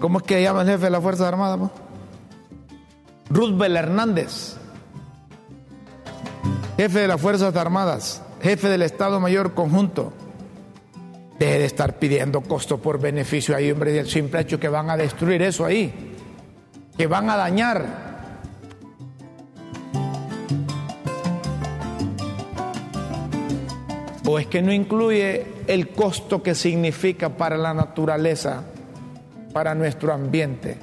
¿cómo 0.00 0.18
es 0.18 0.24
que 0.24 0.42
llama 0.42 0.62
el 0.62 0.68
jefe 0.68 0.84
de 0.84 0.90
las 0.90 1.02
Fuerzas 1.02 1.26
Armadas? 1.26 1.58
po? 1.58 1.70
Roosevelt 3.28 3.76
Hernández, 3.76 4.56
jefe 6.76 7.00
de 7.00 7.08
las 7.08 7.20
Fuerzas 7.20 7.54
Armadas, 7.56 8.22
jefe 8.40 8.68
del 8.68 8.82
Estado 8.82 9.20
Mayor 9.20 9.54
Conjunto. 9.54 10.12
Deje 11.38 11.58
de 11.58 11.64
estar 11.66 11.98
pidiendo 11.98 12.40
costo 12.40 12.78
por 12.78 12.98
beneficio 12.98 13.54
ahí, 13.54 13.70
hombre, 13.70 13.94
y 13.94 13.98
el 13.98 14.08
simple 14.08 14.40
hecho 14.40 14.58
que 14.58 14.68
van 14.68 14.88
a 14.88 14.96
destruir 14.96 15.42
eso 15.42 15.66
ahí, 15.66 16.14
que 16.96 17.06
van 17.06 17.28
a 17.28 17.36
dañar. 17.36 18.05
¿O 24.28 24.40
es 24.40 24.48
que 24.48 24.60
no 24.60 24.72
incluye 24.72 25.46
el 25.68 25.90
costo 25.90 26.42
que 26.42 26.56
significa 26.56 27.36
para 27.36 27.56
la 27.56 27.72
naturaleza, 27.72 28.64
para 29.52 29.72
nuestro 29.76 30.12
ambiente, 30.12 30.78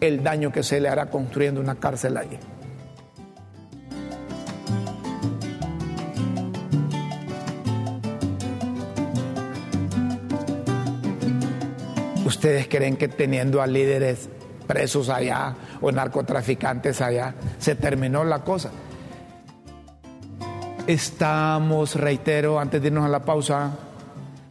el 0.00 0.22
daño 0.22 0.50
que 0.50 0.62
se 0.62 0.80
le 0.80 0.88
hará 0.88 1.10
construyendo 1.10 1.60
una 1.60 1.74
cárcel 1.74 2.16
allí? 2.16 2.38
¿Ustedes 12.24 12.66
creen 12.68 12.96
que 12.96 13.08
teniendo 13.08 13.60
a 13.60 13.66
líderes 13.66 14.30
presos 14.66 15.10
allá 15.10 15.54
o 15.82 15.92
narcotraficantes 15.92 17.02
allá 17.02 17.34
se 17.58 17.74
terminó 17.74 18.24
la 18.24 18.38
cosa? 18.38 18.70
Estamos, 20.88 21.96
reitero, 21.96 22.58
antes 22.58 22.80
de 22.80 22.88
irnos 22.88 23.04
a 23.04 23.08
la 23.08 23.22
pausa, 23.22 23.72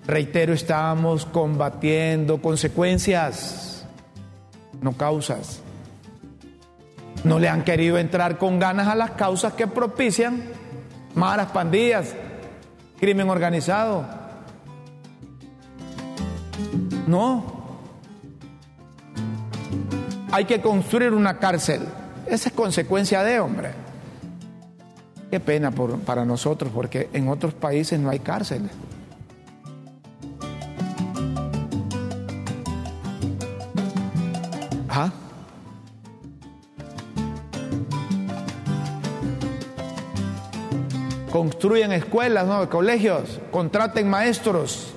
reitero, 0.05 0.53
estamos 0.53 1.25
combatiendo 1.25 2.39
consecuencias, 2.43 3.83
no 4.79 4.93
causas. 4.93 5.61
No 7.23 7.39
le 7.39 7.49
han 7.49 7.63
querido 7.63 7.97
entrar 7.97 8.37
con 8.37 8.59
ganas 8.59 8.87
a 8.87 8.93
las 8.93 9.11
causas 9.11 9.53
que 9.53 9.65
propician 9.65 10.43
malas 11.15 11.47
pandillas, 11.47 12.13
crimen 12.99 13.31
organizado. 13.31 14.05
No. 17.07 17.79
Hay 20.31 20.45
que 20.45 20.61
construir 20.61 21.13
una 21.13 21.39
cárcel. 21.39 21.81
Esa 22.27 22.49
es 22.49 22.53
consecuencia 22.53 23.23
de 23.23 23.39
hombre. 23.39 23.86
Qué 25.29 25.39
pena 25.39 25.71
por- 25.71 25.99
para 25.99 26.23
nosotros, 26.25 26.71
porque 26.73 27.09
en 27.13 27.27
otros 27.27 27.53
países 27.53 27.99
no 27.99 28.09
hay 28.09 28.19
cárceles. 28.19 28.71
Ajá. 34.89 35.11
Construyen 41.31 41.91
escuelas, 41.91 42.47
¿no? 42.47 42.69
colegios, 42.69 43.39
contraten 43.51 44.09
maestros. 44.09 44.93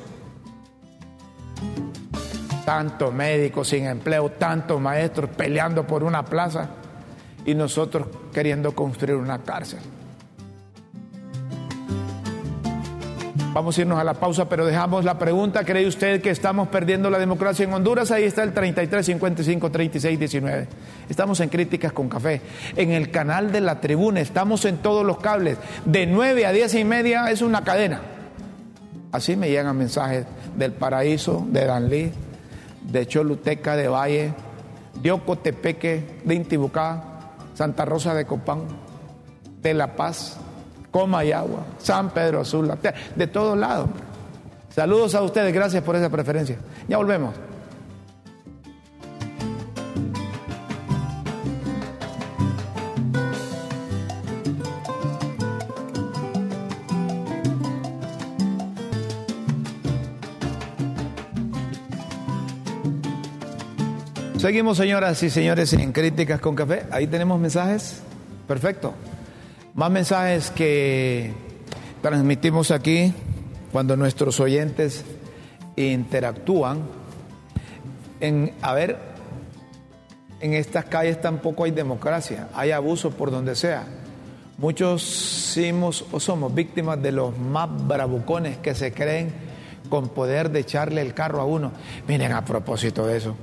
Tantos 2.65 3.13
médicos 3.13 3.69
sin 3.69 3.87
empleo, 3.87 4.31
tantos 4.31 4.81
maestros 4.81 5.29
peleando 5.31 5.87
por 5.87 6.05
una 6.05 6.25
plaza 6.25 6.69
y 7.45 7.55
nosotros 7.55 8.07
queriendo 8.33 8.75
construir 8.75 9.17
una 9.17 9.41
cárcel. 9.41 9.81
Vamos 13.61 13.77
a 13.77 13.83
irnos 13.83 13.99
a 13.99 14.05
la 14.05 14.15
pausa, 14.15 14.49
pero 14.49 14.65
dejamos 14.65 15.05
la 15.05 15.19
pregunta. 15.19 15.65
¿Cree 15.65 15.87
usted 15.87 16.23
que 16.23 16.31
estamos 16.31 16.69
perdiendo 16.69 17.11
la 17.11 17.19
democracia 17.19 17.67
en 17.67 17.75
Honduras? 17.75 18.11
Ahí 18.11 18.25
está 18.25 18.43
el 18.43 18.55
33 18.55 19.05
55 19.05 19.71
36 19.71 20.19
19. 20.19 20.67
Estamos 21.11 21.41
en 21.41 21.51
Críticas 21.51 21.93
con 21.93 22.09
Café. 22.09 22.41
En 22.75 22.91
el 22.93 23.11
canal 23.11 23.53
de 23.53 23.61
la 23.61 23.79
tribuna, 23.79 24.21
estamos 24.21 24.65
en 24.65 24.79
todos 24.79 25.05
los 25.05 25.19
cables. 25.19 25.59
De 25.85 26.07
9 26.07 26.47
a 26.47 26.53
10 26.53 26.75
y 26.77 26.85
media 26.85 27.31
es 27.31 27.43
una 27.43 27.63
cadena. 27.63 28.01
Así 29.13 29.37
me 29.37 29.51
llegan 29.51 29.77
mensajes 29.77 30.25
del 30.57 30.73
Paraíso, 30.73 31.47
de 31.47 31.67
Danlí, 31.67 32.13
de 32.81 33.07
Choluteca, 33.07 33.77
de 33.77 33.89
Valle, 33.89 34.33
de 35.03 35.13
Ocotepeque, 35.13 36.23
de 36.25 36.35
Intibucá, 36.35 37.35
Santa 37.53 37.85
Rosa 37.85 38.15
de 38.15 38.25
Copán, 38.25 38.63
de 39.61 39.75
La 39.75 39.97
Paz, 39.97 40.41
Comayagua, 40.91 41.61
San 41.79 42.11
Pedro 42.11 42.45
de- 42.83 42.95
de 43.17 43.27
todos 43.27 43.57
lados. 43.57 43.89
Saludos 44.75 45.15
a 45.15 45.23
ustedes, 45.23 45.53
gracias 45.53 45.83
por 45.83 45.97
esa 45.97 46.09
preferencia. 46.11 46.57
Ya 46.89 46.97
volvemos. 46.97 47.35
Seguimos, 64.39 64.79
señoras 64.79 65.23
y 65.23 65.29
señores, 65.31 65.73
en 65.75 65.93
Críticas 65.93 66.41
con 66.41 66.55
Café. 66.57 66.85
Ahí 66.91 67.07
tenemos 67.07 67.39
mensajes. 67.39 68.01
Perfecto. 68.49 68.95
Más 69.75 69.91
mensajes 69.91 70.51
que 70.51 71.33
transmitimos 72.03 72.71
aquí 72.71 73.15
cuando 73.73 73.97
nuestros 73.97 74.41
oyentes 74.41 75.05
interactúan. 75.77 76.81
En, 78.21 78.53
a 78.63 78.75
ver, 78.75 78.99
en 80.41 80.55
estas 80.55 80.87
calles 80.87 81.21
tampoco 81.21 81.65
hay 81.65 81.71
democracia, 81.71 82.49
hay 82.55 82.73
abuso 82.73 83.11
por 83.13 83.31
donde 83.31 83.55
sea. 83.55 83.85
Muchos 84.59 85.03
somos 85.03 86.05
o 86.13 86.21
somos 86.21 86.55
víctimas 86.55 87.01
de 87.01 87.13
los 87.13 87.39
más 87.39 87.69
bravucones 87.87 88.59
que 88.59 88.75
se 88.75 88.93
creen 88.93 89.33
con 89.89 90.09
poder 90.11 90.51
de 90.51 90.61
echarle 90.61 91.01
el 91.01 91.15
carro 91.15 91.41
a 91.41 91.45
uno. 91.45 91.73
Miren, 92.07 92.33
a 92.33 92.45
propósito 92.45 93.07
de 93.07 93.17
eso, 93.17 93.37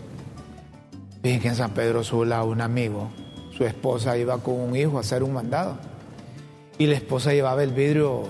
Fíjense 1.23 1.41
que 1.41 1.47
en 1.49 1.55
San 1.55 1.71
Pedro 1.71 2.03
Sula 2.03 2.43
un 2.43 2.61
amigo, 2.61 3.09
su 3.51 3.65
esposa 3.65 4.17
iba 4.17 4.37
con 4.37 4.59
un 4.61 4.75
hijo 4.75 4.97
a 4.97 5.01
hacer 5.01 5.23
un 5.23 5.33
mandado 5.33 5.77
y 6.77 6.87
la 6.87 6.95
esposa 6.95 7.33
llevaba 7.33 7.63
el 7.63 7.71
vidrio 7.71 8.23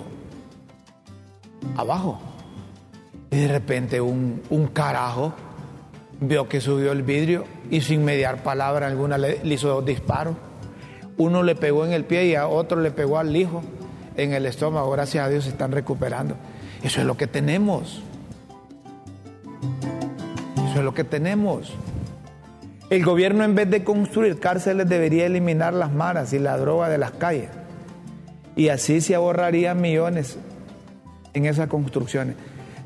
abajo. 1.76 2.20
Y 3.32 3.38
de 3.38 3.48
repente 3.48 4.00
un, 4.02 4.42
un 4.50 4.68
carajo 4.68 5.34
vio 6.20 6.48
que 6.48 6.62
subió 6.62 6.92
el 6.92 7.04
vidrio 7.04 7.46
y 7.70 7.82
sin 7.82 8.04
mediar 8.06 8.44
palabra 8.44 8.88
alguna 8.88 9.18
le, 9.18 9.44
le 9.44 9.54
hizo 9.54 9.68
dos 9.70 9.86
disparos. 9.86 10.36
Uno 11.18 11.44
le 11.44 11.56
pegó 11.56 11.86
en 11.86 11.94
el 11.94 12.06
pie 12.06 12.28
y 12.28 12.36
a 12.36 12.48
otro 12.48 12.80
le 12.80 12.92
pegó 12.92 13.18
al 13.18 13.36
hijo 13.36 13.64
en 14.16 14.34
el 14.34 14.46
estómago. 14.46 14.92
Gracias 14.92 15.26
a 15.26 15.30
Dios 15.30 15.44
se 15.46 15.50
están 15.50 15.72
recuperando. 15.72 16.36
Eso 16.84 17.02
es 17.02 17.08
lo 17.08 17.18
que 17.18 17.28
tenemos. 17.28 18.02
Eso 20.70 20.80
es 20.80 20.84
lo 20.84 20.94
que 20.94 21.04
tenemos. 21.04 21.74
El 22.90 23.04
gobierno 23.04 23.44
en 23.44 23.56
vez 23.56 23.70
de 23.70 23.84
construir 23.84 24.40
cárceles 24.40 24.88
debería 24.88 25.26
eliminar 25.26 25.74
las 25.74 25.92
maras 25.92 26.32
y 26.34 26.40
la 26.40 26.58
droga 26.58 26.88
de 26.88 26.98
las 26.98 27.12
calles. 27.12 27.50
Y 28.58 28.70
así 28.70 29.00
se 29.00 29.16
ahorrarían 29.16 29.80
millones 29.80 30.38
en 31.34 31.46
esas 31.46 31.68
construcciones. 31.68 32.36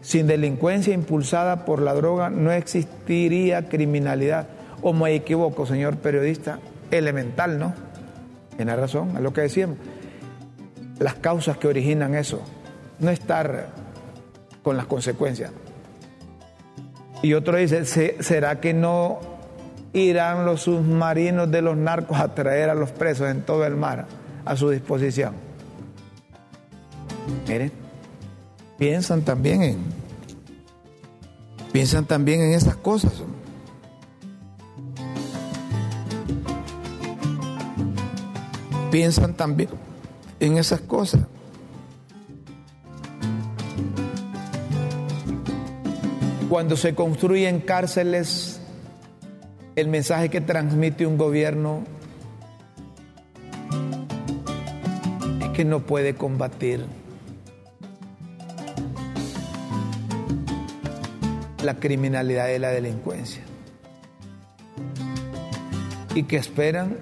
Sin 0.01 0.27
delincuencia 0.27 0.93
impulsada 0.93 1.65
por 1.65 1.81
la 1.81 1.93
droga 1.93 2.29
no 2.29 2.51
existiría 2.51 3.67
criminalidad. 3.69 4.47
O 4.81 4.93
me 4.93 5.13
equivoco, 5.15 5.65
señor 5.65 5.95
periodista, 5.97 6.59
elemental, 6.91 7.57
¿no? 7.57 7.73
Tiene 8.57 8.75
razón, 8.75 9.13
es 9.15 9.21
lo 9.21 9.31
que 9.31 9.41
decíamos. 9.41 9.77
Las 10.99 11.15
causas 11.15 11.57
que 11.57 11.67
originan 11.67 12.15
eso, 12.15 12.41
no 12.99 13.09
estar 13.09 13.69
con 14.63 14.75
las 14.75 14.85
consecuencias. 14.87 15.51
Y 17.21 17.33
otro 17.33 17.57
dice, 17.57 17.85
"¿Se- 17.85 18.21
¿será 18.21 18.59
que 18.59 18.73
no 18.73 19.19
irán 19.93 20.45
los 20.45 20.63
submarinos 20.63 21.49
de 21.49 21.61
los 21.61 21.77
narcos 21.77 22.19
a 22.19 22.33
traer 22.33 22.69
a 22.69 22.75
los 22.75 22.91
presos 22.91 23.29
en 23.29 23.41
todo 23.43 23.65
el 23.65 23.75
mar 23.75 24.07
a 24.43 24.55
su 24.55 24.69
disposición? 24.69 25.33
Miren, 27.47 27.71
piensan 28.77 29.21
también 29.21 29.63
en 29.63 30.01
piensan 31.71 32.05
también 32.05 32.41
en 32.41 32.53
esas 32.53 32.75
cosas. 32.75 33.13
Piensan 38.91 39.33
también 39.35 39.69
en 40.39 40.57
esas 40.57 40.81
cosas. 40.81 41.21
Cuando 46.49 46.75
se 46.75 46.93
construyen 46.93 47.61
cárceles, 47.61 48.59
el 49.77 49.87
mensaje 49.87 50.29
que 50.29 50.41
transmite 50.41 51.07
un 51.07 51.17
gobierno 51.17 51.83
es 55.39 55.49
que 55.51 55.63
no 55.63 55.79
puede 55.79 56.15
combatir 56.15 56.85
la 61.63 61.75
criminalidad 61.75 62.49
y 62.49 62.59
la 62.59 62.69
delincuencia. 62.69 63.43
Y 66.15 66.23
que 66.23 66.37
esperan, 66.37 66.97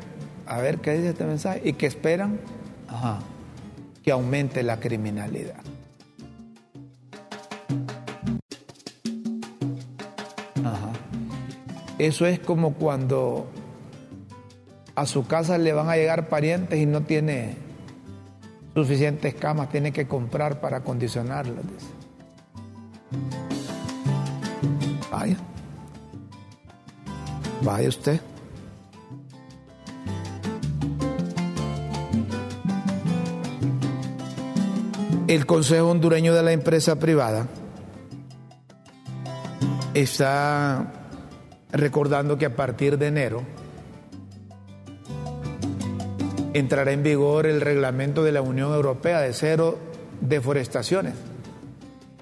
a 0.46 0.60
ver 0.60 0.80
qué 0.80 0.94
dice 0.94 1.10
este 1.10 1.26
mensaje, 1.26 1.62
y 1.64 1.74
que 1.74 1.86
esperan 1.88 2.40
que 4.04 4.12
aumente 4.12 4.64
la 4.64 4.80
criminalidad. 4.80 5.62
Ajá. 10.64 10.92
Eso 11.98 12.26
es 12.26 12.40
como 12.40 12.74
cuando 12.74 13.48
a 14.96 15.06
su 15.06 15.26
casa 15.28 15.58
le 15.58 15.74
van 15.74 15.90
a 15.90 15.96
llegar 15.96 16.28
parientes 16.28 16.78
y 16.80 16.86
no 16.86 17.02
tiene 17.02 17.56
suficientes 18.76 19.34
camas, 19.34 19.70
tiene 19.70 19.92
que 19.92 20.08
comprar 20.08 20.62
para 20.62 20.78
acondicionarlas. 20.78 21.66
Vaya. 25.12 25.38
Vaya 27.62 27.90
usted. 27.90 28.22
El 35.28 35.46
Consejo 35.46 35.90
Hondureño 35.90 36.34
de 36.34 36.42
la 36.42 36.54
Empresa 36.54 36.98
Privada 36.98 37.48
está 39.94 40.92
recordando 41.72 42.38
que 42.38 42.48
a 42.48 42.56
partir 42.56 42.98
de 42.98 43.08
enero 43.08 43.44
entrará 46.54 46.92
en 46.94 47.04
vigor 47.04 47.46
el 47.46 47.62
reglamento 47.62 48.24
de 48.24 48.32
la 48.32 48.42
Unión 48.42 48.74
Europea 48.74 49.22
de 49.22 49.34
cero 49.34 49.78
deforestaciones. 50.22 51.14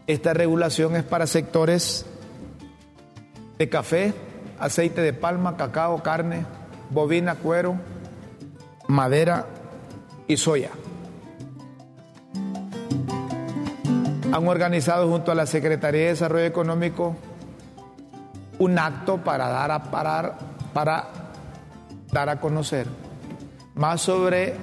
Esta 0.06 0.34
regulación 0.34 0.96
es 0.96 1.04
para 1.04 1.28
sectores 1.28 2.06
de 3.58 3.70
café, 3.70 4.14
aceite 4.60 5.01
de 5.01 5.14
palma, 5.14 5.58
cacao, 5.58 6.01
carne, 6.03 6.45
bovina, 6.89 7.36
cuero, 7.36 7.80
madera 8.88 9.45
y 10.28 10.38
soya. 10.38 10.72
Han 14.34 14.47
organizado 14.47 15.10
junto 15.10 15.32
a 15.32 15.36
la 15.36 15.45
Secretaría 15.45 16.01
de 16.01 16.08
Desarrollo 16.10 16.45
Económico 16.45 17.16
un 18.60 18.78
acto 18.78 19.18
para 19.18 19.47
dar 19.47 19.72
a 19.72 19.84
parar, 19.84 20.38
para 20.74 21.08
dar 22.12 22.30
a 22.30 22.39
conocer 22.39 22.88
más 23.76 24.01
sobre 24.01 24.55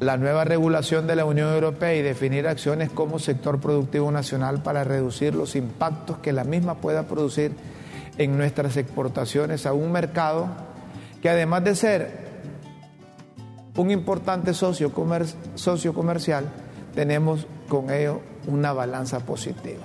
la 0.00 0.16
nueva 0.16 0.44
regulación 0.44 1.06
de 1.06 1.14
la 1.14 1.26
Unión 1.26 1.52
Europea 1.52 1.94
y 1.94 2.00
definir 2.00 2.48
acciones 2.48 2.90
como 2.90 3.18
sector 3.18 3.60
productivo 3.60 4.10
nacional 4.10 4.62
para 4.62 4.82
reducir 4.82 5.34
los 5.34 5.54
impactos 5.56 6.18
que 6.18 6.32
la 6.32 6.44
misma 6.44 6.76
pueda 6.76 7.02
producir 7.02 7.52
en 8.16 8.38
nuestras 8.38 8.78
exportaciones 8.78 9.66
a 9.66 9.74
un 9.74 9.92
mercado 9.92 10.48
que 11.20 11.28
además 11.28 11.64
de 11.64 11.74
ser 11.74 12.30
un 13.76 13.90
importante 13.90 14.54
socio, 14.54 14.90
socio 15.54 15.92
comercial, 15.92 16.50
tenemos 16.94 17.46
con 17.68 17.90
ello 17.90 18.20
una 18.46 18.72
balanza 18.72 19.20
positiva. 19.20 19.84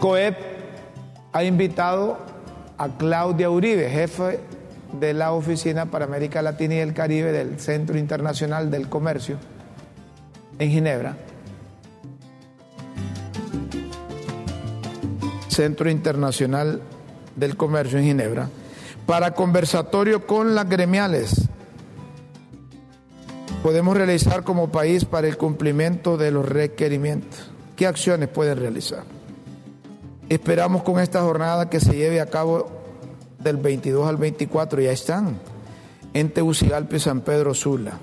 COEP 0.00 0.36
ha 1.32 1.42
invitado 1.42 2.18
a 2.76 2.88
Claudia 2.96 3.48
Uribe, 3.48 3.88
jefe 3.88 4.40
de 4.92 5.14
la 5.14 5.32
Oficina 5.32 5.86
para 5.86 6.04
América 6.04 6.42
Latina 6.42 6.76
y 6.76 6.78
el 6.78 6.94
Caribe 6.94 7.32
del 7.32 7.60
Centro 7.60 7.98
Internacional 7.98 8.70
del 8.70 8.88
Comercio 8.88 9.36
en 10.58 10.70
Ginebra. 10.70 11.16
Centro 15.48 15.90
Internacional 15.90 16.80
del 17.36 17.56
Comercio 17.56 17.98
en 17.98 18.04
Ginebra, 18.04 18.48
para 19.06 19.34
conversatorio 19.34 20.26
con 20.26 20.54
las 20.54 20.68
gremiales. 20.68 21.48
Podemos 23.62 23.96
realizar 23.96 24.44
como 24.44 24.70
país 24.70 25.04
para 25.04 25.26
el 25.26 25.36
cumplimiento 25.36 26.16
de 26.16 26.30
los 26.30 26.48
requerimientos. 26.48 27.50
¿Qué 27.76 27.86
acciones 27.86 28.28
pueden 28.28 28.58
realizar? 28.58 29.02
Esperamos 30.28 30.82
con 30.82 31.00
esta 31.00 31.22
jornada 31.22 31.68
que 31.68 31.80
se 31.80 31.94
lleve 31.96 32.20
a 32.20 32.26
cabo 32.26 32.77
del 33.38 33.56
22 33.56 34.08
al 34.08 34.16
24, 34.16 34.80
ya 34.80 34.92
están, 34.92 35.38
en 36.14 36.30
Tegucigalpa 36.30 36.96
y 36.96 37.00
San 37.00 37.20
Pedro 37.20 37.54
Sula. 37.54 37.98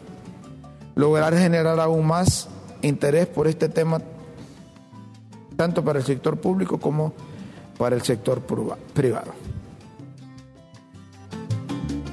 Lograr 0.95 1.37
generar 1.37 1.79
aún 1.79 2.05
más 2.07 2.47
interés 2.81 3.27
por 3.27 3.47
este 3.47 3.69
tema, 3.69 4.01
tanto 5.55 5.83
para 5.83 5.99
el 5.99 6.05
sector 6.05 6.37
público 6.37 6.79
como 6.79 7.13
para 7.77 7.95
el 7.95 8.01
sector 8.01 8.41
privado. 8.93 9.33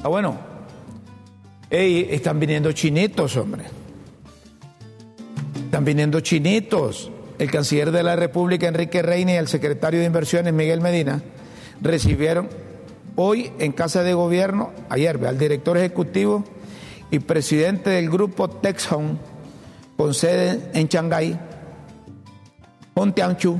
Ah, 0.02 0.08
bueno, 0.08 0.52
Ey, 1.72 2.08
están 2.10 2.38
viniendo 2.38 2.70
chinitos, 2.72 3.34
hombre. 3.38 3.64
Están 5.64 5.86
viniendo 5.86 6.20
chinitos. 6.20 7.10
El 7.38 7.50
canciller 7.50 7.90
de 7.90 8.02
la 8.02 8.14
República, 8.14 8.68
Enrique 8.68 9.00
Reina, 9.00 9.32
y 9.32 9.36
el 9.36 9.48
secretario 9.48 10.00
de 10.00 10.04
Inversiones, 10.04 10.52
Miguel 10.52 10.82
Medina, 10.82 11.22
recibieron 11.80 12.50
hoy 13.16 13.52
en 13.58 13.72
Casa 13.72 14.02
de 14.02 14.14
Gobierno, 14.14 14.72
ayer, 14.88 15.24
al 15.26 15.38
director 15.38 15.76
ejecutivo 15.76 16.44
y 17.10 17.18
presidente 17.18 17.90
del 17.90 18.10
grupo 18.10 18.48
Texhome, 18.48 19.16
con 19.96 20.14
sede 20.14 20.70
en 20.74 20.88
Shanghái, 20.88 21.38
Pontianchu, 22.94 23.58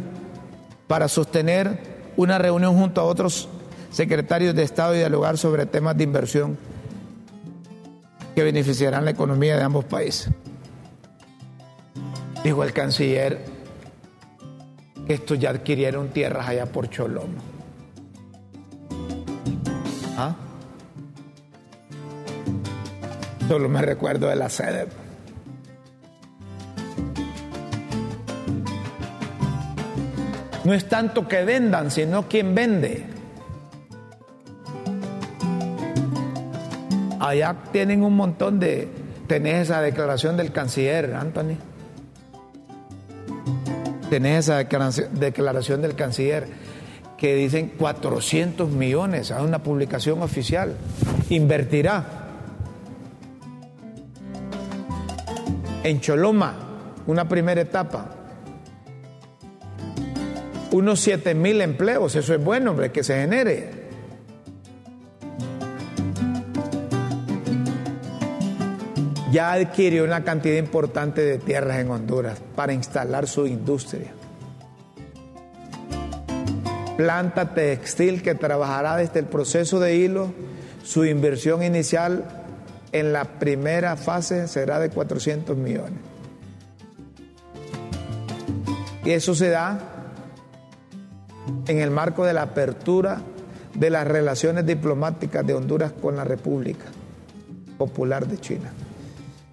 para 0.87 1.09
sostener 1.09 1.79
una 2.17 2.39
reunión 2.39 2.77
junto 2.77 3.01
a 3.01 3.05
otros 3.05 3.49
secretarios 3.91 4.55
de 4.55 4.63
Estado 4.63 4.95
y 4.95 4.99
dialogar 4.99 5.39
sobre 5.39 5.67
temas 5.67 5.97
de 5.97 6.05
inversión 6.05 6.59
que 8.35 8.43
beneficiarán 8.43 9.05
la 9.05 9.11
economía 9.11 9.57
de 9.57 9.63
ambos 9.63 9.85
países. 9.85 10.31
Dijo 12.43 12.65
el 12.65 12.73
canciller 12.73 13.45
que 15.07 15.15
estos 15.15 15.39
ya 15.39 15.51
adquirieron 15.51 16.09
tierras 16.09 16.49
allá 16.49 16.67
por 16.67 16.89
Cholomo. 16.89 17.52
Solo 23.53 23.69
me 23.69 23.83
recuerdo 23.83 24.29
de 24.29 24.37
la 24.37 24.49
sede. 24.49 24.87
No 30.65 30.73
es 30.73 30.89
tanto 30.89 31.29
que 31.29 31.45
vendan, 31.45 31.91
sino 31.91 32.27
quien 32.31 32.55
vende. 32.55 33.05
Allá 37.21 37.55
tienen 37.73 38.03
un 38.03 38.17
montón 38.17 38.59
de... 38.59 38.89
Tenés 39.27 39.65
esa 39.65 39.83
declaración 39.83 40.39
del 40.39 40.51
canciller, 40.51 41.15
Anthony. 41.15 41.59
Tenés 44.09 44.49
esa 44.49 44.65
declaración 44.65 45.83
del 45.83 45.95
canciller 45.95 46.47
que 47.19 47.35
dicen 47.35 47.75
400 47.77 48.71
millones 48.71 49.31
a 49.31 49.43
una 49.43 49.63
publicación 49.63 50.23
oficial. 50.23 50.75
Invertirá 51.29 52.22
en 55.85 56.01
Choloma, 56.01 56.55
una 57.07 57.29
primera 57.29 57.61
etapa. 57.61 58.11
Unos 60.71 61.01
7 61.01 61.35
mil 61.35 61.61
empleos, 61.61 62.17
eso 62.17 62.35
es 62.35 62.43
bueno, 62.43 62.71
hombre, 62.71 62.93
que 62.93 63.03
se 63.03 63.15
genere. 63.15 63.83
ya 69.33 69.53
adquirió 69.53 70.05
una 70.05 70.25
cantidad 70.25 70.59
importante 70.59 71.23
de 71.23 71.39
tierras 71.39 71.79
en 71.79 71.91
Honduras 71.91 72.39
para 72.55 72.75
instalar 72.75 73.27
su 73.27 73.47
industria. 73.47 74.13
Planta 76.99 77.55
textil 77.55 78.23
que 78.23 78.35
trabajará 78.35 78.99
desde 78.99 79.21
el 79.21 79.25
proceso 79.25 79.81
de 79.81 79.97
hilo. 79.97 80.35
Su 80.85 81.07
inversión 81.07 81.63
inicial 81.63 82.42
en 82.93 83.13
la 83.13 83.25
primera 83.25 83.97
fase 83.97 84.47
será 84.49 84.79
de 84.79 84.91
400 84.91 85.57
millones. 85.57 85.99
Y 89.05 89.11
eso 89.11 89.35
se 89.35 89.49
da 89.49 89.79
en 91.67 91.81
el 91.81 91.91
marco 91.91 92.25
de 92.25 92.35
la 92.35 92.43
apertura 92.43 93.21
de 93.75 93.91
las 93.91 94.07
relaciones 94.07 94.67
diplomáticas 94.67 95.45
de 95.47 95.55
Honduras 95.55 95.93
con 95.93 96.17
la 96.17 96.25
República 96.25 96.85
Popular 97.79 98.27
de 98.29 98.39
China. 98.39 98.71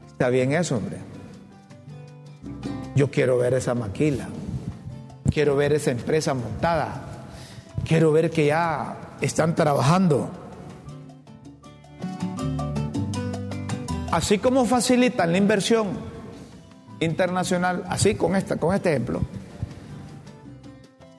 Está 0.07 0.29
bien 0.29 0.51
eso, 0.51 0.77
hombre. 0.77 0.97
Yo 2.95 3.09
quiero 3.09 3.37
ver 3.37 3.53
esa 3.53 3.73
maquila. 3.73 4.27
Quiero 5.31 5.55
ver 5.55 5.73
esa 5.73 5.91
empresa 5.91 6.33
montada. 6.33 7.01
Quiero 7.87 8.11
ver 8.11 8.29
que 8.29 8.47
ya 8.47 8.97
están 9.21 9.55
trabajando. 9.55 10.29
Así 14.11 14.39
como 14.39 14.65
facilitan 14.65 15.31
la 15.31 15.37
inversión 15.37 15.87
internacional, 16.99 17.83
así 17.89 18.15
con, 18.15 18.35
esta, 18.35 18.57
con 18.57 18.75
este 18.75 18.89
ejemplo, 18.89 19.21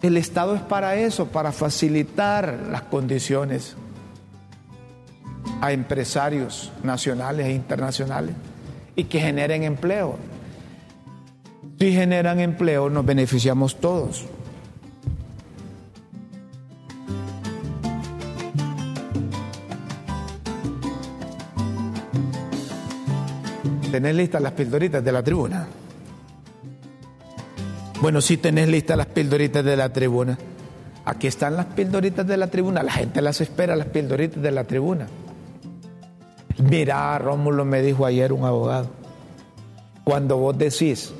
el 0.03 0.16
Estado 0.16 0.55
es 0.55 0.62
para 0.62 0.97
eso, 0.97 1.26
para 1.26 1.53
facilitar 1.53 2.66
las 2.70 2.82
condiciones 2.82 3.76
a 5.61 5.72
empresarios 5.72 6.72
nacionales 6.82 7.47
e 7.47 7.53
internacionales 7.53 8.34
y 8.97 9.05
que 9.05 9.20
generen 9.20 9.62
empleo. 9.62 10.16
Si 11.78 11.93
generan 11.93 12.41
empleo, 12.41 12.91
nos 12.91 13.05
beneficiamos 13.05 13.76
todos. 13.76 14.26
¿Tenés 23.91 24.14
listas 24.14 24.41
las 24.41 24.53
pildoritas 24.53 25.05
de 25.05 25.12
la 25.12 25.22
tribuna? 25.22 25.66
Bueno, 28.01 28.20
si 28.20 28.36
tenés 28.36 28.68
listas 28.68 28.97
las 28.97 29.07
pildoritas 29.07 29.64
de 29.64 29.76
la 29.76 29.93
tribuna. 29.93 30.38
Aquí 31.05 31.26
están 31.26 31.57
las 31.57 31.66
pildoritas 31.66 32.26
de 32.26 32.36
la 32.36 32.47
tribuna. 32.47 32.82
La 32.82 32.93
gente 32.93 33.20
las 33.20 33.41
espera, 33.41 33.74
las 33.74 33.88
pildoritas 33.88 34.43
de 34.43 34.51
la 34.51 34.64
tribuna. 34.64 35.09
Mira, 36.59 37.18
Rómulo 37.18 37.64
me 37.64 37.82
dijo 37.82 38.07
ayer 38.07 38.32
un 38.32 38.45
abogado, 38.45 38.91
cuando 40.05 40.36
vos 40.36 40.57
decís 40.59 41.12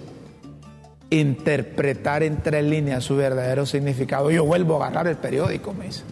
interpretar 1.09 2.23
entre 2.23 2.63
líneas 2.63 3.05
su 3.05 3.17
verdadero 3.17 3.65
significado, 3.65 4.31
yo 4.31 4.45
vuelvo 4.45 4.83
a 4.83 4.87
agarrar 4.87 5.09
el 5.09 5.17
periódico, 5.17 5.73
me 5.73 5.87
dice. 5.87 6.03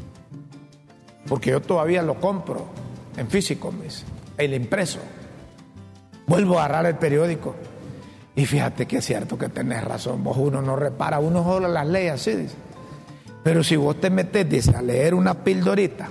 Porque 1.29 1.51
yo 1.51 1.61
todavía 1.61 2.03
lo 2.03 2.19
compro 2.19 2.67
en 3.17 3.29
físico, 3.29 3.71
me 3.71 3.85
dice, 3.85 4.05
el 4.39 4.55
impreso. 4.55 4.99
Vuelvo 6.29 6.59
a 6.59 6.67
agarrar 6.67 6.87
el 6.87 6.97
periódico. 6.97 7.57
Y 8.37 8.47
fíjate 8.47 8.87
que 8.87 8.99
es 8.99 9.05
cierto 9.05 9.37
que 9.37 9.49
tenés 9.49 9.83
razón, 9.83 10.23
vos 10.23 10.37
uno 10.37 10.63
no 10.63 10.77
repara, 10.77 11.19
uno 11.19 11.43
solo 11.43 11.67
las 11.67 11.87
leyes 11.87 12.13
así, 12.13 12.37
dice. 12.37 12.55
Pero 13.43 13.65
si 13.65 13.75
vos 13.75 14.01
te 14.01 14.11
metes, 14.11 14.49
dice, 14.49 14.77
a 14.77 14.83
leer 14.83 15.15
una 15.15 15.43
pildorita 15.43 16.09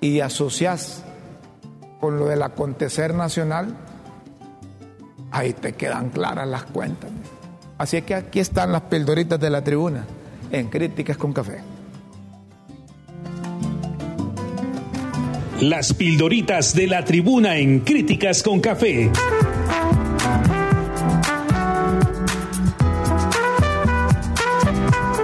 y 0.00 0.20
asociás 0.20 1.04
con 2.00 2.18
lo 2.18 2.26
del 2.26 2.42
acontecer 2.42 3.14
nacional, 3.14 3.76
ahí 5.30 5.52
te 5.52 5.74
quedan 5.74 6.10
claras 6.10 6.48
las 6.48 6.64
cuentas. 6.64 7.10
Así 7.78 8.02
que 8.02 8.14
aquí 8.14 8.40
están 8.40 8.72
las 8.72 8.82
pildoritas 8.82 9.38
de 9.38 9.50
la 9.50 9.62
tribuna 9.62 10.04
en 10.50 10.68
Críticas 10.68 11.16
con 11.16 11.32
Café. 11.32 11.73
Las 15.60 15.94
pildoritas 15.94 16.74
de 16.74 16.88
la 16.88 17.04
tribuna 17.04 17.56
en 17.58 17.80
Críticas 17.80 18.42
con 18.42 18.60
Café. 18.60 19.10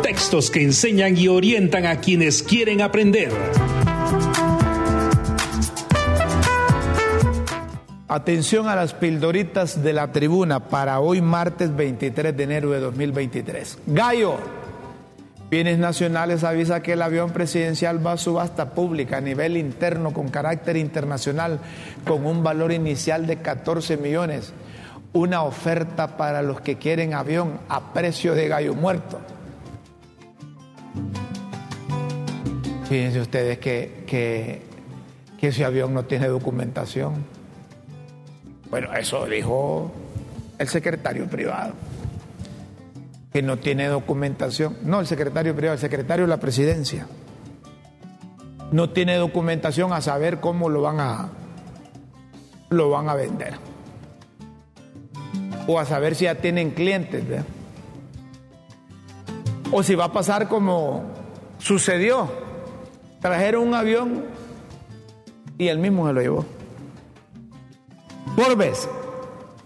Textos 0.02 0.50
que 0.50 0.62
enseñan 0.62 1.18
y 1.18 1.26
orientan 1.26 1.84
a 1.84 2.00
quienes 2.00 2.44
quieren 2.44 2.80
aprender. 2.80 3.32
Atención 8.06 8.68
a 8.68 8.76
las 8.76 8.94
pildoritas 8.94 9.82
de 9.82 9.92
la 9.92 10.12
tribuna 10.12 10.68
para 10.68 11.00
hoy 11.00 11.20
martes 11.20 11.74
23 11.74 12.36
de 12.36 12.42
enero 12.44 12.70
de 12.70 12.80
2023. 12.80 13.78
Gallo, 13.86 14.38
Bienes 15.50 15.78
Nacionales 15.78 16.44
avisa 16.44 16.80
que 16.80 16.92
el 16.92 17.02
avión 17.02 17.32
presidencial 17.32 18.06
va 18.06 18.12
a 18.12 18.16
subasta 18.16 18.70
pública 18.70 19.16
a 19.16 19.20
nivel 19.20 19.56
interno 19.56 20.12
con 20.12 20.28
carácter 20.28 20.76
internacional 20.76 21.58
con 22.06 22.24
un 22.24 22.44
valor 22.44 22.70
inicial 22.70 23.26
de 23.26 23.38
14 23.38 23.96
millones. 23.96 24.52
Una 25.12 25.42
oferta 25.42 26.16
para 26.16 26.42
los 26.42 26.60
que 26.60 26.78
quieren 26.78 27.14
avión 27.14 27.58
a 27.68 27.92
precio 27.92 28.36
de 28.36 28.46
gallo 28.46 28.74
muerto. 28.74 29.18
Fíjense 32.88 33.20
ustedes 33.20 33.58
que, 33.58 34.04
que, 34.06 34.62
ese 35.44 35.64
avión 35.64 35.92
no 35.94 36.04
tiene 36.04 36.28
documentación. 36.28 37.24
Bueno, 38.70 38.94
eso 38.94 39.26
dijo 39.26 39.90
el 40.58 40.68
secretario 40.68 41.26
privado, 41.26 41.72
que 43.32 43.42
no 43.42 43.58
tiene 43.58 43.86
documentación. 43.86 44.76
No, 44.82 45.00
el 45.00 45.06
secretario 45.06 45.54
privado, 45.54 45.74
el 45.74 45.80
secretario 45.80 46.24
de 46.24 46.30
la 46.30 46.38
presidencia. 46.38 47.06
No 48.72 48.90
tiene 48.90 49.16
documentación 49.16 49.92
a 49.92 50.00
saber 50.00 50.40
cómo 50.40 50.68
lo 50.68 50.82
van 50.82 51.00
a, 51.00 51.28
lo 52.68 52.90
van 52.90 53.08
a 53.08 53.14
vender. 53.14 53.54
O 55.66 55.78
a 55.78 55.84
saber 55.84 56.14
si 56.14 56.24
ya 56.24 56.36
tienen 56.36 56.70
clientes. 56.70 57.24
O 59.72 59.82
si 59.82 59.94
va 59.94 60.06
a 60.06 60.12
pasar 60.12 60.48
como 60.48 61.04
sucedió 61.58 62.28
Trajeron 63.20 63.68
un 63.68 63.74
avión 63.74 64.24
y 65.58 65.68
él 65.68 65.78
mismo 65.78 66.06
se 66.06 66.12
lo 66.14 66.20
llevó. 66.22 66.46
Forbes, 68.34 68.88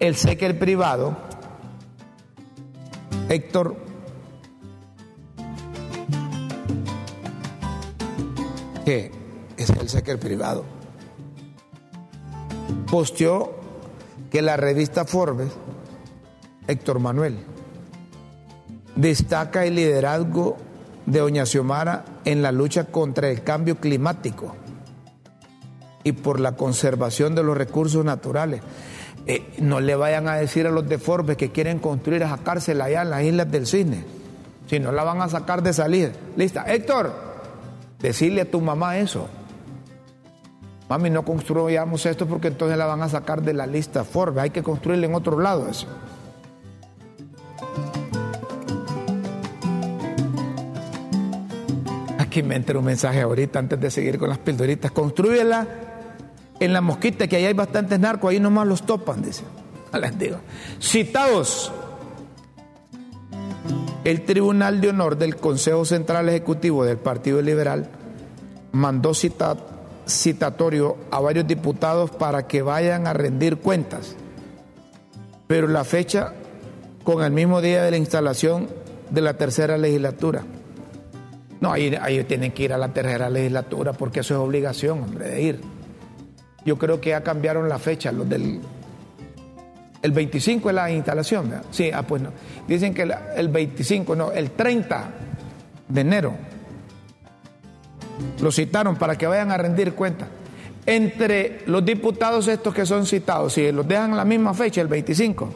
el 0.01 0.17
sequer 0.17 0.59
privado, 0.59 1.17
Héctor 3.29 3.77
que 8.85 9.11
es 9.57 9.71
el 9.71 9.89
sequer 9.89 10.19
privado, 10.19 10.65
posteó 12.91 13.55
que 14.31 14.43
la 14.43 14.57
revista 14.57 15.05
Forbes, 15.05 15.53
Héctor 16.67 16.99
Manuel, 16.99 17.39
destaca 18.95 19.65
el 19.65 19.77
liderazgo 19.77 20.57
de 21.07 21.21
Doña 21.21 21.47
Xiomara 21.47 22.05
en 22.25 22.43
la 22.43 22.53
lucha 22.53 22.85
contra 22.85 23.31
el 23.31 23.43
cambio 23.43 23.77
climático 23.77 24.55
y 26.03 26.13
por 26.13 26.41
la 26.41 26.57
conservación 26.57 27.35
de 27.35 27.43
los 27.43 27.57
recursos 27.57 28.05
naturales. 28.05 28.61
Eh, 29.27 29.55
no 29.59 29.81
le 29.81 29.97
vayan 29.97 30.29
a 30.29 30.37
decir 30.37 30.67
a 30.67 30.71
los 30.71 30.87
de 30.87 30.99
Forbes 30.99 31.37
que 31.37 31.51
quieren 31.51 31.79
construir 31.79 32.23
esa 32.23 32.39
cárcel 32.39 32.81
allá 32.81 33.03
en 33.03 33.11
las 33.11 33.23
Islas 33.23 33.51
del 33.51 33.67
Cisne, 33.67 34.05
si 34.69 34.79
no 34.79 34.93
la 34.93 35.03
van 35.03 35.23
a 35.23 35.29
sacar 35.29 35.63
de 35.63 35.73
salida. 35.73 36.11
Lista. 36.37 36.65
Héctor, 36.71 37.13
decirle 38.01 38.43
a 38.43 38.51
tu 38.51 38.61
mamá 38.61 38.99
eso. 38.99 39.29
Mami, 40.91 41.09
no 41.09 41.25
construyamos 41.25 42.05
esto 42.05 42.27
porque 42.27 42.49
entonces 42.49 42.77
la 42.77 42.85
van 42.85 43.01
a 43.01 43.09
sacar 43.09 43.41
de 43.41 43.55
la 43.55 43.67
lista 43.67 44.05
Forbes. 44.05 44.43
Hay 44.43 44.51
que 44.51 44.63
construirle 44.63 45.07
en 45.07 45.15
otro 45.15 45.41
lado 45.41 45.69
eso. 45.69 45.87
Aquí 52.19 52.43
me 52.43 52.57
entra 52.57 52.79
un 52.79 52.85
mensaje 52.85 53.23
ahorita 53.23 53.59
antes 53.59 53.81
de 53.81 53.91
seguir 53.91 54.19
con 54.19 54.29
las 54.29 54.39
pildoritas. 54.39 54.91
Construyela 54.91 55.67
en 56.65 56.73
la 56.73 56.81
mosquita, 56.81 57.27
que 57.27 57.37
ahí 57.37 57.47
hay 57.47 57.53
bastantes 57.55 57.99
narcos, 57.99 58.31
ahí 58.31 58.41
nomás 58.41 58.67
los 58.67 58.85
topan, 58.85 59.23
dice. 59.23 59.45
Les 60.01 60.19
digo. 60.19 60.39
Citados. 60.81 61.73
El 64.05 64.23
Tribunal 64.23 64.81
de 64.81 64.91
Honor 64.91 65.17
del 65.17 65.37
Consejo 65.37 65.85
Central 65.85 66.29
Ejecutivo 66.29 66.85
del 66.85 66.99
Partido 66.99 67.41
Liberal 67.41 67.89
mandó 68.73 69.15
cita, 69.15 69.57
citatorio 70.07 70.97
a 71.11 71.21
varios 71.21 71.47
diputados 71.47 72.11
para 72.11 72.47
que 72.47 72.61
vayan 72.61 73.07
a 73.07 73.13
rendir 73.13 73.57
cuentas. 73.57 74.17
Pero 75.47 75.69
la 75.69 75.85
fecha 75.85 76.35
con 77.05 77.23
el 77.23 77.31
mismo 77.31 77.61
día 77.61 77.83
de 77.83 77.93
la 77.93 77.97
instalación 77.97 78.69
de 79.11 79.21
la 79.21 79.35
tercera 79.35 79.79
legislatura. 79.79 80.43
No, 81.61 81.73
ahí, 81.73 81.95
ahí 82.01 82.23
tienen 82.25 82.53
que 82.53 82.65
ir 82.65 82.73
a 82.73 82.79
la 82.79 82.93
tercera 82.93 83.31
legislatura 83.31 83.93
porque 83.93 84.21
eso 84.21 84.35
es 84.35 84.41
obligación, 84.41 85.03
hombre, 85.03 85.29
de 85.29 85.43
ir. 85.43 85.61
Yo 86.65 86.79
creo 86.79 87.01
que 87.01 87.11
ya 87.11 87.23
cambiaron 87.23 87.69
la 87.69 87.79
fecha, 87.79 88.11
los 88.13 88.29
del... 88.29 88.61
El 90.03 90.13
25 90.13 90.69
es 90.69 90.75
la 90.75 90.91
instalación, 90.91 91.49
¿verdad? 91.49 91.65
Sí, 91.71 91.91
ah, 91.93 92.03
pues 92.03 92.21
no. 92.21 92.31
Dicen 92.69 92.93
que 92.93 93.11
el 93.37 93.49
25, 93.49 94.15
no, 94.15 94.33
el 94.33 94.51
30 94.51 95.11
de 95.89 96.01
enero. 96.01 96.35
Lo 98.43 98.53
citaron 98.53 98.97
para 98.97 99.17
que 99.17 99.27
vayan 99.27 99.51
a 99.51 99.57
rendir 99.57 99.95
cuenta. 99.95 100.29
Entre 100.87 101.63
los 101.67 101.85
diputados 101.85 102.49
estos 102.49 102.75
que 102.75 102.85
son 102.85 103.07
citados, 103.07 103.55
si 103.55 103.73
los 103.73 103.89
dejan 103.89 104.15
la 104.15 104.27
misma 104.27 104.53
fecha, 104.53 104.83
el 104.83 104.89
25, 104.89 105.51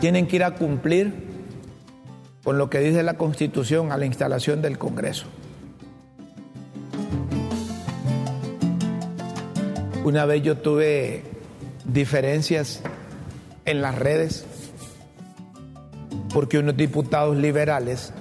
tienen 0.00 0.26
que 0.26 0.36
ir 0.36 0.44
a 0.44 0.54
cumplir 0.54 1.26
con 2.42 2.58
lo 2.58 2.68
que 2.68 2.80
dice 2.80 3.02
la 3.02 3.14
Constitución 3.14 3.92
a 3.92 3.96
la 3.96 4.06
instalación 4.06 4.60
del 4.60 4.78
Congreso. 4.78 5.26
Una 10.06 10.24
vez 10.24 10.40
yo 10.44 10.56
tuve 10.58 11.24
diferencias 11.84 12.80
en 13.64 13.82
las 13.82 13.98
redes 13.98 14.46
porque 16.32 16.58
unos 16.58 16.76
diputados 16.76 17.36
liberales 17.36 18.12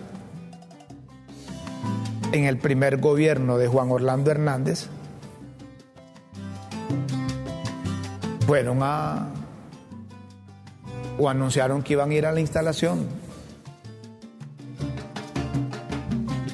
en 2.32 2.46
el 2.46 2.58
primer 2.58 2.98
gobierno 2.98 3.60
de 3.60 3.68
Juan 3.68 3.92
Orlando 3.92 4.32
Hernández 4.32 4.88
fueron 8.48 8.80
a 8.82 9.30
o 11.20 11.30
anunciaron 11.30 11.84
que 11.84 11.94
iban 11.94 12.10
a 12.10 12.14
ir 12.16 12.26
a 12.26 12.32
la 12.32 12.40
instalación 12.40 13.06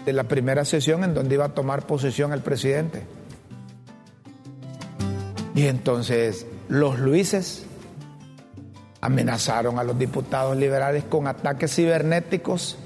de 0.03 0.11
la 0.11 0.25
primera 0.25 0.65
sesión 0.65 1.05
en 1.05 1.13
donde 1.13 1.35
iba 1.35 1.45
a 1.45 1.53
tomar 1.53 1.87
posesión 1.87 2.33
el 2.33 2.41
presidente. 2.41 3.20
Y 5.61 5.67
entonces 5.67 6.47
los 6.69 6.97
Luises 6.97 7.67
amenazaron 8.99 9.77
a 9.77 9.83
los 9.83 9.99
diputados 9.99 10.57
liberales 10.57 11.03
con 11.03 11.27
ataques 11.27 11.75
cibernéticos 11.75 12.79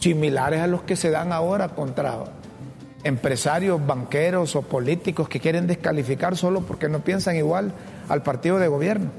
similares 0.00 0.62
a 0.62 0.66
los 0.66 0.80
que 0.80 0.96
se 0.96 1.10
dan 1.10 1.30
ahora 1.30 1.68
contra 1.68 2.24
empresarios, 3.04 3.86
banqueros 3.86 4.56
o 4.56 4.62
políticos 4.62 5.28
que 5.28 5.40
quieren 5.40 5.66
descalificar 5.66 6.38
solo 6.38 6.62
porque 6.62 6.88
no 6.88 7.00
piensan 7.00 7.36
igual 7.36 7.74
al 8.08 8.22
partido 8.22 8.58
de 8.58 8.68
gobierno. 8.68 9.10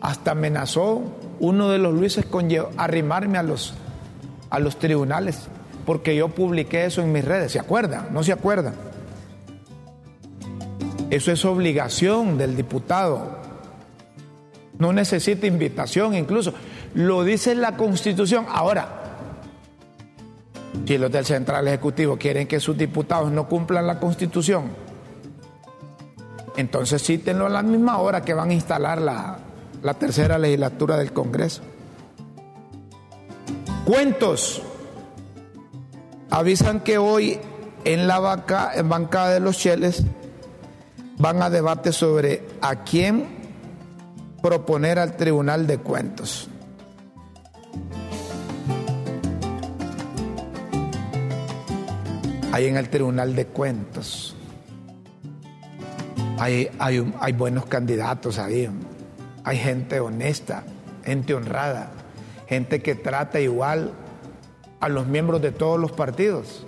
Hasta 0.00 0.32
amenazó 0.32 1.00
uno 1.38 1.68
de 1.68 1.78
los 1.78 1.94
Luises 1.94 2.26
con 2.26 2.48
arrimarme 2.76 3.38
a 3.38 3.44
los, 3.44 3.74
a 4.50 4.58
los 4.58 4.80
tribunales 4.80 5.46
porque 5.86 6.16
yo 6.16 6.26
publiqué 6.26 6.86
eso 6.86 7.02
en 7.02 7.12
mis 7.12 7.24
redes. 7.24 7.52
¿Se 7.52 7.60
acuerdan? 7.60 8.08
¿No 8.10 8.24
se 8.24 8.32
acuerdan? 8.32 8.87
Eso 11.10 11.32
es 11.32 11.44
obligación 11.44 12.36
del 12.36 12.54
diputado. 12.56 13.38
No 14.78 14.92
necesita 14.92 15.46
invitación 15.46 16.14
incluso. 16.14 16.52
Lo 16.94 17.24
dice 17.24 17.54
la 17.54 17.76
Constitución. 17.76 18.46
Ahora, 18.48 18.98
si 20.86 20.98
los 20.98 21.10
del 21.10 21.24
Central 21.24 21.66
Ejecutivo 21.66 22.16
quieren 22.16 22.46
que 22.46 22.60
sus 22.60 22.76
diputados 22.76 23.32
no 23.32 23.48
cumplan 23.48 23.86
la 23.86 23.98
Constitución, 23.98 24.64
entonces 26.56 27.02
cítenlo 27.02 27.46
a 27.46 27.50
la 27.50 27.62
misma 27.62 27.98
hora 27.98 28.22
que 28.22 28.34
van 28.34 28.50
a 28.50 28.54
instalar 28.54 29.00
la, 29.00 29.38
tercera 29.94 30.38
legislatura 30.38 30.96
del 30.96 31.12
Congreso. 31.12 31.62
Cuentos. 33.84 34.62
Avisan 36.30 36.80
que 36.80 36.98
hoy 36.98 37.40
en 37.84 38.06
la 38.06 38.44
en 38.74 38.88
bancada 38.88 39.30
de 39.30 39.40
los 39.40 39.56
Cheles 39.56 40.04
van 41.18 41.42
a 41.42 41.50
debate 41.50 41.92
sobre 41.92 42.46
a 42.60 42.84
quién 42.84 43.26
proponer 44.40 44.98
al 44.98 45.16
Tribunal 45.16 45.66
de 45.66 45.78
Cuentos. 45.78 46.48
Hay 52.52 52.66
en 52.66 52.76
el 52.76 52.88
Tribunal 52.88 53.34
de 53.34 53.46
Cuentos. 53.46 54.34
Hay, 56.38 56.70
hay, 56.78 57.12
hay 57.20 57.32
buenos 57.32 57.66
candidatos 57.66 58.38
ahí. 58.38 58.68
Hay 59.44 59.58
gente 59.58 60.00
honesta, 60.00 60.62
gente 61.04 61.34
honrada, 61.34 61.90
gente 62.46 62.80
que 62.80 62.94
trata 62.94 63.40
igual 63.40 63.92
a 64.80 64.88
los 64.88 65.06
miembros 65.06 65.42
de 65.42 65.50
todos 65.50 65.80
los 65.80 65.90
partidos. 65.90 66.64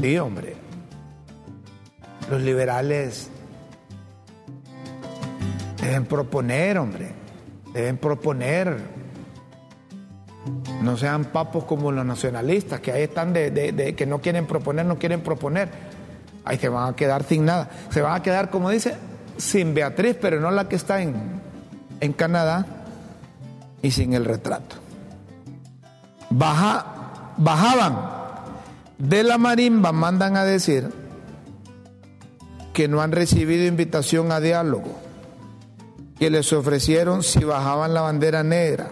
Sí, 0.00 0.18
hombre. 0.18 0.56
Los 2.30 2.40
liberales 2.40 3.28
deben 5.80 6.06
proponer, 6.06 6.78
hombre. 6.78 7.12
Deben 7.74 7.98
proponer. 7.98 8.78
No 10.82 10.96
sean 10.96 11.26
papos 11.26 11.64
como 11.64 11.92
los 11.92 12.06
nacionalistas, 12.06 12.80
que 12.80 12.92
ahí 12.92 13.02
están 13.02 13.34
de, 13.34 13.94
que 13.96 14.06
no 14.06 14.20
quieren 14.20 14.46
proponer, 14.46 14.86
no 14.86 14.98
quieren 14.98 15.20
proponer. 15.20 15.68
Ahí 16.46 16.56
se 16.56 16.70
van 16.70 16.94
a 16.94 16.96
quedar 16.96 17.24
sin 17.24 17.44
nada. 17.44 17.68
Se 17.90 18.00
van 18.00 18.14
a 18.14 18.22
quedar, 18.22 18.48
como 18.48 18.70
dice, 18.70 18.96
sin 19.36 19.74
Beatriz, 19.74 20.16
pero 20.18 20.40
no 20.40 20.50
la 20.50 20.66
que 20.68 20.76
está 20.76 21.02
en, 21.02 21.14
en 22.00 22.12
Canadá, 22.14 22.64
y 23.82 23.90
sin 23.90 24.14
el 24.14 24.24
retrato. 24.24 24.76
Baja, 26.30 27.32
bajaban 27.36 28.19
de 29.00 29.24
la 29.24 29.38
marimba, 29.38 29.92
mandan 29.92 30.36
a 30.36 30.44
decir 30.44 30.90
que 32.72 32.86
no 32.86 33.00
han 33.00 33.12
recibido 33.12 33.66
invitación 33.66 34.30
a 34.30 34.40
diálogo, 34.40 34.94
que 36.18 36.30
les 36.30 36.52
ofrecieron 36.52 37.22
si 37.22 37.42
bajaban 37.42 37.94
la 37.94 38.02
bandera 38.02 38.42
negra, 38.42 38.90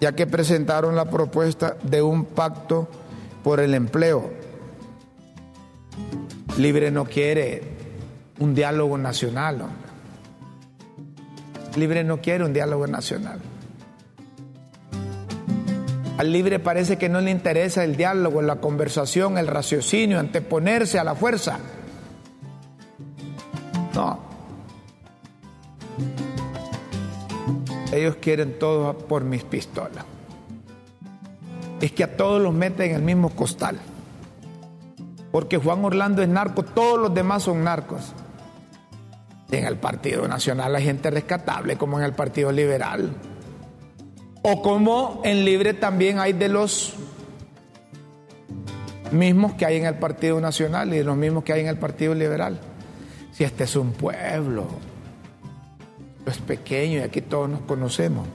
ya 0.00 0.12
que 0.12 0.26
presentaron 0.26 0.96
la 0.96 1.04
propuesta 1.04 1.76
de 1.82 2.02
un 2.02 2.24
pacto 2.24 2.88
por 3.42 3.60
el 3.60 3.74
empleo. 3.74 4.32
Libre 6.56 6.90
no 6.90 7.04
quiere 7.04 7.62
un 8.38 8.54
diálogo 8.54 8.96
nacional, 8.96 9.60
hombre. 9.60 9.84
Libre 11.76 12.02
no 12.02 12.20
quiere 12.20 12.44
un 12.44 12.52
diálogo 12.52 12.86
nacional. 12.86 13.40
Al 16.16 16.32
libre 16.32 16.60
parece 16.60 16.96
que 16.96 17.08
no 17.08 17.20
le 17.20 17.32
interesa 17.32 17.82
el 17.82 17.96
diálogo, 17.96 18.40
la 18.40 18.56
conversación, 18.56 19.36
el 19.36 19.48
raciocinio, 19.48 20.20
anteponerse 20.20 20.98
a 20.98 21.04
la 21.04 21.16
fuerza. 21.16 21.58
No. 23.94 24.20
Ellos 27.92 28.16
quieren 28.16 28.58
todo 28.58 28.96
por 28.96 29.24
mis 29.24 29.42
pistolas. 29.42 30.04
Es 31.80 31.92
que 31.92 32.04
a 32.04 32.16
todos 32.16 32.40
los 32.40 32.54
meten 32.54 32.90
en 32.90 32.96
el 32.96 33.02
mismo 33.02 33.30
costal. 33.30 33.78
Porque 35.32 35.58
Juan 35.58 35.84
Orlando 35.84 36.22
es 36.22 36.28
narco, 36.28 36.62
todos 36.62 36.98
los 36.98 37.12
demás 37.12 37.42
son 37.42 37.64
narcos. 37.64 38.12
Y 39.50 39.56
en 39.56 39.66
el 39.66 39.76
Partido 39.76 40.28
Nacional 40.28 40.76
hay 40.76 40.84
gente 40.84 41.10
rescatable, 41.10 41.76
como 41.76 41.98
en 41.98 42.04
el 42.04 42.12
Partido 42.12 42.52
Liberal. 42.52 43.10
O 44.46 44.60
como 44.60 45.22
en 45.24 45.46
Libre 45.46 45.72
también 45.72 46.18
hay 46.18 46.34
de 46.34 46.50
los 46.50 46.92
mismos 49.10 49.54
que 49.54 49.64
hay 49.64 49.78
en 49.78 49.86
el 49.86 49.94
Partido 49.94 50.38
Nacional 50.38 50.92
y 50.92 50.98
de 50.98 51.04
los 51.04 51.16
mismos 51.16 51.44
que 51.44 51.54
hay 51.54 51.62
en 51.62 51.68
el 51.68 51.78
Partido 51.78 52.14
Liberal. 52.14 52.60
Si 53.32 53.42
este 53.42 53.64
es 53.64 53.74
un 53.74 53.92
pueblo, 53.92 54.66
es 56.26 56.36
pequeño 56.36 56.98
y 56.98 57.00
aquí 57.00 57.22
todos 57.22 57.48
nos 57.48 57.62
conocemos. 57.62 58.28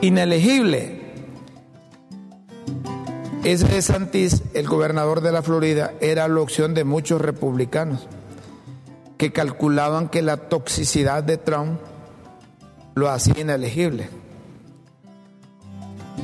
Inelegible. 0.00 1.00
Ese 3.44 3.68
de 3.68 3.80
Santis, 3.80 4.42
el 4.54 4.66
gobernador 4.66 5.20
de 5.20 5.30
la 5.30 5.42
Florida, 5.42 5.92
era 6.00 6.26
la 6.26 6.40
opción 6.40 6.74
de 6.74 6.82
muchos 6.82 7.20
republicanos 7.20 8.08
que 9.18 9.30
calculaban 9.30 10.08
que 10.08 10.20
la 10.20 10.48
toxicidad 10.48 11.22
de 11.22 11.36
Trump 11.36 11.78
lo 12.94 13.08
hacía 13.10 13.40
inelegible. 13.40 14.08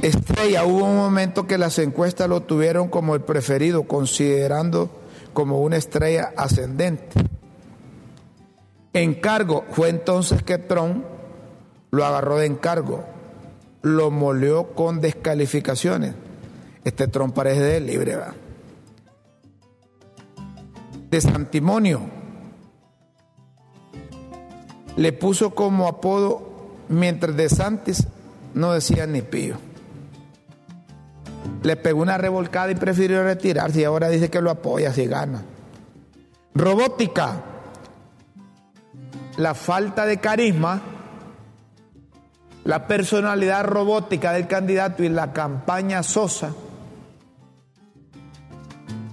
Estrella, 0.03 0.65
hubo 0.65 0.85
un 0.85 0.97
momento 0.97 1.47
que 1.47 1.59
las 1.59 1.79
encuestas 1.79 2.29
lo 2.29 2.43
tuvieron 2.43 2.89
como 2.89 3.15
el 3.15 3.23
preferido, 3.23 3.85
considerando 3.85 4.91
como 5.33 5.61
una 5.61 5.77
estrella 5.77 6.33
ascendente. 6.37 7.21
Encargo, 8.93 9.65
fue 9.71 9.89
entonces 9.89 10.43
que 10.43 10.59
Trump 10.59 11.05
lo 11.91 12.05
agarró 12.05 12.39
de 12.39 12.47
encargo, 12.47 13.05
lo 13.83 14.11
molió 14.11 14.75
con 14.75 15.01
descalificaciones. 15.01 16.15
Este 16.85 17.09
Trump 17.09 17.35
parece 17.35 17.61
de 17.61 17.81
libre, 17.81 18.17
¿va? 18.17 18.35
De 21.11 21.21
Santimonio. 21.21 22.03
Le 24.97 25.13
puso 25.13 25.55
como 25.55 25.87
apodo 25.87 26.48
mientras 26.89 27.37
de 27.37 27.49
Santis 27.49 28.07
no 28.55 28.73
decía 28.73 29.07
ni 29.07 29.23
pío. 29.23 29.57
Le 31.63 31.77
pegó 31.77 32.03
una 32.03 32.19
revolcada 32.19 32.71
y 32.71 32.75
prefirió 32.75 33.23
retirarse 33.23 33.81
y 33.81 33.85
ahora 33.85 34.09
dice 34.09 34.31
que 34.31 34.41
lo 34.41 34.51
apoya 34.51 34.93
si 34.93 35.07
gana. 35.07 35.43
Robótica. 36.55 37.43
La 39.37 39.55
falta 39.55 40.05
de 40.05 40.19
carisma, 40.19 40.81
la 42.65 42.87
personalidad 42.87 43.65
robótica 43.65 44.33
del 44.33 44.47
candidato 44.49 45.05
y 45.05 45.09
la 45.09 45.33
campaña 45.33 46.03
sosa 46.03 46.53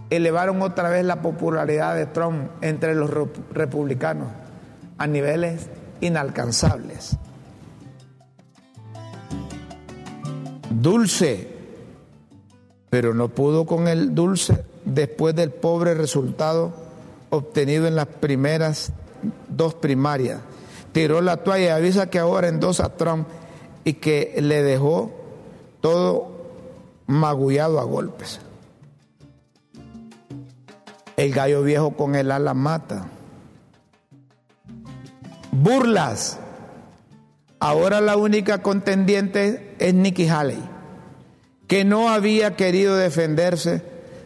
elevaron 0.10 0.62
otra 0.62 0.90
vez 0.90 1.04
la 1.06 1.22
popularidad 1.22 1.95
de 1.95 2.06
Trump 2.08 2.49
entre 2.62 2.95
los 2.95 3.10
re- 3.10 3.28
republicanos 3.52 4.30
a 4.98 5.08
niveles 5.08 5.70
inalcanzables. 6.02 7.18
Dulce, 10.86 11.48
pero 12.91 13.16
no 13.16 13.30
pudo 13.30 13.66
con 13.66 13.88
el 13.88 14.14
dulce 14.14 14.64
después 14.86 15.34
del 15.34 15.49
pobre 15.49 15.95
resultado 15.95 16.76
obtenido 17.32 17.88
en 17.88 17.95
las 17.95 18.06
primeras 18.06 18.91
dos 19.49 19.74
primarias. 19.74 20.41
Tiró 20.91 21.22
la 21.22 21.38
toalla 21.38 21.66
y 21.66 21.70
avisa 21.70 22.12
que 22.12 22.20
ahora 22.20 22.49
endosa 22.49 22.86
a 22.86 22.98
Trump 22.98 23.28
y 23.84 23.94
que 23.94 24.36
le 24.40 24.62
dejó 24.62 25.12
todo 25.82 26.28
magullado 27.07 27.80
a 27.80 27.84
golpes. 27.84 28.40
El 31.18 31.34
gallo 31.34 31.64
viejo 31.64 31.98
con 31.98 32.14
el 32.14 32.30
ala 32.30 32.53
mata. 32.53 33.07
Burlas. 35.52 36.38
Ahora 37.60 38.02
la 38.02 38.18
única 38.18 38.62
contendiente 38.62 39.76
es 39.80 39.95
Nikki 39.95 40.28
Haley, 40.28 40.74
que 41.68 41.84
no 41.84 42.10
había 42.10 42.56
querido 42.56 42.96
defenderse 42.96 43.82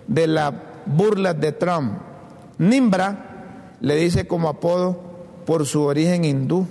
de 0.07 0.27
las 0.27 0.53
burlas 0.85 1.39
de 1.39 1.51
Trump. 1.51 1.99
Nimbra 2.57 3.75
le 3.79 3.95
dice 3.95 4.27
como 4.27 4.49
apodo 4.49 5.01
por 5.45 5.65
su 5.65 5.83
origen 5.83 6.25
hindú, 6.25 6.67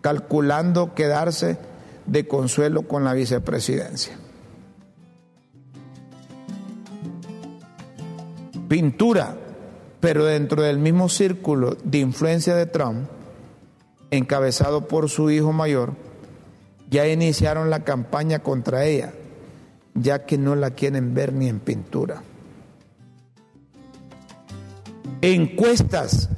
calculando 0.00 0.94
quedarse 0.94 1.58
de 2.06 2.26
consuelo 2.26 2.82
con 2.82 3.04
la 3.04 3.14
vicepresidencia. 3.14 4.16
Pintura, 8.68 9.36
pero 10.00 10.24
dentro 10.24 10.62
del 10.62 10.78
mismo 10.78 11.08
círculo 11.08 11.76
de 11.84 11.98
influencia 11.98 12.56
de 12.56 12.66
Trump, 12.66 13.08
encabezado 14.10 14.88
por 14.88 15.08
su 15.08 15.30
hijo 15.30 15.52
mayor, 15.52 15.92
ya 16.90 17.06
iniciaron 17.06 17.70
la 17.70 17.84
campaña 17.84 18.40
contra 18.40 18.84
ella, 18.84 19.12
ya 19.94 20.24
que 20.24 20.38
no 20.38 20.54
la 20.54 20.70
quieren 20.70 21.12
ver 21.14 21.32
ni 21.32 21.48
en 21.48 21.58
pintura. 21.60 22.22
Encuestas. 25.20 26.28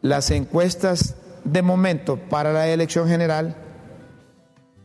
Las 0.00 0.30
encuestas 0.30 1.16
de 1.42 1.60
momento 1.62 2.16
para 2.16 2.52
la 2.52 2.68
elección 2.68 3.08
general 3.08 3.56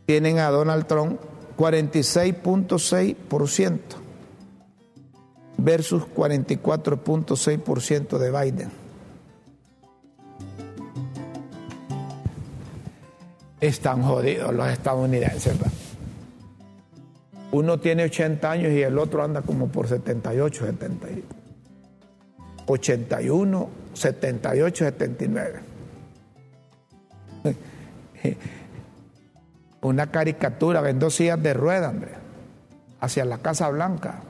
tienen 0.05 0.39
a 0.39 0.49
Donald 0.49 0.87
Trump 0.87 1.19
46.6% 1.57 3.79
versus 5.57 6.03
44.6% 6.03 8.17
de 8.17 8.31
Biden. 8.31 8.71
Están 13.61 14.01
jodidos 14.01 14.53
los 14.53 14.67
estadounidenses. 14.67 15.57
¿verdad? 15.57 15.71
Uno 17.53 17.79
tiene 17.79 18.03
80 18.05 18.49
años 18.49 18.71
y 18.71 18.81
el 18.81 18.97
otro 18.97 19.23
anda 19.23 19.43
como 19.43 19.67
por 19.67 19.87
78, 19.87 20.65
70. 20.65 21.07
81, 22.65 23.69
78, 23.93 24.85
79. 24.85 25.59
una 29.81 30.09
caricatura, 30.09 30.81
ven 30.81 30.97
dos 30.97 31.13
sillas 31.13 31.43
de 31.43 31.53
rueda, 31.53 31.89
hombre, 31.89 32.13
hacia 32.99 33.23
la 33.23 33.37
Casa 33.37 33.69
Blanca. 33.69 34.21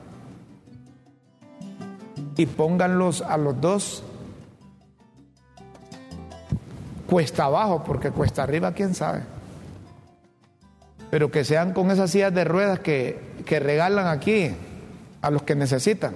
Y 2.36 2.44
pónganlos 2.44 3.22
a 3.22 3.38
los 3.38 3.58
dos 3.58 4.02
cuesta 7.06 7.44
abajo, 7.44 7.84
porque 7.84 8.10
cuesta 8.10 8.42
arriba, 8.42 8.72
quién 8.72 8.94
sabe. 8.94 9.33
Pero 11.14 11.30
que 11.30 11.44
sean 11.44 11.74
con 11.74 11.92
esas 11.92 12.10
sillas 12.10 12.34
de 12.34 12.42
ruedas 12.42 12.80
que, 12.80 13.20
que 13.46 13.60
regalan 13.60 14.08
aquí 14.08 14.50
a 15.22 15.30
los 15.30 15.44
que 15.44 15.54
necesitan. 15.54 16.14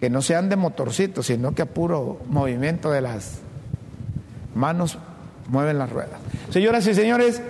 Que 0.00 0.10
no 0.10 0.20
sean 0.20 0.48
de 0.48 0.56
motorcito, 0.56 1.22
sino 1.22 1.54
que 1.54 1.62
a 1.62 1.66
puro 1.66 2.18
movimiento 2.26 2.90
de 2.90 3.02
las 3.02 3.38
manos 4.52 4.98
mueven 5.48 5.78
las 5.78 5.90
ruedas. 5.90 6.18
Señoras 6.50 6.84
y 6.88 6.94
señores, 6.94 7.40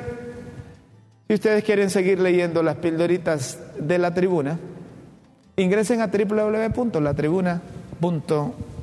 si 1.28 1.32
ustedes 1.32 1.64
quieren 1.64 1.88
seguir 1.88 2.20
leyendo 2.20 2.62
las 2.62 2.76
pildoritas 2.76 3.58
de 3.78 3.96
la 3.96 4.12
tribuna, 4.12 4.58
ingresen 5.56 6.02
a 6.02 6.08
www.latribuna.com 6.08 8.73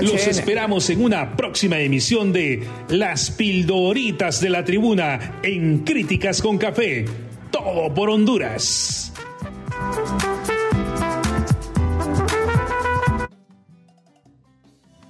los 0.00 0.26
esperamos 0.26 0.88
en 0.90 1.04
una 1.04 1.36
próxima 1.36 1.78
emisión 1.78 2.32
de 2.32 2.66
Las 2.88 3.30
Pildoritas 3.30 4.40
de 4.40 4.50
la 4.50 4.64
Tribuna 4.64 5.40
en 5.42 5.80
Críticas 5.80 6.40
con 6.40 6.58
Café. 6.58 7.04
Todo 7.50 7.92
por 7.92 8.08
Honduras. 8.08 9.12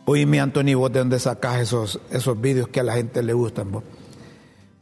Oíme, 0.04 0.40
Anthony, 0.40 0.74
vos 0.74 0.92
de 0.92 0.98
dónde 0.98 1.18
sacás 1.20 1.60
esos, 1.60 2.00
esos 2.10 2.40
vídeos 2.40 2.68
que 2.68 2.80
a 2.80 2.82
la 2.82 2.94
gente 2.94 3.22
le 3.22 3.32
gustan, 3.32 3.70
vos. 3.70 3.84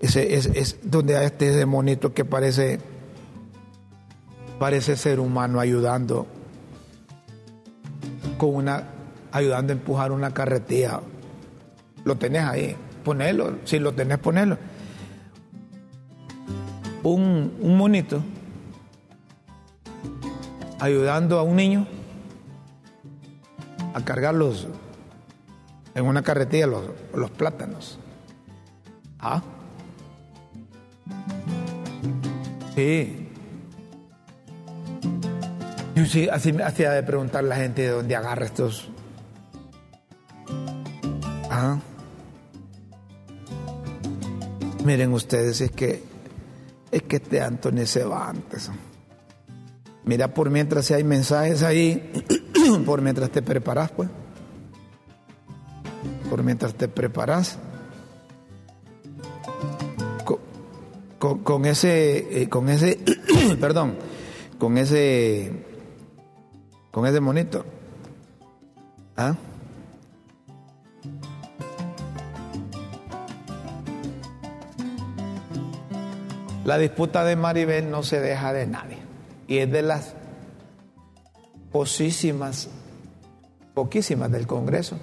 Ese, 0.00 0.34
es, 0.34 0.46
es 0.46 0.78
donde 0.82 1.16
hay 1.16 1.26
este 1.26 1.50
ese 1.50 1.66
monito 1.66 2.14
que 2.14 2.24
parece, 2.24 2.80
parece 4.58 4.96
ser 4.96 5.20
humano 5.20 5.60
ayudando 5.60 6.26
con 8.38 8.54
una 8.54 8.99
ayudando 9.32 9.72
a 9.72 9.76
empujar 9.76 10.12
una 10.12 10.32
carretilla. 10.32 11.00
Lo 12.04 12.16
tenés 12.16 12.42
ahí, 12.42 12.76
ponelo, 13.04 13.58
si 13.64 13.78
lo 13.78 13.92
tenés, 13.92 14.18
ponelo. 14.18 14.58
Un, 17.02 17.52
monito 17.76 18.22
ayudando 20.78 21.38
a 21.38 21.42
un 21.42 21.56
niño 21.56 21.86
a 23.94 24.04
cargarlos 24.04 24.68
en 25.94 26.04
una 26.04 26.22
carretilla 26.22 26.66
los, 26.66 26.84
los 27.14 27.30
plátanos. 27.30 27.98
¿Ah? 29.18 29.42
Sí. 32.74 33.28
Yo 35.94 36.06
sí, 36.06 36.28
así 36.28 36.52
me 36.52 36.62
hacía 36.62 36.92
de 36.92 37.02
preguntar 37.02 37.44
la 37.44 37.56
gente 37.56 37.82
de 37.82 37.88
dónde 37.88 38.16
agarra 38.16 38.46
estos 38.46 38.90
Miren 44.84 45.12
ustedes, 45.12 45.60
es 45.60 45.70
que 45.70 46.10
es 46.90 47.02
que 47.02 47.16
este 47.16 47.40
Antonio 47.40 47.86
se 47.86 48.04
va 48.04 48.28
antes. 48.28 48.70
Mira 50.04 50.34
por 50.34 50.50
mientras 50.50 50.86
si 50.86 50.94
hay 50.94 51.04
mensajes 51.04 51.62
ahí, 51.62 52.10
por 52.86 53.00
mientras 53.00 53.30
te 53.30 53.42
preparas, 53.42 53.90
pues. 53.92 54.08
Por 56.28 56.42
mientras 56.42 56.74
te 56.74 56.88
preparas. 56.88 57.58
Con, 61.18 61.66
ese, 61.66 62.42
eh, 62.42 62.48
con 62.48 62.70
ese, 62.70 62.98
perdón, 63.60 63.94
con 64.58 64.78
ese, 64.78 65.52
con 66.90 67.06
ese 67.06 67.20
monito. 67.20 67.66
¿Ah? 69.18 69.36
La 76.70 76.78
disputa 76.78 77.24
de 77.24 77.34
Maribel 77.34 77.90
no 77.90 78.04
se 78.04 78.20
deja 78.20 78.52
de 78.52 78.64
nadie 78.64 78.98
y 79.48 79.58
es 79.58 79.72
de 79.72 79.82
las 79.82 80.14
posísimas, 81.72 82.68
poquísimas 83.74 84.30
del 84.30 84.46
Congreso 84.46 84.96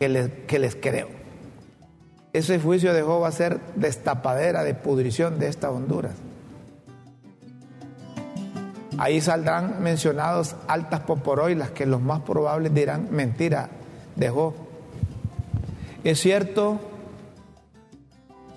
que 0.00 0.08
les, 0.08 0.28
que 0.48 0.58
les 0.58 0.74
creo. 0.74 1.10
Ese 2.32 2.58
juicio 2.58 2.92
de 2.92 3.02
va 3.02 3.28
a 3.28 3.30
ser 3.30 3.60
destapadera 3.76 4.64
de 4.64 4.74
pudrición 4.74 5.38
de 5.38 5.46
esta 5.46 5.70
Honduras. 5.70 6.14
Ahí 8.98 9.20
saldrán 9.20 9.80
mencionados 9.80 10.56
altas 10.66 11.02
poporoilas 11.02 11.70
que 11.70 11.86
los 11.86 12.00
más 12.00 12.22
probables 12.22 12.74
dirán 12.74 13.06
mentira 13.12 13.68
de. 14.16 14.32
Es 16.02 16.18
cierto, 16.18 16.80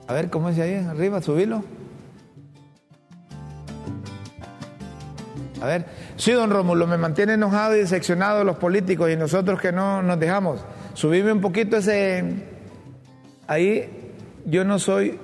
a 0.07 0.14
ver 0.14 0.32
cómo 0.32 0.49
dice 0.49 0.64
ahí 0.64 0.73
arriba, 0.84 1.22
subilo. 1.22 1.64
A 5.62 5.68
ver, 5.68 5.86
sí, 6.18 6.32
don 6.32 6.50
Rómulo, 6.50 6.88
me 6.88 6.98
mantiene 6.98 7.34
enojado 7.34 7.76
y 7.76 7.80
decepcionado 7.80 8.44
los 8.44 8.58
políticos 8.58 9.12
y 9.12 9.16
nosotros 9.16 9.62
que 9.62 9.72
no 9.72 10.02
nos 10.02 10.20
dejamos. 10.20 10.60
Subime 10.96 11.32
un 11.32 11.40
poquito 11.40 11.78
ese... 11.78 12.24
Ahí 13.46 14.14
yo 14.46 14.66
no 14.66 14.80
soy, 14.80 15.20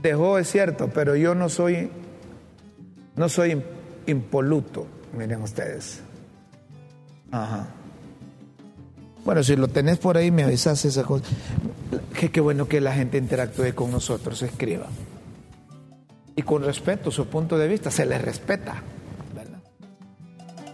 dejó 0.00 0.38
es 0.38 0.50
cierto, 0.50 0.88
pero 0.88 1.16
yo 1.16 1.34
no 1.34 1.50
soy, 1.50 1.90
no 3.14 3.28
soy 3.28 3.62
impoluto, 4.06 4.86
miren 5.18 5.42
ustedes. 5.42 6.00
Ajá. 7.30 7.66
Bueno, 9.22 9.42
si 9.42 9.54
lo 9.54 9.68
tenés 9.68 9.98
por 9.98 10.16
ahí, 10.16 10.30
me 10.30 10.44
avisas 10.44 10.82
esa 10.86 11.02
cosa. 11.02 11.26
Qué, 12.18 12.30
qué 12.30 12.40
bueno 12.40 12.68
que 12.68 12.80
la 12.80 12.94
gente 12.94 13.18
interactúe 13.18 13.74
con 13.74 13.90
nosotros, 13.90 14.40
escriba. 14.40 14.86
Y 16.36 16.42
con 16.42 16.64
respeto, 16.64 17.10
su 17.10 17.26
punto 17.26 17.58
de 17.58 17.68
vista, 17.68 17.90
se 17.90 18.06
les 18.06 18.22
respeta 18.22 18.82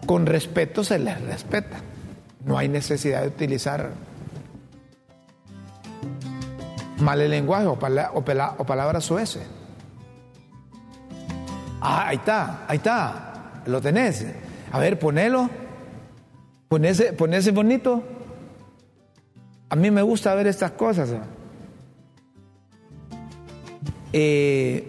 con 0.08 0.24
respeto 0.24 0.82
se 0.82 0.98
les 0.98 1.20
respeta. 1.20 1.82
No 2.46 2.56
hay 2.56 2.66
necesidad 2.66 3.20
de 3.20 3.28
utilizar 3.28 3.90
mal 6.98 7.20
el 7.20 7.30
lenguaje 7.30 7.66
o, 7.66 7.78
palabras 7.78 9.04
sueces. 9.04 9.46
Ah, 11.82 12.08
ahí 12.08 12.16
está, 12.16 12.64
ahí 12.66 12.78
está, 12.78 13.62
lo 13.66 13.82
tenés. 13.82 14.24
A 14.72 14.78
ver, 14.78 14.98
ponelo, 14.98 15.50
ponese, 16.68 17.12
ponese 17.12 17.50
bonito. 17.50 18.02
A 19.68 19.76
mí 19.76 19.90
me 19.90 20.00
gusta 20.00 20.34
ver 20.34 20.46
estas 20.46 20.70
cosas. 20.70 21.10
Eh, 24.14 24.88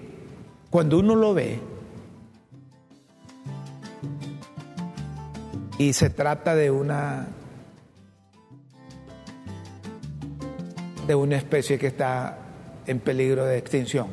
cuando 0.69 0.97
uno 0.97 1.13
lo 1.13 1.33
ve, 1.33 1.59
y 5.79 5.93
se 5.93 6.09
trata 6.09 6.55
de 6.55 6.69
una 6.69 7.29
de 11.07 11.15
una 11.15 11.37
especie 11.37 11.79
que 11.79 11.87
está 11.87 12.37
en 12.85 12.99
peligro 12.99 13.45
de 13.45 13.57
extinción. 13.57 14.09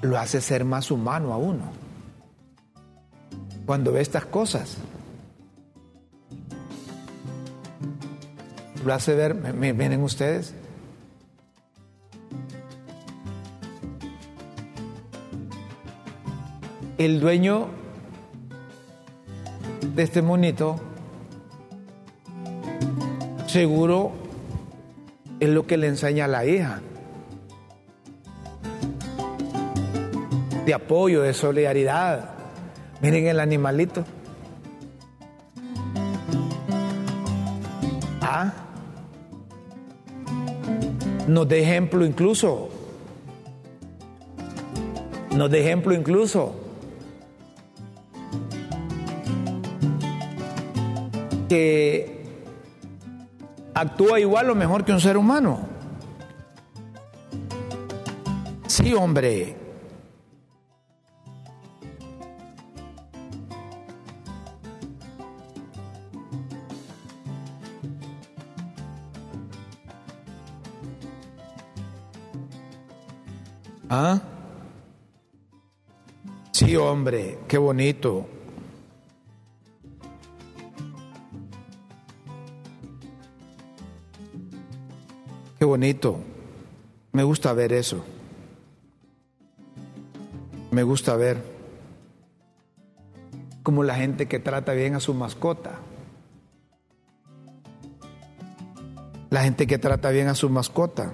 Lo 0.00 0.16
hace 0.16 0.40
ser 0.40 0.64
más 0.64 0.92
humano 0.92 1.32
a 1.34 1.36
uno. 1.36 1.72
Cuando 3.66 3.92
ve 3.92 4.00
estas 4.00 4.24
cosas. 4.24 4.78
Lo 8.86 8.94
hace 8.94 9.14
ver, 9.14 9.34
miren 9.34 10.02
ustedes, 10.04 10.54
el 16.98 17.20
dueño 17.20 17.68
de 19.94 20.02
este 20.02 20.20
monito 20.20 20.80
seguro 23.46 24.12
es 25.38 25.48
lo 25.48 25.64
que 25.64 25.76
le 25.76 25.86
enseña 25.86 26.24
a 26.24 26.28
la 26.28 26.44
hija. 26.44 26.80
De 30.66 30.74
apoyo, 30.74 31.22
de 31.22 31.32
solidaridad. 31.32 32.30
Miren 33.00 33.28
el 33.28 33.38
animalito. 33.38 34.04
Ah. 38.20 38.52
Nos 41.28 41.48
de 41.48 41.62
ejemplo 41.62 42.04
incluso. 42.04 42.68
Nos 45.30 45.48
de 45.48 45.60
ejemplo 45.60 45.94
incluso 45.94 46.67
que 51.48 52.18
actúa 53.74 54.20
igual 54.20 54.50
o 54.50 54.54
mejor 54.54 54.84
que 54.84 54.92
un 54.92 55.00
ser 55.00 55.16
humano. 55.16 55.66
Sí, 58.66 58.92
hombre. 58.94 59.56
¿Ah? 73.90 74.20
Sí, 76.52 76.76
hombre, 76.76 77.38
qué 77.48 77.56
bonito. 77.56 78.37
Bonito. 85.68 86.18
Me 87.12 87.22
gusta 87.22 87.52
ver 87.52 87.72
eso. 87.72 88.04
Me 90.70 90.82
gusta 90.82 91.16
ver 91.16 91.42
como 93.62 93.82
la 93.82 93.94
gente 93.94 94.26
que 94.26 94.38
trata 94.38 94.72
bien 94.72 94.94
a 94.94 95.00
su 95.00 95.14
mascota. 95.14 95.78
La 99.30 99.42
gente 99.42 99.66
que 99.66 99.78
trata 99.78 100.10
bien 100.10 100.28
a 100.28 100.34
su 100.34 100.48
mascota. 100.48 101.12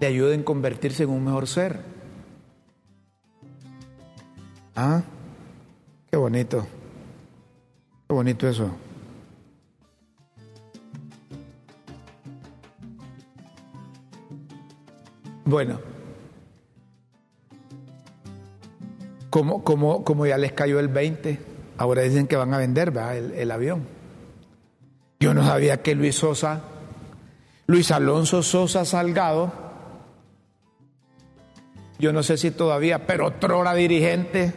Le 0.00 0.06
ayuda 0.06 0.34
en 0.34 0.44
convertirse 0.44 1.02
en 1.02 1.10
un 1.10 1.24
mejor 1.24 1.48
ser. 1.48 1.80
Ah, 4.76 5.02
qué 6.08 6.16
bonito. 6.16 6.64
Qué 8.06 8.14
bonito 8.14 8.48
eso. 8.48 8.70
Bueno, 15.48 15.80
como, 19.30 20.26
ya 20.26 20.36
les 20.36 20.52
cayó 20.52 20.78
el 20.78 20.88
20, 20.88 21.40
ahora 21.78 22.02
dicen 22.02 22.26
que 22.26 22.36
van 22.36 22.52
a 22.52 22.58
vender 22.58 22.92
El, 23.14 23.32
el 23.32 23.50
avión. 23.50 23.86
Yo 25.18 25.32
no 25.32 25.42
sabía 25.42 25.80
que 25.80 25.94
Luis 25.94 26.16
Sosa, 26.16 26.60
Luis 27.66 27.90
Alonso 27.90 28.42
Sosa 28.42 28.84
Salgado, 28.84 29.50
yo 31.98 32.12
no 32.12 32.22
sé 32.22 32.36
si 32.36 32.50
todavía, 32.50 33.06
pero 33.06 33.28
otro 33.28 33.64
dirigente 33.72 34.52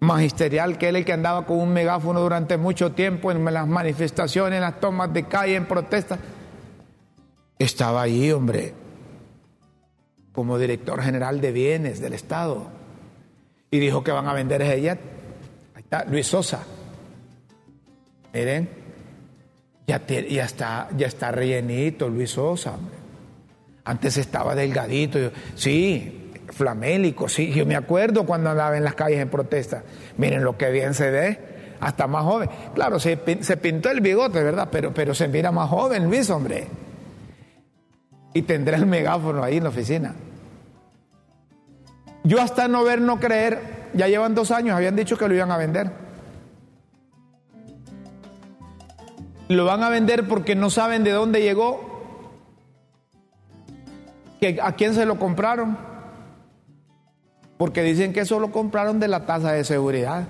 magisterial, 0.00 0.78
que 0.78 0.88
él 0.88 0.96
el 0.96 1.04
que 1.04 1.12
andaba 1.12 1.44
con 1.44 1.58
un 1.58 1.74
megáfono 1.74 2.20
durante 2.22 2.56
mucho 2.56 2.92
tiempo 2.92 3.30
en 3.30 3.44
las 3.44 3.68
manifestaciones, 3.68 4.56
en 4.56 4.62
las 4.62 4.80
tomas 4.80 5.12
de 5.12 5.24
calle, 5.24 5.56
en 5.56 5.66
protestas, 5.66 6.20
estaba 7.58 8.00
ahí, 8.00 8.32
hombre 8.32 8.83
como 10.34 10.58
director 10.58 11.00
general 11.00 11.40
de 11.40 11.52
bienes 11.52 12.00
del 12.00 12.12
Estado 12.12 12.66
y 13.70 13.78
dijo 13.78 14.02
que 14.02 14.10
van 14.10 14.26
a 14.26 14.34
vender 14.34 14.60
ese 14.62 14.80
jet. 14.82 14.98
Ahí 15.74 15.82
está, 15.82 16.04
Luis 16.04 16.26
Sosa. 16.26 16.62
Miren, 18.32 18.68
ya, 19.86 20.04
ya, 20.06 20.44
está, 20.44 20.88
ya 20.96 21.06
está 21.06 21.30
rellenito 21.30 22.08
Luis 22.08 22.30
Sosa. 22.30 22.74
Antes 23.84 24.16
estaba 24.16 24.54
delgadito. 24.56 25.30
sí, 25.54 26.32
flamélico, 26.50 27.28
sí. 27.28 27.52
Yo 27.52 27.64
me 27.64 27.76
acuerdo 27.76 28.26
cuando 28.26 28.50
andaba 28.50 28.76
en 28.76 28.84
las 28.84 28.94
calles 28.94 29.20
en 29.20 29.28
protesta. 29.28 29.84
Miren 30.18 30.42
lo 30.42 30.58
que 30.58 30.70
bien 30.70 30.94
se 30.94 31.10
ve, 31.10 31.38
hasta 31.78 32.08
más 32.08 32.24
joven. 32.24 32.50
Claro, 32.74 32.98
se, 32.98 33.18
se 33.40 33.56
pintó 33.56 33.90
el 33.90 34.00
bigote, 34.00 34.42
¿verdad? 34.42 34.68
Pero, 34.72 34.92
pero 34.92 35.14
se 35.14 35.28
mira 35.28 35.52
más 35.52 35.70
joven 35.70 36.04
Luis, 36.06 36.28
hombre 36.30 36.66
y 38.34 38.42
tendrá 38.42 38.76
el 38.76 38.86
megáfono 38.86 39.42
ahí 39.42 39.56
en 39.56 39.62
la 39.62 39.70
oficina. 39.70 40.14
Yo 42.24 42.40
hasta 42.40 42.68
no 42.68 42.82
ver, 42.84 43.00
no 43.00 43.20
creer, 43.20 43.90
ya 43.94 44.08
llevan 44.08 44.34
dos 44.34 44.50
años, 44.50 44.76
habían 44.76 44.96
dicho 44.96 45.16
que 45.16 45.28
lo 45.28 45.34
iban 45.34 45.52
a 45.52 45.56
vender. 45.56 45.90
Lo 49.48 49.64
van 49.64 49.82
a 49.82 49.88
vender 49.88 50.26
porque 50.26 50.56
no 50.56 50.68
saben 50.68 51.04
de 51.04 51.12
dónde 51.12 51.42
llegó, 51.42 51.92
que 54.40 54.58
a 54.60 54.72
quién 54.72 54.94
se 54.94 55.06
lo 55.06 55.18
compraron, 55.18 55.78
porque 57.56 57.82
dicen 57.82 58.12
que 58.12 58.20
eso 58.20 58.40
lo 58.40 58.50
compraron 58.50 58.98
de 58.98 59.08
la 59.08 59.26
tasa 59.26 59.52
de 59.52 59.64
seguridad. 59.64 60.24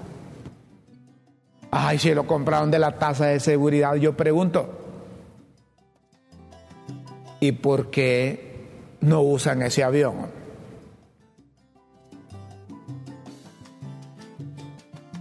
Ay, 1.70 1.98
si 1.98 2.12
lo 2.14 2.26
compraron 2.26 2.70
de 2.70 2.78
la 2.78 2.98
tasa 2.98 3.26
de 3.26 3.40
seguridad, 3.40 3.94
yo 3.94 4.16
pregunto, 4.16 4.83
y 7.46 7.52
por 7.52 7.90
qué 7.90 8.54
no 9.02 9.20
usan 9.20 9.60
ese 9.60 9.84
avión. 9.84 10.14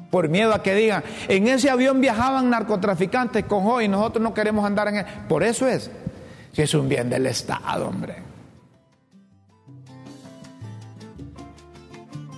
Por 0.09 0.29
miedo 0.29 0.53
a 0.53 0.63
que 0.63 0.73
digan, 0.73 1.03
en 1.27 1.47
ese 1.49 1.69
avión 1.69 1.99
viajaban 1.99 2.49
narcotraficantes 2.49 3.43
con 3.43 3.65
hoy 3.65 3.89
nosotros 3.89 4.23
no 4.23 4.33
queremos 4.33 4.63
andar 4.63 4.87
en 4.87 4.97
él. 4.97 5.05
Por 5.27 5.43
eso 5.43 5.67
es, 5.67 5.91
si 6.53 6.61
es 6.61 6.73
un 6.73 6.87
bien 6.87 7.09
del 7.09 7.25
Estado, 7.25 7.89
hombre. 7.89 8.15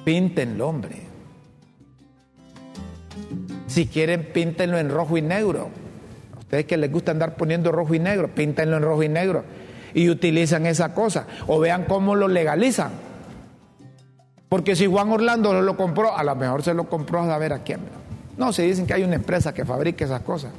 Píntenlo, 0.04 0.68
hombre. 0.68 0.96
Si 3.68 3.86
quieren, 3.86 4.32
píntenlo 4.34 4.80
en 4.80 4.90
rojo 4.90 5.16
y 5.16 5.22
negro. 5.22 5.70
A 6.36 6.40
ustedes 6.40 6.66
que 6.66 6.78
les 6.78 6.92
gusta 6.92 7.12
andar 7.12 7.36
poniendo 7.36 7.72
rojo 7.72 7.94
y 7.94 8.00
negro, 8.00 8.34
píntenlo 8.34 8.78
en 8.78 8.84
rojo 8.84 9.04
y 9.04 9.10
negro 9.10 9.44
y 9.96 10.10
utilizan 10.10 10.68
esa 10.68 10.94
cosa. 10.94 11.26
O 11.48 11.60
vean 11.60 11.86
cómo 11.86 12.16
lo 12.16 12.28
legalizan. 12.28 12.92
Porque 14.50 14.76
si 14.76 14.86
Juan 14.86 15.10
Orlando 15.10 15.54
no 15.54 15.62
lo 15.62 15.76
compró, 15.76 16.16
a 16.16 16.24
lo 16.24 16.36
mejor 16.36 16.62
se 16.62 16.74
lo 16.74 16.88
compró 16.88 17.22
a 17.22 17.28
saber 17.28 17.54
a 17.54 17.60
quién. 17.64 17.80
No, 18.38 18.54
se 18.54 18.64
dicen 18.64 18.86
que 18.86 18.94
hay 18.94 19.04
una 19.04 19.16
empresa 19.16 19.54
que 19.54 19.66
fabrica 19.66 20.06
esas 20.06 20.22
cosas. 20.22 20.52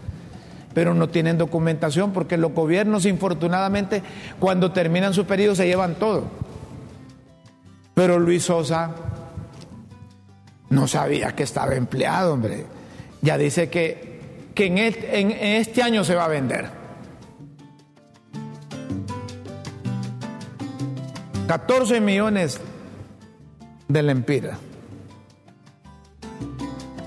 Pero 0.75 0.95
no 0.95 1.09
tienen 1.09 1.39
documentación 1.39 2.13
porque 2.13 2.39
los 2.39 2.53
gobiernos, 2.53 3.05
infortunadamente, 3.05 4.03
cuando 4.41 4.73
terminan 4.73 5.15
su 5.15 5.27
periodo 5.27 5.55
se 5.55 5.67
llevan 5.67 5.95
todo. 5.95 6.25
Pero 7.95 8.19
Luis 8.19 8.45
Sosa 8.45 8.91
no 10.71 10.89
sabía 10.89 11.37
que 11.37 11.43
estaba 11.43 11.75
empleado, 11.75 12.33
hombre. 12.33 12.65
Ya 13.21 13.37
dice 13.37 13.69
que, 13.69 14.49
que 14.55 14.67
en, 14.67 14.79
este, 14.79 15.21
en 15.21 15.31
este 15.31 15.83
año 15.83 16.05
se 16.05 16.15
va 16.15 16.25
a 16.25 16.29
vender. 16.29 16.86
14 21.47 22.01
millones 22.01 22.61
de 23.87 24.03
lempira. 24.03 24.59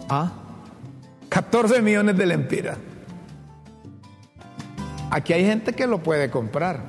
¿Ah? 0.08 0.32
14 1.28 1.82
millones 1.82 2.18
de 2.18 2.26
lempira. 2.26 2.78
Aquí 5.12 5.34
hay 5.34 5.46
gente 5.46 5.74
que 5.74 5.86
lo 5.88 6.02
puede 6.02 6.30
comprar. 6.30 6.80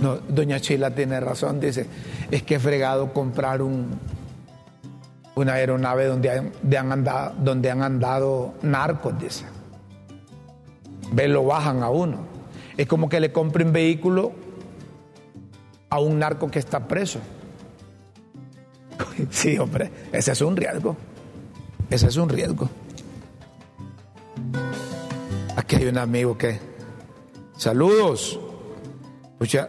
No, 0.00 0.16
doña 0.16 0.60
Chila 0.60 0.94
tiene 0.94 1.18
razón, 1.20 1.60
dice, 1.60 1.86
es 2.30 2.42
que 2.44 2.54
he 2.54 2.58
fregado 2.60 3.12
comprar 3.12 3.60
un, 3.60 3.98
una 5.34 5.54
aeronave 5.54 6.06
donde 6.06 6.30
han, 6.30 6.92
andado, 6.92 7.34
donde 7.38 7.70
han 7.70 7.82
andado 7.82 8.54
narcos, 8.62 9.18
dice 9.18 9.59
ve, 11.12 11.28
lo 11.28 11.44
bajan 11.44 11.82
a 11.82 11.90
uno. 11.90 12.26
Es 12.76 12.86
como 12.86 13.08
que 13.08 13.20
le 13.20 13.32
compren 13.32 13.72
vehículo 13.72 14.32
a 15.90 16.00
un 16.00 16.18
narco 16.18 16.50
que 16.50 16.58
está 16.58 16.86
preso. 16.86 17.20
Sí, 19.30 19.58
hombre, 19.58 19.90
ese 20.12 20.32
es 20.32 20.40
un 20.40 20.56
riesgo. 20.56 20.96
Ese 21.90 22.06
es 22.06 22.16
un 22.16 22.28
riesgo. 22.28 22.70
Aquí 25.56 25.76
hay 25.76 25.86
un 25.86 25.98
amigo 25.98 26.38
que. 26.38 26.58
Saludos. 27.56 28.38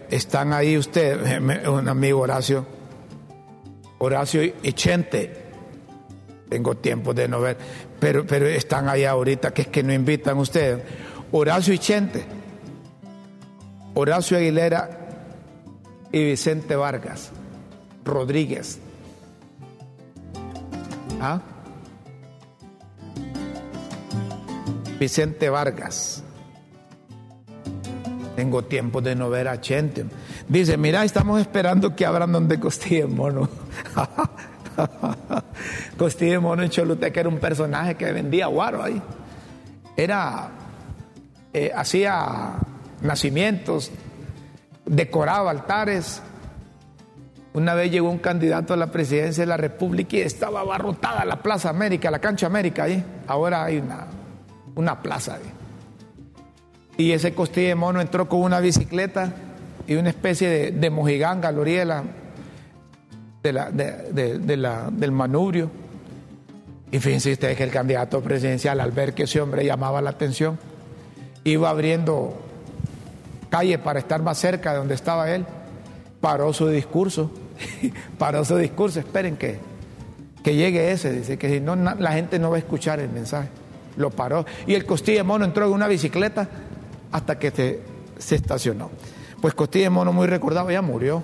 están 0.09 0.53
ahí 0.53 0.77
ustedes, 0.77 1.41
un 1.68 1.89
amigo 1.89 2.22
Horacio. 2.22 2.65
Horacio 3.97 4.43
y. 4.43 4.53
Tengo 6.49 6.76
tiempo 6.76 7.13
de 7.13 7.30
no 7.30 7.39
ver, 7.39 7.57
pero, 7.99 8.26
pero 8.26 8.45
están 8.45 8.89
ahí 8.89 9.05
ahorita, 9.05 9.53
que 9.53 9.63
es 9.63 9.68
que 9.69 9.84
no 9.84 9.93
invitan 9.93 10.38
ustedes. 10.38 10.81
Horacio 11.31 11.75
Chente, 11.77 12.25
Horacio 13.93 14.37
Aguilera 14.37 14.89
y 16.11 16.25
Vicente 16.25 16.75
Vargas 16.75 17.31
Rodríguez. 18.03 18.79
¿Ah? 21.21 21.39
Vicente 24.99 25.49
Vargas. 25.49 26.23
Tengo 28.35 28.63
tiempo 28.63 29.01
de 29.01 29.15
no 29.15 29.29
ver 29.29 29.47
a 29.47 29.61
Chente. 29.61 30.05
Dice, 30.47 30.77
mira, 30.77 31.03
estamos 31.03 31.39
esperando 31.39 31.95
que 31.95 32.05
abran 32.05 32.31
donde 32.31 32.59
costille 32.59 33.05
mono. 33.05 33.49
Costilla 35.97 36.39
Mono 36.39 36.63
en 36.63 36.69
Choluteca 36.69 37.19
era 37.19 37.29
un 37.29 37.37
personaje 37.37 37.95
que 37.95 38.11
vendía 38.11 38.47
guaro 38.47 38.83
ahí. 38.83 39.01
Era, 39.95 40.49
eh, 41.53 41.71
hacía 41.75 42.53
nacimientos, 43.01 43.91
decoraba 44.85 45.51
altares. 45.51 46.21
Una 47.53 47.73
vez 47.73 47.91
llegó 47.91 48.09
un 48.09 48.19
candidato 48.19 48.73
a 48.73 48.77
la 48.77 48.91
presidencia 48.91 49.43
de 49.43 49.47
la 49.47 49.57
República 49.57 50.17
y 50.17 50.21
estaba 50.21 50.61
abarrotada 50.61 51.25
la 51.25 51.41
Plaza 51.41 51.69
América, 51.69 52.09
la 52.09 52.19
cancha 52.19 52.47
América 52.47 52.83
ahí. 52.83 53.03
Ahora 53.27 53.65
hay 53.65 53.79
una, 53.79 54.07
una 54.75 55.01
plaza 55.01 55.35
ahí. 55.35 55.51
Y 56.97 57.11
ese 57.11 57.33
costilla 57.33 57.69
de 57.69 57.75
mono 57.75 57.99
entró 57.99 58.29
con 58.29 58.41
una 58.41 58.59
bicicleta 58.59 59.33
y 59.87 59.95
una 59.95 60.09
especie 60.09 60.49
de, 60.49 60.71
de 60.71 60.89
mojiganga, 60.89 61.51
loriela, 61.51 62.03
la, 63.43 63.71
de, 63.71 64.39
del 64.39 65.11
manubrio. 65.11 65.71
Y 66.91 66.99
fíjense 66.99 67.31
ustedes 67.31 67.57
que 67.57 67.63
el 67.63 67.71
candidato 67.71 68.21
presidencial, 68.21 68.79
al 68.79 68.91
ver 68.91 69.13
que 69.13 69.23
ese 69.23 69.41
hombre 69.41 69.65
llamaba 69.65 70.01
la 70.01 70.11
atención, 70.11 70.59
iba 71.43 71.69
abriendo 71.69 72.39
calle 73.49 73.77
para 73.77 73.99
estar 73.99 74.22
más 74.22 74.38
cerca 74.38 74.72
de 74.72 74.77
donde 74.77 74.95
estaba 74.95 75.30
él, 75.31 75.45
paró 76.19 76.53
su 76.53 76.68
discurso, 76.68 77.31
paró 78.18 78.45
su 78.45 78.57
discurso, 78.57 78.99
esperen 78.99 79.38
que, 79.38 79.59
que 80.43 80.55
llegue 80.55 80.91
ese, 80.91 81.11
dice 81.11 81.38
que 81.38 81.49
si 81.49 81.59
no 81.59 81.76
la 81.76 82.13
gente 82.13 82.39
no 82.39 82.49
va 82.49 82.55
a 82.55 82.59
escuchar 82.59 82.99
el 82.99 83.09
mensaje, 83.09 83.49
lo 83.97 84.09
paró. 84.09 84.45
Y 84.68 84.73
el 84.73 84.85
Costilla 84.85 85.23
Mono 85.23 85.45
entró 85.45 85.65
en 85.65 85.73
una 85.73 85.88
bicicleta 85.88 86.47
hasta 87.11 87.38
que 87.38 87.51
se, 87.51 87.81
se 88.18 88.35
estacionó. 88.35 88.89
Pues 89.41 89.53
Costilla 89.53 89.89
Mono 89.89 90.13
muy 90.13 90.27
recordado 90.27 90.72
ya 90.72 90.81
murió. 90.81 91.23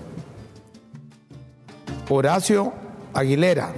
Horacio 2.10 2.73
Aguilera 3.14 3.73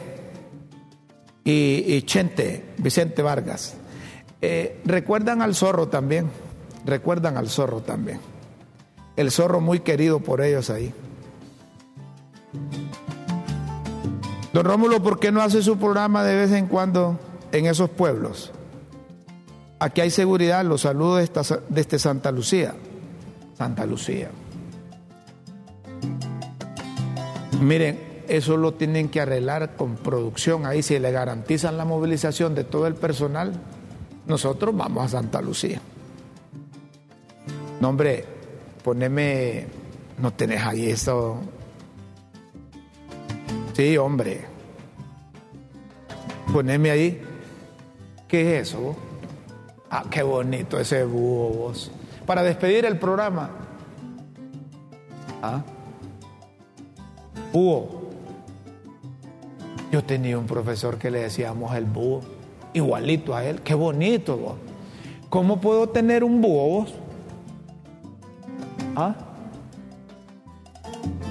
y, 1.43 2.01
Chente, 2.03 2.65
Vicente 2.77 3.21
Vargas. 3.21 3.75
Eh, 4.41 4.81
recuerdan 4.85 5.41
al 5.41 5.55
zorro 5.55 5.87
también, 5.87 6.29
recuerdan 6.85 7.37
al 7.37 7.49
zorro 7.49 7.81
también. 7.81 8.19
El 9.15 9.31
zorro 9.31 9.59
muy 9.59 9.81
querido 9.81 10.19
por 10.19 10.41
ellos 10.41 10.69
ahí. 10.69 10.93
Don 14.53 14.65
Rómulo, 14.65 15.03
¿por 15.03 15.19
qué 15.19 15.31
no 15.31 15.41
hace 15.41 15.61
su 15.61 15.77
programa 15.77 16.23
de 16.23 16.35
vez 16.35 16.51
en 16.51 16.67
cuando 16.67 17.19
en 17.51 17.65
esos 17.65 17.89
pueblos? 17.89 18.51
Aquí 19.79 20.01
hay 20.01 20.09
seguridad, 20.09 20.65
los 20.65 20.81
saludos 20.81 21.29
desde 21.31 21.81
este 21.81 21.99
Santa 21.99 22.31
Lucía. 22.31 22.73
Santa 23.57 23.85
Lucía. 23.85 24.29
Miren, 27.61 27.99
eso 28.29 28.57
lo 28.57 28.73
tienen 28.73 29.09
que 29.09 29.21
arreglar 29.21 29.75
con 29.75 29.95
producción. 29.95 30.65
Ahí 30.65 30.81
si 30.81 30.97
le 30.97 31.11
garantizan 31.11 31.77
la 31.77 31.85
movilización 31.85 32.55
de 32.55 32.63
todo 32.63 32.87
el 32.87 32.95
personal, 32.95 33.53
nosotros 34.29 34.77
vamos 34.77 35.03
a 35.03 35.09
Santa 35.09 35.41
Lucía. 35.41 35.81
No, 37.81 37.89
hombre, 37.89 38.23
poneme, 38.83 39.65
no 40.19 40.31
tenés 40.31 40.61
ahí 40.61 40.89
eso. 40.89 41.39
Sí, 43.73 43.97
hombre. 43.97 44.45
Poneme 46.53 46.91
ahí. 46.91 47.21
¿Qué 48.27 48.59
es 48.59 48.69
eso? 48.69 48.95
Ah, 49.89 50.05
qué 50.11 50.21
bonito 50.21 50.79
ese 50.79 51.03
búho 51.03 51.49
vos. 51.49 51.91
Para 52.27 52.43
despedir 52.43 52.85
el 52.85 52.99
programa. 52.99 53.49
Ah. 55.41 55.63
Búho. 57.51 57.99
Yo 59.91 60.03
tenía 60.03 60.37
un 60.37 60.45
profesor 60.45 60.99
que 60.99 61.09
le 61.09 61.21
decíamos 61.21 61.75
el 61.75 61.85
búho, 61.85 62.21
igualito 62.73 63.35
a 63.35 63.43
él. 63.43 63.61
Qué 63.61 63.73
bonito 63.73 64.37
vos. 64.37 64.55
¿Cómo 65.29 65.61
puedo 65.61 65.89
tener 65.89 66.23
un 66.23 66.41
búho 66.41 66.79
vos? 66.79 66.93
¿Ah? 68.95 69.15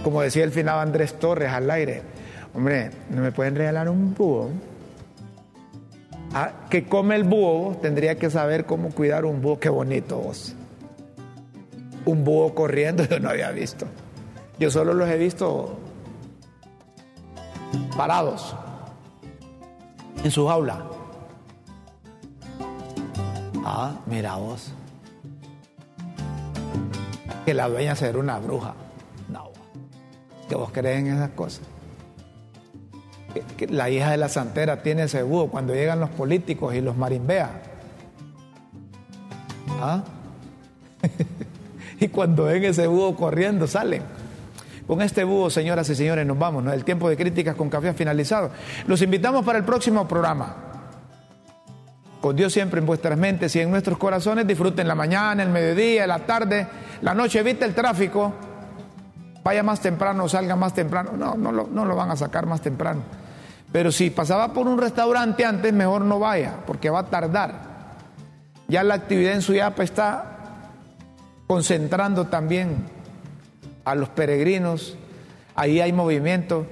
Como 0.04 0.22
decía 0.22 0.44
el 0.44 0.52
final 0.52 0.78
Andrés 0.78 1.18
Torres 1.18 1.50
al 1.52 1.70
aire, 1.70 2.02
hombre, 2.54 2.90
¿no 3.10 3.22
me 3.22 3.32
pueden 3.32 3.56
regalar 3.56 3.88
un 3.88 4.14
búho? 4.14 4.50
Ah, 6.32 6.52
que 6.70 6.86
come 6.86 7.16
el 7.16 7.24
búho, 7.24 7.76
tendría 7.82 8.16
que 8.16 8.30
saber 8.30 8.66
cómo 8.66 8.90
cuidar 8.90 9.24
un 9.24 9.42
búho. 9.42 9.58
Qué 9.58 9.68
bonito 9.68 10.18
vos. 10.18 10.54
Un 12.04 12.24
búho 12.24 12.54
corriendo 12.54 13.04
yo 13.08 13.18
no 13.18 13.30
había 13.30 13.50
visto. 13.50 13.86
Yo 14.58 14.70
solo 14.70 14.94
los 14.94 15.08
he 15.08 15.16
visto 15.16 15.78
parados 17.96 18.54
en 20.22 20.30
su 20.30 20.46
jaula. 20.46 20.97
Ah, 23.70 23.92
mira 24.06 24.36
vos. 24.36 24.72
Que 27.44 27.52
la 27.52 27.68
dueña 27.68 27.94
será 27.94 28.18
una 28.18 28.38
bruja. 28.38 28.72
No, 29.28 29.50
que 30.48 30.54
vos 30.54 30.70
crees 30.72 31.00
en 31.00 31.08
esas 31.08 31.30
cosas. 31.30 31.60
Que, 33.58 33.66
la 33.66 33.90
hija 33.90 34.10
de 34.10 34.16
la 34.16 34.30
santera 34.30 34.82
tiene 34.82 35.02
ese 35.02 35.22
búho 35.22 35.48
cuando 35.48 35.74
llegan 35.74 36.00
los 36.00 36.08
políticos 36.08 36.74
y 36.74 36.80
los 36.80 36.96
marimbea. 36.96 37.60
¿Ah? 39.82 40.02
y 42.00 42.08
cuando 42.08 42.44
ven 42.44 42.64
ese 42.64 42.86
búho 42.86 43.14
corriendo 43.16 43.66
salen. 43.66 44.02
Con 44.86 45.02
este 45.02 45.24
búho, 45.24 45.50
señoras 45.50 45.90
y 45.90 45.94
señores, 45.94 46.26
nos 46.26 46.38
vamos. 46.38 46.66
El 46.72 46.86
tiempo 46.86 47.10
de 47.10 47.18
críticas 47.18 47.54
con 47.54 47.68
café 47.68 47.90
ha 47.90 47.94
finalizado. 47.94 48.50
Los 48.86 49.02
invitamos 49.02 49.44
para 49.44 49.58
el 49.58 49.64
próximo 49.64 50.08
programa. 50.08 50.67
Con 52.20 52.34
Dios 52.34 52.52
siempre 52.52 52.80
en 52.80 52.86
vuestras 52.86 53.16
mentes 53.16 53.54
y 53.56 53.60
en 53.60 53.70
nuestros 53.70 53.98
corazones. 53.98 54.46
Disfruten 54.46 54.88
la 54.88 54.94
mañana, 54.94 55.42
el 55.42 55.50
mediodía, 55.50 56.06
la 56.06 56.20
tarde, 56.20 56.66
la 57.02 57.14
noche. 57.14 57.40
Evite 57.40 57.64
el 57.64 57.74
tráfico. 57.74 58.32
Vaya 59.44 59.62
más 59.62 59.80
temprano, 59.80 60.28
salga 60.28 60.56
más 60.56 60.74
temprano. 60.74 61.12
No, 61.16 61.34
no 61.36 61.52
lo, 61.52 61.68
no 61.68 61.84
lo 61.84 61.96
van 61.96 62.10
a 62.10 62.16
sacar 62.16 62.46
más 62.46 62.60
temprano. 62.60 63.02
Pero 63.70 63.92
si 63.92 64.10
pasaba 64.10 64.52
por 64.52 64.66
un 64.66 64.78
restaurante 64.78 65.44
antes, 65.44 65.72
mejor 65.72 66.02
no 66.02 66.18
vaya, 66.18 66.56
porque 66.66 66.90
va 66.90 67.00
a 67.00 67.06
tardar. 67.06 67.68
Ya 68.66 68.82
la 68.82 68.94
actividad 68.94 69.34
en 69.34 69.42
Suyapa 69.42 69.82
está 69.82 70.38
concentrando 71.46 72.26
también 72.26 72.76
a 73.84 73.94
los 73.94 74.10
peregrinos, 74.10 74.96
ahí 75.54 75.80
hay 75.80 75.92
movimiento. 75.92 76.66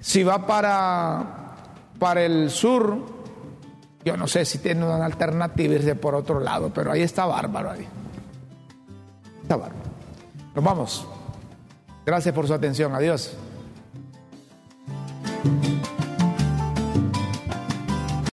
Si 0.00 0.22
va 0.22 0.46
para, 0.46 1.54
para 1.98 2.22
el 2.22 2.50
sur, 2.50 3.11
yo 4.04 4.16
no 4.16 4.26
sé 4.26 4.44
si 4.44 4.58
tiene 4.58 4.84
una 4.84 5.04
alternativa 5.04 5.74
irse 5.74 5.94
por 5.94 6.14
otro 6.14 6.40
lado, 6.40 6.70
pero 6.74 6.92
ahí 6.92 7.02
está 7.02 7.26
bárbaro 7.26 7.70
ahí. 7.70 7.86
Está 9.42 9.56
bárbaro. 9.56 9.90
Nos 10.54 10.64
vamos. 10.64 11.06
Gracias 12.04 12.34
por 12.34 12.46
su 12.46 12.54
atención. 12.54 12.94
Adiós. 12.94 13.36